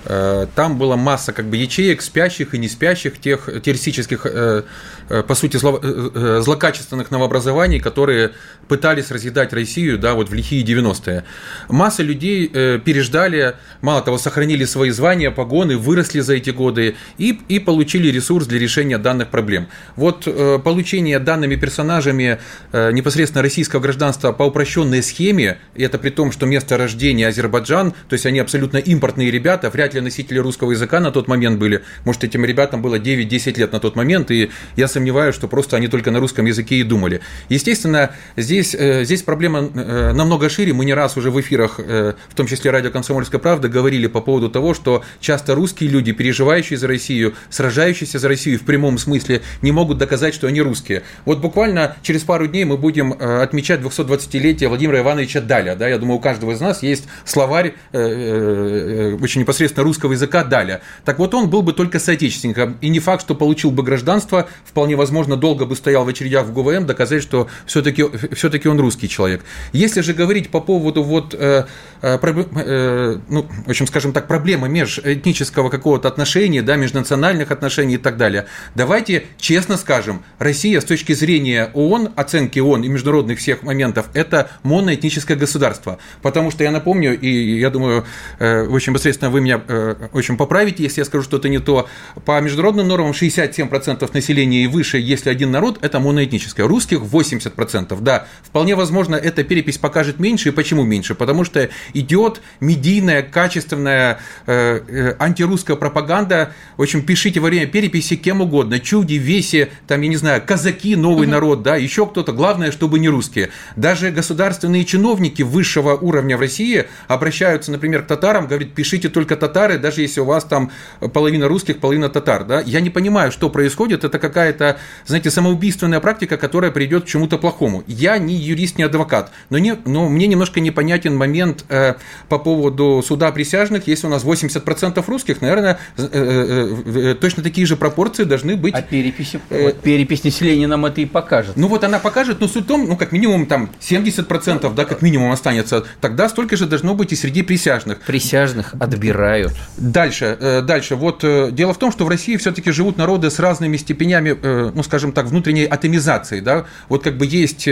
Э, 0.09 0.47
там 0.55 0.77
была 0.77 0.95
масса 0.95 1.33
как 1.33 1.45
бы 1.47 1.57
ячеек, 1.57 2.01
спящих 2.01 2.53
и 2.53 2.57
не 2.57 2.69
спящих, 2.69 3.19
тех 3.19 3.49
террористических, 3.61 4.25
э, 4.25 4.63
э, 5.09 5.23
по 5.23 5.35
сути, 5.35 5.57
злокачественных 5.57 7.11
новообразований, 7.11 7.79
которые 7.79 8.31
пытались 8.69 9.11
разъедать 9.11 9.51
Россию, 9.53 9.97
да, 9.97 10.13
вот 10.13 10.29
в 10.29 10.33
лихие 10.33 10.63
90-е. 10.63 11.23
Масса 11.69 12.03
людей 12.03 12.47
переждали, 12.47 13.55
мало 13.81 14.01
того, 14.01 14.17
сохранили 14.17 14.65
свои 14.65 14.89
звания, 14.91 15.31
погоны, 15.31 15.77
выросли 15.77 16.19
за 16.19 16.35
эти 16.35 16.49
годы 16.49 16.95
и, 17.17 17.39
и 17.47 17.59
получили 17.59 18.09
ресурс 18.09 18.45
для 18.47 18.59
решения 18.59 18.97
данных 18.97 19.29
проблем. 19.29 19.67
Вот 19.95 20.27
получение 20.63 21.19
данными 21.19 21.55
персонажами 21.55 22.39
непосредственно 22.73 23.41
российского 23.41 23.79
гражданства 23.79 24.33
по 24.33 24.43
упрощенной 24.43 25.01
схеме, 25.01 25.57
и 25.75 25.83
это 25.83 25.97
при 25.97 26.09
том, 26.09 26.31
что 26.31 26.45
место 26.45 26.77
рождения 26.77 27.27
Азербайджан, 27.27 27.91
то 27.91 28.13
есть 28.13 28.25
они 28.25 28.39
абсолютно 28.39 28.77
импортные 28.77 29.31
ребята, 29.31 29.69
вряд 29.69 29.93
ли 29.93 29.96
ли 29.97 30.01
носители 30.01 30.39
русского 30.39 30.71
языка 30.71 30.99
на 30.99 31.11
тот 31.11 31.27
момент 31.27 31.59
были. 31.59 31.83
Может, 32.05 32.23
этим 32.23 32.45
ребятам 32.45 32.81
было 32.81 32.97
9-10 32.99 33.59
лет 33.59 33.71
на 33.71 33.79
тот 33.79 33.95
момент, 33.95 34.31
и 34.31 34.49
я 34.75 34.87
сомневаюсь, 34.87 35.35
что 35.35 35.47
просто 35.47 35.75
они 35.77 35.87
только 35.87 36.11
на 36.11 36.19
русском 36.19 36.45
языке 36.45 36.75
и 36.75 36.83
думали. 36.83 37.21
Естественно, 37.49 38.11
здесь, 38.35 38.75
э, 38.75 39.03
здесь 39.03 39.23
проблема 39.23 39.69
э, 39.73 40.13
намного 40.13 40.49
шире. 40.49 40.73
Мы 40.73 40.85
не 40.85 40.93
раз 40.93 41.17
уже 41.17 41.31
в 41.31 41.39
эфирах, 41.39 41.79
э, 41.79 42.13
в 42.29 42.35
том 42.35 42.47
числе 42.47 42.71
радио 42.71 42.91
«Комсомольская 42.91 43.39
правда», 43.39 43.67
говорили 43.67 44.07
по 44.07 44.21
поводу 44.21 44.49
того, 44.49 44.73
что 44.73 45.03
часто 45.19 45.55
русские 45.55 45.89
люди, 45.89 46.11
переживающие 46.11 46.77
за 46.77 46.87
Россию, 46.87 47.33
сражающиеся 47.49 48.19
за 48.19 48.27
Россию 48.27 48.59
в 48.59 48.63
прямом 48.63 48.97
смысле, 48.97 49.41
не 49.61 49.71
могут 49.71 49.97
доказать, 49.97 50.33
что 50.33 50.47
они 50.47 50.61
русские. 50.61 51.03
Вот 51.25 51.39
буквально 51.39 51.95
через 52.01 52.23
пару 52.23 52.47
дней 52.47 52.65
мы 52.65 52.77
будем 52.77 53.13
отмечать 53.13 53.81
220-летие 53.81 54.67
Владимира 54.67 54.99
Ивановича 54.99 55.41
Даля. 55.41 55.75
Да? 55.75 55.87
Я 55.87 55.97
думаю, 55.97 56.17
у 56.17 56.21
каждого 56.21 56.51
из 56.51 56.61
нас 56.61 56.83
есть 56.83 57.05
словарь 57.25 57.73
очень 57.91 59.41
непосредственно 59.41 59.83
русского 59.87 60.11
языка 60.11 60.43
Даля. 60.43 60.81
Так 61.05 61.19
вот, 61.19 61.33
он 61.33 61.49
был 61.49 61.61
бы 61.61 61.73
только 61.73 61.99
соотечественником. 61.99 62.77
И 62.81 62.89
не 62.89 62.99
факт, 62.99 63.23
что 63.23 63.35
получил 63.35 63.71
бы 63.71 63.83
гражданство. 63.83 64.47
Вполне 64.65 64.95
возможно, 64.95 65.35
долго 65.37 65.65
бы 65.65 65.75
стоял 65.75 66.05
в 66.05 66.07
очередях 66.09 66.45
в 66.45 66.53
ГВМ, 66.53 66.85
доказать, 66.85 67.23
что 67.23 67.47
все-таки 67.65 68.03
все 68.33 68.51
он 68.69 68.79
русский 68.79 69.07
человек. 69.09 69.43
Если 69.71 70.01
же 70.01 70.13
говорить 70.13 70.49
по 70.49 70.59
поводу 70.59 71.03
вот, 71.03 71.33
э, 71.33 71.65
э, 72.01 72.17
э, 72.21 73.17
ну, 73.29 73.47
в 73.65 73.69
общем, 73.69 73.87
скажем 73.87 74.13
так, 74.13 74.27
проблемы 74.27 74.69
межэтнического 74.69 75.69
какого-то 75.69 76.07
отношения, 76.07 76.61
да, 76.61 76.75
межнациональных 76.75 77.51
отношений 77.51 77.95
и 77.95 77.97
так 77.97 78.17
далее, 78.17 78.45
давайте 78.75 79.25
честно 79.37 79.77
скажем, 79.77 80.23
Россия 80.39 80.81
с 80.81 80.85
точки 80.85 81.13
зрения 81.13 81.71
ООН, 81.73 82.11
оценки 82.15 82.59
ООН 82.59 82.83
и 82.83 82.87
международных 82.89 83.39
всех 83.39 83.63
моментов, 83.63 84.07
это 84.13 84.49
моноэтническое 84.63 85.37
государство. 85.37 85.99
Потому 86.21 86.51
что 86.51 86.63
я 86.63 86.71
напомню, 86.71 87.17
и 87.17 87.59
я 87.59 87.69
думаю, 87.69 88.05
э, 88.39 88.63
очень 88.63 88.91
непосредственно 88.91 89.31
вы 89.31 89.41
меня 89.41 89.61
э, 89.77 90.07
очень 90.13 90.37
поправите, 90.37 90.83
если 90.83 91.01
я 91.01 91.05
скажу 91.05 91.23
что-то 91.23 91.49
не 91.49 91.59
то. 91.59 91.87
По 92.25 92.39
международным 92.41 92.87
нормам 92.87 93.11
67% 93.11 94.09
населения 94.13 94.63
и 94.63 94.67
выше, 94.67 94.97
если 94.97 95.29
один 95.29 95.51
народ, 95.51 95.79
это 95.81 95.99
моноэтническое. 95.99 96.67
Русских 96.67 96.99
80%. 96.99 97.97
Да, 98.01 98.27
вполне 98.43 98.75
возможно, 98.75 99.15
эта 99.15 99.43
перепись 99.43 99.77
покажет 99.77 100.19
меньше. 100.19 100.49
И 100.49 100.51
почему 100.51 100.83
меньше? 100.83 101.15
Потому 101.15 101.43
что 101.43 101.69
идет 101.93 102.41
медийная, 102.59 103.21
качественная 103.23 104.19
э, 104.45 104.79
э, 104.87 105.15
антирусская 105.19 105.75
пропаганда. 105.75 106.53
В 106.77 106.81
общем, 106.81 107.01
пишите 107.01 107.39
во 107.39 107.47
время 107.47 107.67
переписи 107.67 108.15
кем 108.15 108.41
угодно. 108.41 108.79
Чуди, 108.79 109.15
Веси, 109.15 109.69
там, 109.87 110.01
я 110.01 110.07
не 110.07 110.17
знаю, 110.17 110.41
казаки, 110.45 110.95
новый 110.95 111.27
угу. 111.27 111.31
народ, 111.31 111.63
да, 111.63 111.75
еще 111.75 112.05
кто-то. 112.05 112.31
Главное, 112.31 112.71
чтобы 112.71 112.99
не 112.99 113.09
русские. 113.09 113.49
Даже 113.75 114.11
государственные 114.11 114.85
чиновники 114.85 115.41
высшего 115.41 115.95
уровня 115.95 116.37
в 116.37 116.41
России 116.41 116.85
обращаются, 117.07 117.71
например, 117.71 118.03
к 118.03 118.07
татарам, 118.07 118.47
говорят, 118.47 118.73
пишите 118.73 119.09
только 119.09 119.35
татары, 119.35 119.56
татары, 119.57 119.79
даже 119.79 120.01
если 120.01 120.21
у 120.21 120.25
вас 120.25 120.43
там 120.43 120.71
половина 121.13 121.47
русских, 121.47 121.79
половина 121.79 122.09
татар, 122.09 122.43
да, 122.43 122.61
я 122.61 122.79
не 122.79 122.89
понимаю, 122.89 123.31
что 123.31 123.49
происходит, 123.49 124.03
это 124.03 124.19
какая-то, 124.19 124.77
знаете, 125.05 125.31
самоубийственная 125.31 125.99
практика, 125.99 126.37
которая 126.37 126.71
придет 126.71 127.05
к 127.05 127.07
чему-то 127.07 127.37
плохому. 127.37 127.83
Я 127.87 128.17
не 128.19 128.35
юрист, 128.35 128.77
не 128.77 128.83
адвокат, 128.83 129.31
но, 129.49 129.57
не, 129.57 129.75
но 129.85 130.09
мне 130.09 130.27
немножко 130.27 130.59
непонятен 130.59 131.15
момент 131.15 131.65
э, 131.69 131.95
по 132.29 132.37
поводу 132.37 133.03
суда 133.05 133.31
присяжных, 133.31 133.87
если 133.87 134.07
у 134.07 134.09
нас 134.09 134.23
80% 134.23 135.03
русских, 135.07 135.41
наверное, 135.41 135.79
э, 135.97 136.07
э, 136.11 137.11
э, 137.11 137.15
точно 137.15 137.41
такие 137.41 137.65
же 137.65 137.75
пропорции 137.75 138.23
должны 138.23 138.55
быть. 138.55 138.75
А 138.75 138.81
перепись, 138.81 139.35
э, 139.49 139.63
вот 139.63 139.81
перепись 139.81 140.23
населения 140.23 140.67
нам 140.67 140.85
это 140.85 141.01
и 141.01 141.05
покажет. 141.05 141.57
Ну 141.57 141.67
вот 141.67 141.83
она 141.83 141.97
покажет, 141.99 142.39
но 142.41 142.47
суть 142.47 142.65
в 142.65 142.67
том, 142.67 142.87
ну 142.87 142.95
как 142.95 143.11
минимум 143.11 143.47
там 143.47 143.69
70%, 143.81 144.73
да, 144.75 144.85
как 144.85 145.01
минимум 145.01 145.31
останется, 145.31 145.83
тогда 145.99 146.29
столько 146.29 146.55
же 146.57 146.67
должно 146.67 146.93
быть 146.93 147.11
и 147.11 147.15
среди 147.15 147.41
присяжных. 147.41 148.01
Присяжных 148.01 148.75
отбирают. 148.79 149.46
Дальше, 149.77 150.37
э, 150.39 150.61
дальше. 150.61 150.95
Вот 150.95 151.23
э, 151.23 151.49
дело 151.51 151.73
в 151.73 151.77
том, 151.77 151.91
что 151.91 152.05
в 152.05 152.09
России 152.09 152.37
все-таки 152.37 152.71
живут 152.71 152.97
народы 152.97 153.29
с 153.29 153.39
разными 153.39 153.77
степенями, 153.77 154.37
э, 154.41 154.71
ну, 154.73 154.83
скажем 154.83 155.11
так, 155.11 155.25
внутренней 155.25 155.65
атомизации, 155.65 156.39
да. 156.39 156.65
Вот 156.89 157.03
как 157.03 157.17
бы 157.17 157.25
есть 157.25 157.67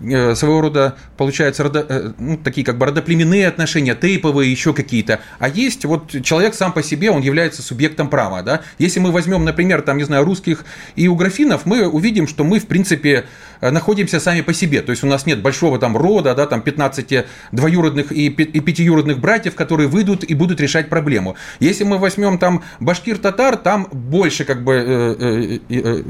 своего 0.00 0.60
рода, 0.60 0.96
получается, 1.16 1.62
родо, 1.62 2.14
ну, 2.18 2.36
такие 2.36 2.64
как 2.64 2.76
бы 2.76 2.86
родоплеменные 2.86 3.46
отношения, 3.46 3.94
тейповые, 3.94 4.50
еще 4.50 4.74
какие-то. 4.74 5.20
А 5.38 5.48
есть 5.48 5.84
вот 5.84 6.10
человек 6.24 6.54
сам 6.54 6.72
по 6.72 6.82
себе, 6.82 7.10
он 7.10 7.22
является 7.22 7.62
субъектом 7.62 8.08
права, 8.08 8.42
да. 8.42 8.62
Если 8.78 8.98
мы 8.98 9.12
возьмем, 9.12 9.44
например, 9.44 9.82
там, 9.82 9.98
не 9.98 10.04
знаю, 10.04 10.24
русских 10.24 10.64
и 10.96 11.06
уграфинов, 11.06 11.66
мы 11.66 11.86
увидим, 11.86 12.26
что 12.26 12.42
мы, 12.42 12.58
в 12.58 12.66
принципе, 12.66 13.26
находимся 13.62 14.20
сами 14.20 14.40
по 14.40 14.52
себе. 14.52 14.82
То 14.82 14.90
есть 14.90 15.04
у 15.04 15.06
нас 15.06 15.26
нет 15.26 15.40
большого 15.40 15.78
там 15.78 15.96
рода, 15.96 16.34
да, 16.34 16.46
там 16.46 16.62
15 16.62 17.26
двоюродных 17.52 18.12
и 18.12 18.30
пятиюродных 18.30 19.18
братьев, 19.18 19.54
которые 19.54 19.88
выйдут 19.88 20.24
и 20.24 20.34
будут 20.34 20.60
решать 20.60 20.88
проблему 20.88 21.12
проблему. 21.22 21.36
Если 21.60 21.84
мы 21.84 21.98
возьмем 21.98 22.38
там 22.38 22.62
башкир-татар, 22.80 23.56
там 23.56 23.88
больше 23.92 24.44
как 24.44 24.62
бы 24.62 24.74
э, 24.74 25.16
э, 25.18 25.58
э, 25.68 25.80
э, 25.84 26.02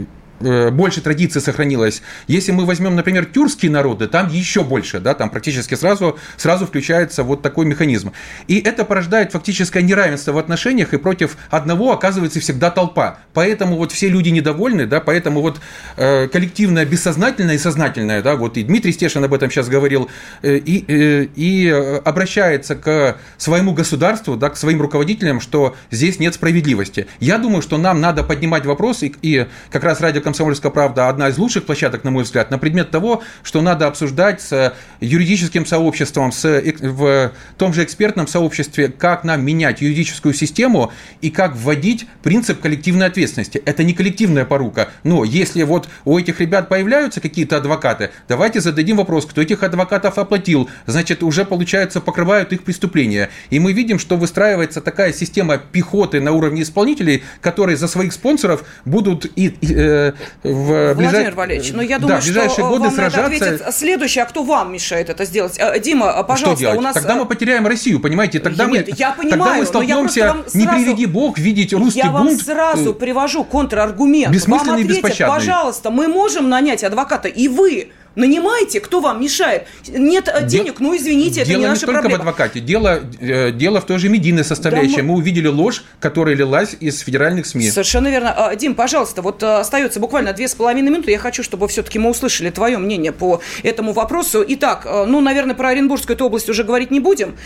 больше 0.71 1.01
традиций 1.01 1.41
сохранилось. 1.41 2.03
Если 2.27 2.53
мы 2.53 2.65
возьмем, 2.65 2.97
например, 2.97 3.27
тюркские 3.27 3.71
народы, 3.71 4.07
там 4.07 4.29
еще 4.29 4.63
больше, 4.63 5.01
да, 5.01 5.15
там 5.15 5.31
практически 5.31 5.75
сразу, 5.75 6.19
сразу 6.37 6.67
включается 6.67 7.23
вот 7.23 7.43
такой 7.43 7.67
механизм. 7.67 8.13
И 8.49 8.59
это 8.61 8.85
порождает 8.85 9.33
фактическое 9.33 9.83
неравенство 9.83 10.33
в 10.33 10.39
отношениях, 10.39 10.95
и 10.95 10.99
против 10.99 11.37
одного 11.51 11.93
оказывается 11.93 12.41
всегда 12.41 12.71
толпа. 12.71 13.19
Поэтому 13.35 13.77
вот 13.77 13.93
все 13.93 14.09
люди 14.09 14.31
недовольны, 14.31 14.87
да, 14.87 15.01
поэтому 15.01 15.41
вот 15.41 15.61
э, 15.97 16.29
коллективное 16.29 16.85
бессознательное 16.85 17.55
и 17.55 17.59
сознательное, 17.59 18.23
да, 18.23 18.37
вот 18.37 18.57
и 18.57 18.63
Дмитрий 18.63 18.93
Стешин 18.93 19.25
об 19.25 19.35
этом 19.35 19.51
сейчас 19.51 19.69
говорил, 19.69 20.09
э, 20.43 20.57
и, 20.57 20.85
э, 20.89 21.27
и 21.37 21.69
обращается 22.05 22.75
к 22.75 23.17
своему 23.37 23.73
государству, 23.73 24.37
да, 24.37 24.51
к 24.51 24.57
своим 24.57 24.81
руководителям, 24.81 25.41
что 25.41 25.77
здесь 25.91 26.19
нет 26.19 26.35
справедливости. 26.35 27.07
Я 27.21 27.39
думаю, 27.39 27.63
что 27.63 27.79
нам 27.79 28.01
надо 28.01 28.23
поднимать 28.23 28.67
вопрос, 28.67 29.03
и, 29.03 29.15
и 29.23 29.47
как 29.71 29.85
раз 29.85 30.01
радио 30.01 30.21
«Комсомольская 30.33 30.73
правда» 30.73 31.11
одна 31.11 31.29
из 31.29 31.37
лучших 31.37 31.67
площадок, 31.67 32.05
на 32.05 32.11
мой 32.11 32.25
взгляд, 32.25 32.51
на 32.51 32.57
предмет 32.57 32.91
того, 32.91 33.23
что 33.43 33.61
надо 33.61 33.87
обсуждать 33.87 34.41
с 34.41 34.75
юридическим 35.01 35.67
сообществом, 35.67 36.33
с, 36.33 36.63
в 36.81 37.33
том 37.59 37.75
же 37.75 37.85
экспертном 37.85 38.27
сообществе, 38.27 38.89
как 38.89 39.25
нам 39.25 39.45
менять 39.45 39.83
юридическую 39.83 40.33
систему 40.33 40.91
и 41.21 41.31
как 41.31 41.55
вводить 41.55 42.07
принцип 42.23 42.63
коллективной 42.63 43.09
ответственности. 43.09 43.61
Это 43.67 43.85
не 43.85 43.93
коллективная 43.93 44.47
порука, 44.47 44.89
но 45.05 45.23
если 45.23 45.65
вот 45.65 45.87
у 46.07 46.19
этих 46.19 46.41
ребят 46.41 46.71
появляются 46.71 47.21
какие-то 47.21 47.59
адвокаты, 47.59 48.09
давайте 48.27 48.63
зададим 48.63 48.97
вопрос, 48.97 49.27
кто 49.27 49.43
этих 49.43 49.63
адвокатов 49.63 50.17
оплатил, 50.17 50.71
значит, 50.87 51.23
уже, 51.23 51.45
получается, 51.45 52.01
покрывают 52.01 52.55
их 52.55 52.63
преступления. 52.63 53.29
И 53.51 53.61
мы 53.61 53.75
видим, 53.75 53.99
что 53.99 54.17
выстраивается 54.17 54.81
такая 54.81 55.13
система 55.13 55.59
пехоты 55.59 56.23
на 56.23 56.33
уровне 56.33 56.63
исполнителей, 56.63 57.23
которые 57.43 57.77
за 57.77 57.87
своих 57.87 58.15
спонсоров 58.15 58.65
будут 58.87 59.27
и, 59.37 59.49
и 59.61 59.75
э, 59.75 60.13
в 60.43 60.95
Владимир 60.95 60.95
ближай... 60.95 61.31
Валерьевич, 61.33 61.73
ну 61.73 61.83
я 61.83 61.99
думаю, 61.99 62.19
да, 62.19 62.25
ближайшие 62.25 62.53
что 62.53 62.69
годы 62.69 62.85
вам 62.85 62.95
сражаться... 62.95 63.27
ответит 63.27 63.75
следующее, 63.75 64.25
а 64.25 64.27
кто 64.27 64.43
вам 64.43 64.73
мешает 64.73 65.11
это 65.11 65.25
сделать? 65.25 65.57
Э, 65.59 65.79
Дима, 65.79 66.11
а, 66.11 66.23
пожалуйста, 66.23 66.75
у 66.75 66.81
нас... 66.81 66.95
Тогда 66.95 67.17
мы 67.17 67.27
потеряем 67.27 67.67
Россию, 67.67 68.01
понимаете? 68.01 68.41
Тогда 68.41 68.67
Нет, 68.67 68.89
мы, 68.89 68.95
я 68.97 69.13
понимаю, 69.13 69.37
тогда 69.37 69.55
мы 69.55 69.67
столкнемся, 69.67 70.37
не 70.55 70.67
приведи 70.67 71.07
бог, 71.07 71.39
видеть 71.39 71.73
русский 71.73 72.01
я 72.01 72.11
бунт. 72.11 72.25
Я 72.25 72.31
вам 72.31 72.39
сразу 72.39 72.95
привожу 72.95 73.45
контраргумент. 73.45 74.33
Бессмысленный 74.33 74.85
вам 74.85 74.97
ответят, 74.99 75.29
пожалуйста, 75.29 75.91
мы 75.91 76.09
можем 76.09 76.49
нанять 76.49 76.85
адвоката, 76.85 77.29
и 77.29 77.49
вы 77.49 77.93
Нанимайте, 78.15 78.81
кто 78.81 79.01
вам 79.01 79.23
мешает. 79.23 79.67
Нет 79.89 80.25
Дел... 80.25 80.47
денег, 80.47 80.81
ну 80.81 80.97
извините, 80.97 81.45
дело 81.45 81.51
это 81.51 81.61
не 81.61 81.67
наша 81.67 81.87
проблема. 81.87 82.09
Дело 82.09 82.13
не 82.13 82.17
только 82.17 82.19
в 82.19 82.29
адвокате, 82.29 82.61
дело, 82.61 83.01
э, 83.21 83.51
дело 83.53 83.81
в 83.81 83.87
той 83.87 83.99
же 83.99 84.09
медийной 84.09 84.45
составляющей. 84.45 84.97
Да, 84.97 85.03
мы... 85.03 85.09
мы 85.09 85.15
увидели 85.15 85.49
ложь, 85.49 85.85
которая 86.01 86.35
лилась 86.35 86.77
из 86.79 87.01
федеральных 87.01 87.47
СМИ. 87.47 87.71
Совершенно 87.71 88.09
верно. 88.09 88.33
А, 88.33 88.55
Дим, 88.57 88.75
пожалуйста, 88.75 89.23
вот 89.23 89.43
э, 89.43 89.47
остается 89.47 90.01
буквально 90.01 90.33
две 90.33 90.49
с 90.49 90.55
половиной 90.55 90.91
минуты. 90.91 91.11
Я 91.11 91.19
хочу, 91.19 91.43
чтобы 91.43 91.69
все-таки 91.69 91.99
мы 91.99 92.11
услышали 92.11 92.51
твое 92.51 92.79
мнение 92.79 93.13
по 93.13 93.41
этому 93.63 93.93
вопросу. 93.93 94.45
Итак, 94.47 94.83
э, 94.85 95.05
ну, 95.07 95.21
наверное, 95.21 95.55
про 95.55 95.71
Оренбургскую 95.71 96.15
эту 96.15 96.27
область 96.27 96.49
уже 96.49 96.65
говорить 96.65 96.91
не 96.91 97.01
будем, 97.01 97.37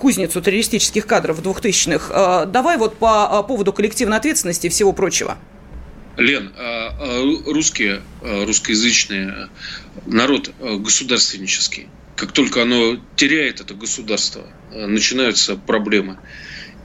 кузницу 0.00 0.40
террористических 0.40 1.06
кадров 1.06 1.40
2000-х. 1.40 2.46
Давай 2.46 2.76
вот 2.76 2.96
по 2.96 3.42
поводу 3.42 3.72
коллективной 3.72 4.16
ответственности 4.16 4.66
и 4.66 4.70
всего 4.70 4.92
прочего. 4.92 5.36
Лен, 6.16 6.52
а, 6.56 6.94
а 6.98 7.22
русские, 7.52 8.06
а, 8.20 8.44
русскоязычные 8.46 9.50
народ 10.04 10.54
государственнический. 10.58 11.92
Как 12.14 12.32
только 12.32 12.62
оно 12.62 12.96
теряет 13.16 13.60
это 13.60 13.74
государство, 13.74 14.54
начинаются 14.70 15.56
проблемы. 15.56 16.20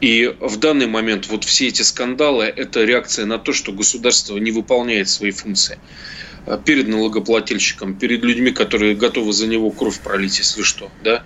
И 0.02 0.36
в 0.42 0.58
данный 0.58 0.88
момент 0.88 1.28
вот 1.28 1.46
все 1.46 1.68
эти 1.68 1.84
скандалы– 1.84 2.44
это 2.58 2.84
реакция 2.84 3.26
на 3.26 3.38
то, 3.38 3.54
что 3.54 3.72
государство 3.72 4.38
не 4.38 4.52
выполняет 4.52 5.08
свои 5.08 5.32
функции. 5.32 5.80
Э, 6.46 6.58
перед 6.64 6.88
налогоплательщиком, 6.88 7.94
перед 7.94 8.24
людьми, 8.24 8.52
которые 8.52 8.96
готовы 8.96 9.32
за 9.34 9.48
него 9.48 9.70
кровь 9.72 10.00
пролить, 10.00 10.40
если 10.40 10.64
что. 10.64 10.92
Да? 11.04 11.24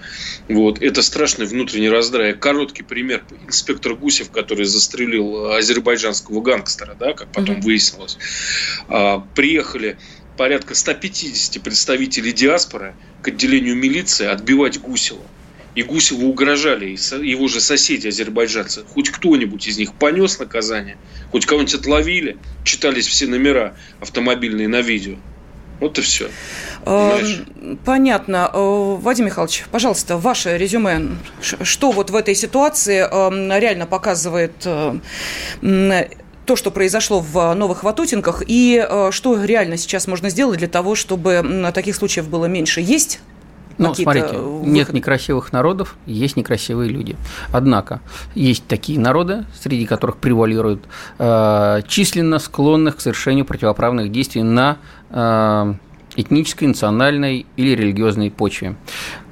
Вот. 0.49 0.81
Это 0.81 1.01
страшный 1.01 1.45
внутренний 1.45 1.89
раздрай. 1.89 2.33
Короткий 2.33 2.83
пример. 2.83 3.23
Инспектор 3.47 3.95
Гусев, 3.95 4.31
который 4.31 4.65
застрелил 4.65 5.53
азербайджанского 5.53 6.41
гангстера, 6.41 6.95
да, 6.99 7.13
как 7.13 7.31
потом 7.31 7.57
mm-hmm. 7.57 7.61
выяснилось. 7.61 8.17
А, 8.89 9.25
приехали 9.35 9.97
порядка 10.37 10.75
150 10.75 11.63
представителей 11.63 12.33
диаспоры 12.33 12.93
к 13.21 13.29
отделению 13.29 13.75
милиции 13.75 14.25
отбивать 14.25 14.81
Гусева 14.81 15.21
и 15.75 15.83
Гусеву 15.83 16.29
угрожали 16.29 16.97
его 17.21 17.47
же 17.47 17.59
соседи 17.59 18.07
азербайджанцы. 18.07 18.83
Хоть 18.93 19.09
кто-нибудь 19.09 19.67
из 19.67 19.77
них 19.77 19.93
понес 19.93 20.39
наказание, 20.39 20.97
хоть 21.31 21.45
кого-нибудь 21.45 21.75
отловили, 21.75 22.37
читались 22.63 23.07
все 23.07 23.27
номера 23.27 23.75
автомобильные 23.99 24.67
на 24.67 24.81
видео. 24.81 25.15
Вот 25.81 25.99
и 25.99 26.01
все. 26.01 26.29
Эм, 26.85 27.77
понятно. 27.83 28.49
Э, 28.53 28.97
Вадим 29.01 29.25
Михайлович, 29.25 29.65
пожалуйста, 29.71 30.17
ваше 30.17 30.57
резюме. 30.57 31.17
Что 31.41 31.91
вот 31.91 32.11
в 32.11 32.15
этой 32.15 32.33
ситуации 32.33 32.99
эм, 33.01 33.51
реально 33.59 33.85
показывает 33.85 34.53
э, 34.63 34.97
то, 36.45 36.55
что 36.55 36.71
произошло 36.71 37.19
в 37.19 37.53
Новых 37.55 37.83
Ватутинках, 37.83 38.43
и 38.47 38.85
э, 38.87 39.09
что 39.11 39.43
реально 39.43 39.75
сейчас 39.75 40.07
можно 40.07 40.29
сделать 40.29 40.59
для 40.59 40.69
того, 40.69 40.95
чтобы 40.95 41.71
таких 41.73 41.97
случаев 41.97 42.29
было 42.29 42.45
меньше? 42.45 42.79
Есть 42.79 43.19
ну, 43.77 43.93
смотрите, 43.93 44.37
выходы. 44.37 44.69
нет 44.69 44.93
некрасивых 44.93 45.51
народов, 45.51 45.95
есть 46.05 46.37
некрасивые 46.37 46.89
люди. 46.89 47.15
Однако 47.51 47.99
есть 48.33 48.65
такие 48.67 48.99
народы, 48.99 49.45
среди 49.59 49.85
которых 49.85 50.17
превалируют 50.17 50.85
э, 51.19 51.81
численно 51.87 52.39
склонных 52.39 52.97
к 52.97 53.01
совершению 53.01 53.45
противоправных 53.45 54.11
действий 54.11 54.43
на 54.43 54.77
э, 55.09 55.73
этнической, 56.15 56.67
национальной 56.67 57.45
или 57.57 57.75
религиозной 57.75 58.31
почве. 58.31 58.75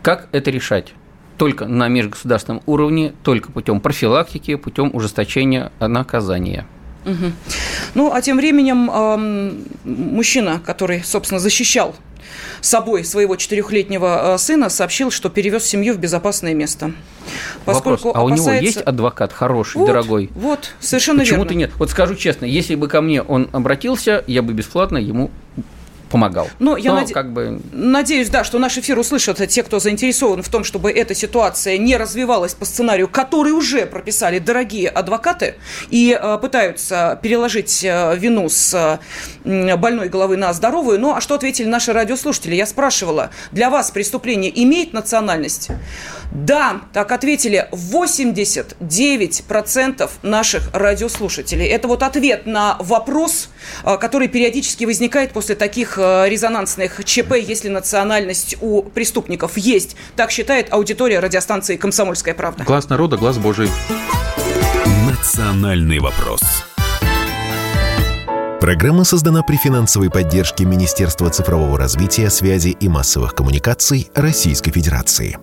Как 0.01 0.27
это 0.31 0.51
решать? 0.51 0.93
Только 1.37 1.65
на 1.65 1.87
межгосударственном 1.87 2.61
уровне, 2.65 3.13
только 3.23 3.51
путем 3.51 3.79
профилактики, 3.79 4.55
путем 4.55 4.91
ужесточения 4.93 5.71
наказания. 5.79 6.65
Угу. 7.05 7.31
Ну, 7.95 8.13
а 8.13 8.21
тем 8.21 8.37
временем 8.37 8.89
э, 8.89 9.53
мужчина, 9.83 10.61
который, 10.63 11.03
собственно, 11.03 11.39
защищал 11.39 11.95
собой 12.61 13.03
своего 13.03 13.35
четырехлетнего 13.35 14.35
э, 14.35 14.37
сына, 14.37 14.69
сообщил, 14.69 15.11
что 15.11 15.29
перевез 15.29 15.65
семью 15.65 15.93
в 15.93 15.97
безопасное 15.97 16.53
место. 16.53 16.91
Поскольку 17.65 18.07
Вопрос, 18.07 18.15
а 18.15 18.19
опасается... 18.19 18.43
у 18.43 18.53
него 18.53 18.61
есть 18.61 18.81
адвокат 18.81 19.33
хороший, 19.33 19.77
вот, 19.77 19.87
дорогой? 19.87 20.29
Вот, 20.35 20.71
совершенно 20.79 21.19
Почему 21.19 21.37
верно. 21.37 21.45
Почему-то 21.45 21.59
нет. 21.59 21.71
Вот 21.79 21.89
скажу 21.89 22.15
честно, 22.15 22.45
если 22.45 22.75
бы 22.75 22.87
ко 22.87 23.01
мне 23.01 23.21
он 23.21 23.49
обратился, 23.51 24.23
я 24.27 24.41
бы 24.41 24.53
бесплатно 24.53 24.97
ему 24.97 25.31
помогал. 26.13 26.47
Ну, 26.59 26.77
я 26.77 26.93
наде... 26.93 27.11
как 27.11 27.33
бы... 27.33 27.59
надеюсь, 27.71 28.29
да, 28.29 28.43
что 28.43 28.59
наш 28.59 28.77
эфир 28.77 28.99
услышат 28.99 29.41
те, 29.49 29.63
кто 29.63 29.79
заинтересован 29.79 30.43
в 30.43 30.49
том, 30.49 30.63
чтобы 30.63 30.91
эта 30.91 31.15
ситуация 31.15 31.79
не 31.79 31.97
развивалась 31.97 32.53
по 32.53 32.65
сценарию, 32.65 33.07
который 33.07 33.51
уже 33.51 33.87
прописали 33.87 34.37
дорогие 34.37 34.89
адвокаты 34.89 35.55
и 35.89 36.15
э, 36.21 36.37
пытаются 36.39 37.19
переложить 37.23 37.83
э, 37.83 38.15
вину 38.15 38.47
с 38.47 38.99
э, 39.43 39.75
больной 39.75 40.09
головы 40.09 40.37
на 40.37 40.53
здоровую. 40.53 40.99
Ну, 40.99 41.15
а 41.15 41.21
что 41.21 41.33
ответили 41.33 41.65
наши 41.65 41.93
радиослушатели? 41.93 42.53
Я 42.53 42.67
спрашивала, 42.67 43.31
для 43.51 43.71
вас 43.71 43.89
преступление 43.89 44.51
имеет 44.63 44.93
национальность? 44.93 45.69
Да, 46.31 46.81
так 46.93 47.11
ответили 47.11 47.67
89% 47.71 50.11
наших 50.21 50.69
радиослушателей. 50.73 51.65
Это 51.65 51.87
вот 51.87 52.03
ответ 52.03 52.45
на 52.45 52.77
вопрос, 52.79 53.49
э, 53.83 53.97
который 53.97 54.27
периодически 54.27 54.85
возникает 54.85 55.31
после 55.31 55.55
таких 55.55 55.97
Э, 56.02 56.02
резонансных 56.27 57.03
ЧП, 57.03 57.33
если 57.35 57.69
национальность 57.69 58.57
у 58.61 58.83
преступников 58.83 59.57
есть. 59.57 59.95
Так 60.15 60.31
считает 60.31 60.71
аудитория 60.71 61.19
радиостанции 61.19 61.77
«Комсомольская 61.77 62.33
правда». 62.33 62.63
Глаз 62.63 62.89
народа, 62.89 63.17
глаз 63.17 63.37
Божий. 63.37 63.69
Национальный 65.09 65.99
вопрос. 65.99 66.41
Программа 68.63 69.03
создана 69.03 69.43
при 69.43 69.57
финансовой 69.57 70.09
поддержке 70.09 70.63
Министерства 70.63 71.29
цифрового 71.29 71.77
развития, 71.77 72.29
связи 72.29 72.69
и 72.69 72.87
массовых 72.87 73.35
коммуникаций 73.35 74.09
Российской 74.15 74.71
Федерации. 74.71 75.37